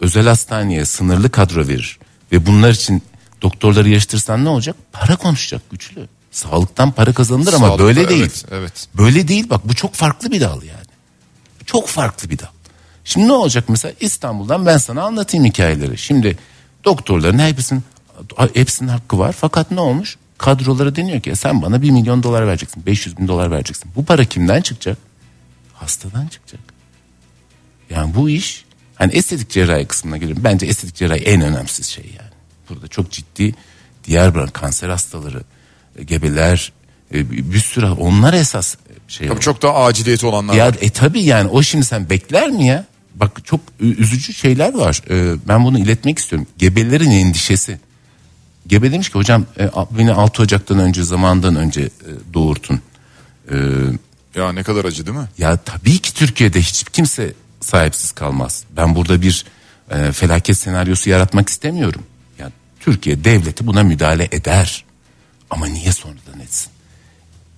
özel 0.00 0.26
hastaneye 0.26 0.84
sınırlı 0.84 1.30
kadro 1.30 1.68
verir 1.68 1.98
ve 2.32 2.46
bunlar 2.46 2.70
için 2.70 3.02
doktorları 3.42 3.88
yarıştırsan 3.88 4.44
ne 4.44 4.48
olacak? 4.48 4.76
Para 4.92 5.16
konuşacak 5.16 5.70
güçlü. 5.70 6.08
Sağlıktan 6.30 6.92
para 6.92 7.12
kazanılır 7.12 7.52
ama 7.52 7.66
Sağlıkta, 7.66 7.84
böyle 7.84 8.08
değil. 8.08 8.20
evet, 8.20 8.44
evet. 8.50 8.88
Böyle 8.94 9.28
değil 9.28 9.50
bak 9.50 9.68
bu 9.68 9.74
çok 9.74 9.94
farklı 9.94 10.30
bir 10.30 10.40
dal 10.40 10.62
yani. 10.62 10.88
Çok 11.66 11.88
farklı 11.88 12.30
bir 12.30 12.38
dal. 12.38 12.46
Şimdi 13.04 13.28
ne 13.28 13.32
olacak 13.32 13.64
mesela 13.68 13.94
İstanbul'dan 14.00 14.66
ben 14.66 14.78
sana 14.78 15.02
anlatayım 15.02 15.46
hikayeleri. 15.46 15.98
Şimdi 15.98 16.38
doktorların 16.84 17.38
hepsinin 17.38 17.82
hepsinin 18.54 18.88
hakkı 18.88 19.18
var 19.18 19.34
fakat 19.38 19.70
ne 19.70 19.80
olmuş? 19.80 20.16
Kadrolara 20.38 20.96
deniyor 20.96 21.20
ki 21.20 21.36
sen 21.36 21.62
bana 21.62 21.82
1 21.82 21.90
milyon 21.90 22.22
dolar 22.22 22.46
vereceksin 22.46 22.86
500 22.86 23.18
bin 23.18 23.28
dolar 23.28 23.50
vereceksin. 23.50 23.90
Bu 23.96 24.04
para 24.04 24.24
kimden 24.24 24.60
çıkacak? 24.62 24.98
Hastadan 25.74 26.26
çıkacak. 26.26 26.60
Yani 27.90 28.14
bu 28.14 28.30
iş 28.30 28.64
hani 28.94 29.12
estetik 29.12 29.50
cerrahi 29.50 29.86
kısmına 29.86 30.16
geliyorum. 30.16 30.44
Bence 30.44 30.66
estetik 30.66 30.94
cerrahi 30.94 31.20
en 31.20 31.40
önemsiz 31.40 31.86
şey 31.86 32.04
yani. 32.04 32.30
Burada 32.68 32.88
çok 32.88 33.10
ciddi 33.10 33.54
diğer 34.04 34.50
kanser 34.52 34.88
hastaları, 34.88 35.38
e, 35.38 35.42
gebeler, 36.06 36.72
e, 37.14 37.30
bir 37.52 37.60
sürü 37.60 37.86
onlar 37.86 38.34
esas 38.34 38.76
şey. 39.08 39.28
Tabii 39.28 39.40
çok 39.40 39.62
daha 39.62 39.84
aciliyeti 39.84 40.26
olanlar 40.26 40.54
Ya 40.54 40.66
var. 40.66 40.74
e 40.80 40.90
tabii 40.90 41.22
yani 41.22 41.48
o 41.48 41.62
şimdi 41.62 41.84
sen 41.84 42.10
bekler 42.10 42.50
mi 42.50 42.66
ya? 42.66 42.84
Bak 43.14 43.44
çok 43.44 43.60
üzücü 43.80 44.34
şeyler 44.34 44.74
var. 44.74 45.02
Ee, 45.10 45.34
ben 45.48 45.64
bunu 45.64 45.78
iletmek 45.78 46.18
istiyorum. 46.18 46.48
Gebelerin 46.58 47.10
endişesi. 47.10 47.78
Gebe 48.66 48.92
demiş 48.92 49.08
ki 49.08 49.14
hocam 49.18 49.46
e, 49.60 49.70
beni 49.98 50.12
6 50.12 50.42
Ocak'tan 50.42 50.78
önce 50.78 51.02
zamandan 51.02 51.56
önce 51.56 51.80
e, 51.82 51.88
doğurtun. 52.34 52.80
Ya 54.36 54.52
ne 54.52 54.62
kadar 54.62 54.84
acı 54.84 55.06
değil 55.06 55.18
mi? 55.18 55.28
ya 55.38 55.56
tabii 55.56 55.98
ki 55.98 56.14
Türkiye'de 56.14 56.60
hiç 56.60 56.84
kimse 56.92 57.32
sahipsiz 57.60 58.12
kalmaz. 58.12 58.64
Ben 58.76 58.94
burada 58.94 59.22
bir 59.22 59.44
e, 59.90 60.12
felaket 60.12 60.56
senaryosu 60.58 61.10
yaratmak 61.10 61.48
istemiyorum. 61.48 62.02
Yani 62.38 62.52
Türkiye 62.80 63.24
devleti 63.24 63.66
buna 63.66 63.82
müdahale 63.82 64.28
eder. 64.32 64.84
Ama 65.50 65.66
niye 65.66 65.92
sonradan 65.92 66.40
etsin? 66.40 66.72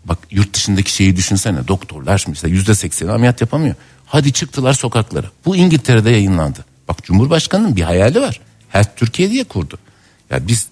Bak 0.04 0.18
yurt 0.30 0.54
dışındaki 0.54 0.92
şeyi 0.92 1.16
düşünsene. 1.16 1.68
Doktorlar 1.68 2.24
mesela 2.28 2.54
yüzde 2.54 2.74
sekseni 2.74 3.10
ameliyat 3.10 3.40
yapamıyor. 3.40 3.74
Hadi 4.06 4.32
çıktılar 4.32 4.72
sokaklara. 4.72 5.26
Bu 5.44 5.56
İngiltere'de 5.56 6.10
yayınlandı. 6.10 6.64
Bak 6.88 7.04
Cumhurbaşkanı'nın 7.04 7.76
bir 7.76 7.82
hayali 7.82 8.20
var. 8.20 8.40
Her 8.68 8.96
Türkiye 8.96 9.30
diye 9.30 9.44
kurdu. 9.44 9.78
Ya 10.30 10.46
biz 10.46 10.68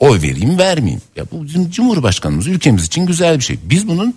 oy 0.00 0.22
vereyim 0.22 0.58
vermeyeyim. 0.58 1.02
Ya 1.16 1.24
bu 1.32 1.44
bizim 1.44 1.70
Cumhurbaşkanımız 1.70 2.46
ülkemiz 2.46 2.84
için 2.84 3.06
güzel 3.06 3.38
bir 3.38 3.44
şey. 3.44 3.58
Biz 3.62 3.88
bunun 3.88 4.14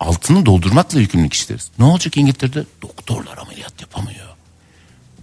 altını 0.00 0.46
doldurmakla 0.46 1.00
yükümlü 1.00 1.28
kişileriz. 1.28 1.70
Ne 1.78 1.84
olacak 1.84 2.16
İngiltere'de? 2.16 2.64
Doktorlar 2.82 3.38
ameliyat 3.38 3.80
yapamıyor. 3.80 4.26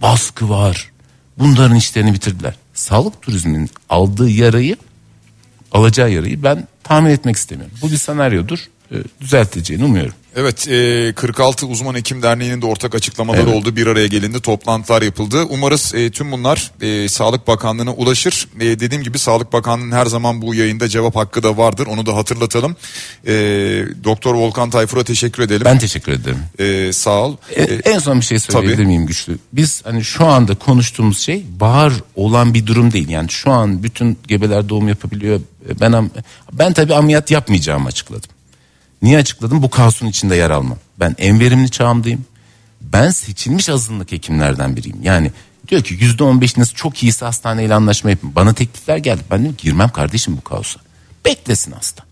Baskı 0.02 0.48
var. 0.48 0.90
Bunların 1.38 1.76
işlerini 1.76 2.14
bitirdiler. 2.14 2.54
Sağlık 2.74 3.22
turizminin 3.22 3.70
aldığı 3.88 4.30
yarayı 4.30 4.76
alacağı 5.72 6.10
yarayı 6.10 6.42
ben 6.42 6.68
tahmin 6.84 7.10
etmek 7.10 7.36
istemiyorum. 7.36 7.76
Bu 7.82 7.90
bir 7.90 7.96
senaryodur. 7.96 8.58
E, 8.92 8.96
düzelteceğini 9.20 9.84
umuyorum. 9.84 10.14
Evet 10.40 10.68
e, 10.68 11.12
46 11.16 11.66
Uzman 11.66 11.94
Hekim 11.94 12.22
Derneği'nin 12.22 12.62
de 12.62 12.66
ortak 12.66 12.94
açıklamaları 12.94 13.42
Evet. 13.42 13.54
oldu. 13.54 13.76
Bir 13.76 13.86
araya 13.86 14.06
gelindi 14.06 14.40
toplantılar 14.40 15.02
yapıldı. 15.02 15.44
Umarız 15.50 15.94
e, 15.94 16.10
tüm 16.10 16.32
bunlar 16.32 16.70
e, 16.80 17.08
Sağlık 17.08 17.48
Bakanlığı'na 17.48 17.92
ulaşır. 17.94 18.48
E, 18.60 18.80
dediğim 18.80 19.04
gibi 19.04 19.18
Sağlık 19.18 19.52
Bakanlığı'nın 19.52 19.92
her 19.92 20.06
zaman 20.06 20.42
bu 20.42 20.54
yayında 20.54 20.88
cevap 20.88 21.16
hakkı 21.16 21.42
da 21.42 21.56
vardır. 21.56 21.86
Onu 21.86 22.06
da 22.06 22.16
hatırlatalım. 22.16 22.76
E, 23.26 23.32
Doktor 24.04 24.34
Volkan 24.34 24.70
Tayfur'a 24.70 25.04
teşekkür 25.04 25.42
edelim. 25.42 25.62
Ben 25.64 25.78
teşekkür 25.78 26.12
ederim. 26.12 26.38
E, 26.58 26.92
sağ 26.92 27.22
ol. 27.24 27.36
E, 27.56 27.62
E, 27.62 27.80
en 27.84 27.98
son 27.98 28.20
bir 28.20 28.24
şey 28.24 28.38
söyleyebilir 28.38 28.76
tabii. 28.76 28.86
miyim 28.86 29.06
güçlü? 29.06 29.38
Biz 29.52 29.82
hani 29.84 30.04
şu 30.04 30.26
anda 30.26 30.54
konuştuğumuz 30.54 31.18
şey 31.18 31.46
bahar 31.60 31.92
olan 32.16 32.54
bir 32.54 32.66
durum 32.66 32.92
değil. 32.92 33.08
Yani 33.08 33.30
şu 33.30 33.50
an 33.50 33.82
bütün 33.82 34.18
gebeler 34.28 34.68
doğum 34.68 34.88
yapabiliyor. 34.88 35.40
Ben 35.80 36.10
ben 36.52 36.72
tabii 36.72 36.94
ameliyat 36.94 37.30
yapmayacağımı 37.30 37.88
açıkladım. 37.88 38.30
Niye 39.02 39.18
açıkladım? 39.18 39.62
Bu 39.62 39.70
kaosun 39.70 40.06
içinde 40.06 40.36
yer 40.36 40.50
almam. 40.50 40.78
Ben 41.00 41.14
en 41.18 41.40
verimli 41.40 41.70
çağımdayım. 41.70 42.24
Ben 42.80 43.10
seçilmiş 43.10 43.68
azınlık 43.68 44.12
hekimlerden 44.12 44.76
biriyim. 44.76 44.98
Yani 45.02 45.32
diyor 45.68 45.82
ki 45.82 45.94
yüzde 46.00 46.24
on 46.24 46.40
beşiniz 46.40 46.74
çok 46.74 47.02
iyisi 47.02 47.24
hastaneyle 47.24 47.74
anlaşma 47.74 48.10
yapın. 48.10 48.34
Bana 48.34 48.52
teklifler 48.52 48.96
geldi. 48.96 49.22
Ben 49.30 49.44
dedim 49.44 49.54
girmem 49.58 49.88
kardeşim 49.88 50.36
bu 50.36 50.44
kaosa. 50.44 50.80
Beklesin 51.24 51.72
hasta. 51.72 52.04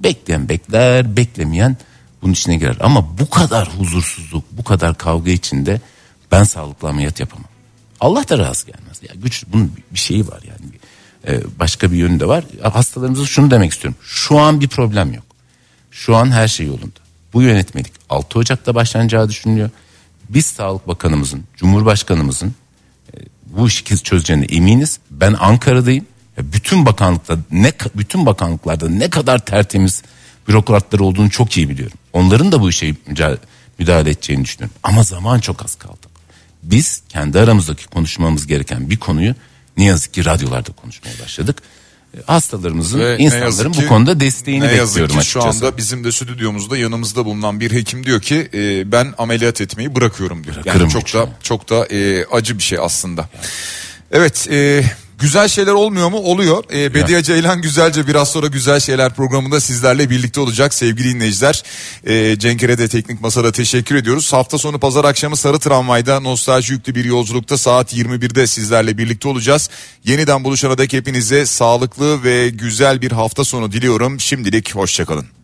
Bekleyen 0.00 0.48
bekler, 0.48 1.16
beklemeyen 1.16 1.76
bunun 2.22 2.32
içine 2.32 2.56
girer. 2.56 2.76
Ama 2.80 3.18
bu 3.18 3.30
kadar 3.30 3.68
huzursuzluk, 3.78 4.44
bu 4.52 4.64
kadar 4.64 4.98
kavga 4.98 5.30
içinde 5.30 5.80
ben 6.32 6.44
sağlıklı 6.44 6.88
ameliyat 6.88 7.20
yapamam. 7.20 7.48
Allah 8.00 8.28
da 8.28 8.38
razı 8.38 8.66
gelmez. 8.66 9.00
Ya 9.02 9.14
güç 9.14 9.44
bunun 9.46 9.72
bir 9.90 9.98
şeyi 9.98 10.28
var 10.28 10.40
yani. 10.42 10.72
Ee, 11.26 11.40
başka 11.58 11.92
bir 11.92 11.96
yönü 11.96 12.20
de 12.20 12.28
var. 12.28 12.44
Hastalarımıza 12.62 13.26
şunu 13.26 13.50
demek 13.50 13.72
istiyorum. 13.72 13.98
Şu 14.02 14.38
an 14.38 14.60
bir 14.60 14.68
problem 14.68 15.14
yok. 15.14 15.24
Şu 15.94 16.16
an 16.16 16.30
her 16.30 16.48
şey 16.48 16.66
yolunda. 16.66 17.00
Bu 17.32 17.42
yönetmelik 17.42 17.92
6 18.10 18.38
Ocak'ta 18.38 18.74
başlanacağı 18.74 19.28
düşünülüyor. 19.28 19.70
Biz 20.28 20.46
Sağlık 20.46 20.88
Bakanımızın, 20.88 21.44
Cumhurbaşkanımızın 21.56 22.54
e, 23.14 23.16
bu 23.46 23.68
işi 23.68 23.84
çözeceğine 23.84 24.44
eminiz. 24.44 24.98
Ben 25.10 25.36
Ankara'dayım. 25.40 26.06
Bütün 26.38 26.86
bakanlıkta 26.86 27.38
ne 27.50 27.72
bütün 27.94 28.26
bakanlıklarda 28.26 28.88
ne 28.88 29.10
kadar 29.10 29.38
tertemiz 29.38 30.02
bürokratlar 30.48 31.00
olduğunu 31.00 31.30
çok 31.30 31.56
iyi 31.56 31.68
biliyorum. 31.68 31.98
Onların 32.12 32.52
da 32.52 32.60
bu 32.60 32.70
işe 32.70 32.94
müdahale 33.78 34.10
edeceğini 34.10 34.44
düşünüyorum. 34.44 34.76
Ama 34.82 35.02
zaman 35.02 35.40
çok 35.40 35.64
az 35.64 35.74
kaldı. 35.74 36.06
Biz 36.62 37.02
kendi 37.08 37.40
aramızdaki 37.40 37.86
konuşmamız 37.86 38.46
gereken 38.46 38.90
bir 38.90 38.96
konuyu 38.96 39.34
ne 39.76 39.84
yazık 39.84 40.14
ki 40.14 40.24
radyolarda 40.24 40.72
konuşmaya 40.72 41.18
başladık. 41.22 41.62
Hastalarımızın, 42.26 43.00
Ve 43.00 43.18
insanların 43.18 43.74
bu 43.74 43.86
konuda 43.86 44.20
desteğini 44.20 44.60
ne 44.60 44.64
bekliyorum 44.64 44.80
yazık 44.80 45.10
ki 45.10 45.18
açıkçası. 45.18 45.58
Şu 45.58 45.64
anda 45.64 45.76
bizim 45.76 46.04
de 46.04 46.12
stüdyomuzda 46.12 46.76
yanımızda 46.76 47.24
bulunan 47.24 47.60
bir 47.60 47.72
hekim 47.72 48.06
diyor 48.06 48.20
ki 48.20 48.48
e, 48.54 48.92
ben 48.92 49.14
ameliyat 49.18 49.60
etmeyi 49.60 49.94
bırakıyorum 49.94 50.44
diyor. 50.44 50.56
Bırakırım 50.56 50.80
yani 50.80 50.92
çok 50.92 51.14
da 51.14 51.28
çok 51.42 51.70
da 51.70 51.86
e, 51.86 52.24
acı 52.24 52.58
bir 52.58 52.62
şey 52.62 52.78
aslında. 52.78 53.28
Evet, 54.12 54.48
e, 54.50 54.84
Güzel 55.18 55.48
şeyler 55.48 55.72
olmuyor 55.72 56.10
mu? 56.10 56.16
Oluyor. 56.16 56.64
Ee, 56.72 56.94
Bediye 56.94 57.22
Ceylan 57.22 57.62
güzelce 57.62 58.06
biraz 58.06 58.28
sonra 58.30 58.46
güzel 58.46 58.80
şeyler 58.80 59.14
programında 59.14 59.60
sizlerle 59.60 60.10
birlikte 60.10 60.40
olacak 60.40 60.74
sevgili 60.74 61.14
dinleyiciler. 61.14 61.62
Ee, 62.06 62.38
Cenkere 62.38 62.78
de 62.78 62.88
Teknik 62.88 63.20
Masa'da 63.20 63.52
teşekkür 63.52 63.94
ediyoruz. 63.94 64.32
Hafta 64.32 64.58
sonu 64.58 64.78
pazar 64.78 65.04
akşamı 65.04 65.36
Sarı 65.36 65.58
Tramvay'da 65.58 66.20
nostalji 66.20 66.72
yüklü 66.72 66.94
bir 66.94 67.04
yolculukta 67.04 67.58
saat 67.58 67.94
21'de 67.94 68.46
sizlerle 68.46 68.98
birlikte 68.98 69.28
olacağız. 69.28 69.70
Yeniden 70.04 70.44
buluşana 70.44 70.78
dek 70.78 70.92
hepinize 70.92 71.46
sağlıklı 71.46 72.24
ve 72.24 72.48
güzel 72.48 73.02
bir 73.02 73.12
hafta 73.12 73.44
sonu 73.44 73.72
diliyorum. 73.72 74.20
Şimdilik 74.20 74.74
hoşçakalın. 74.74 75.43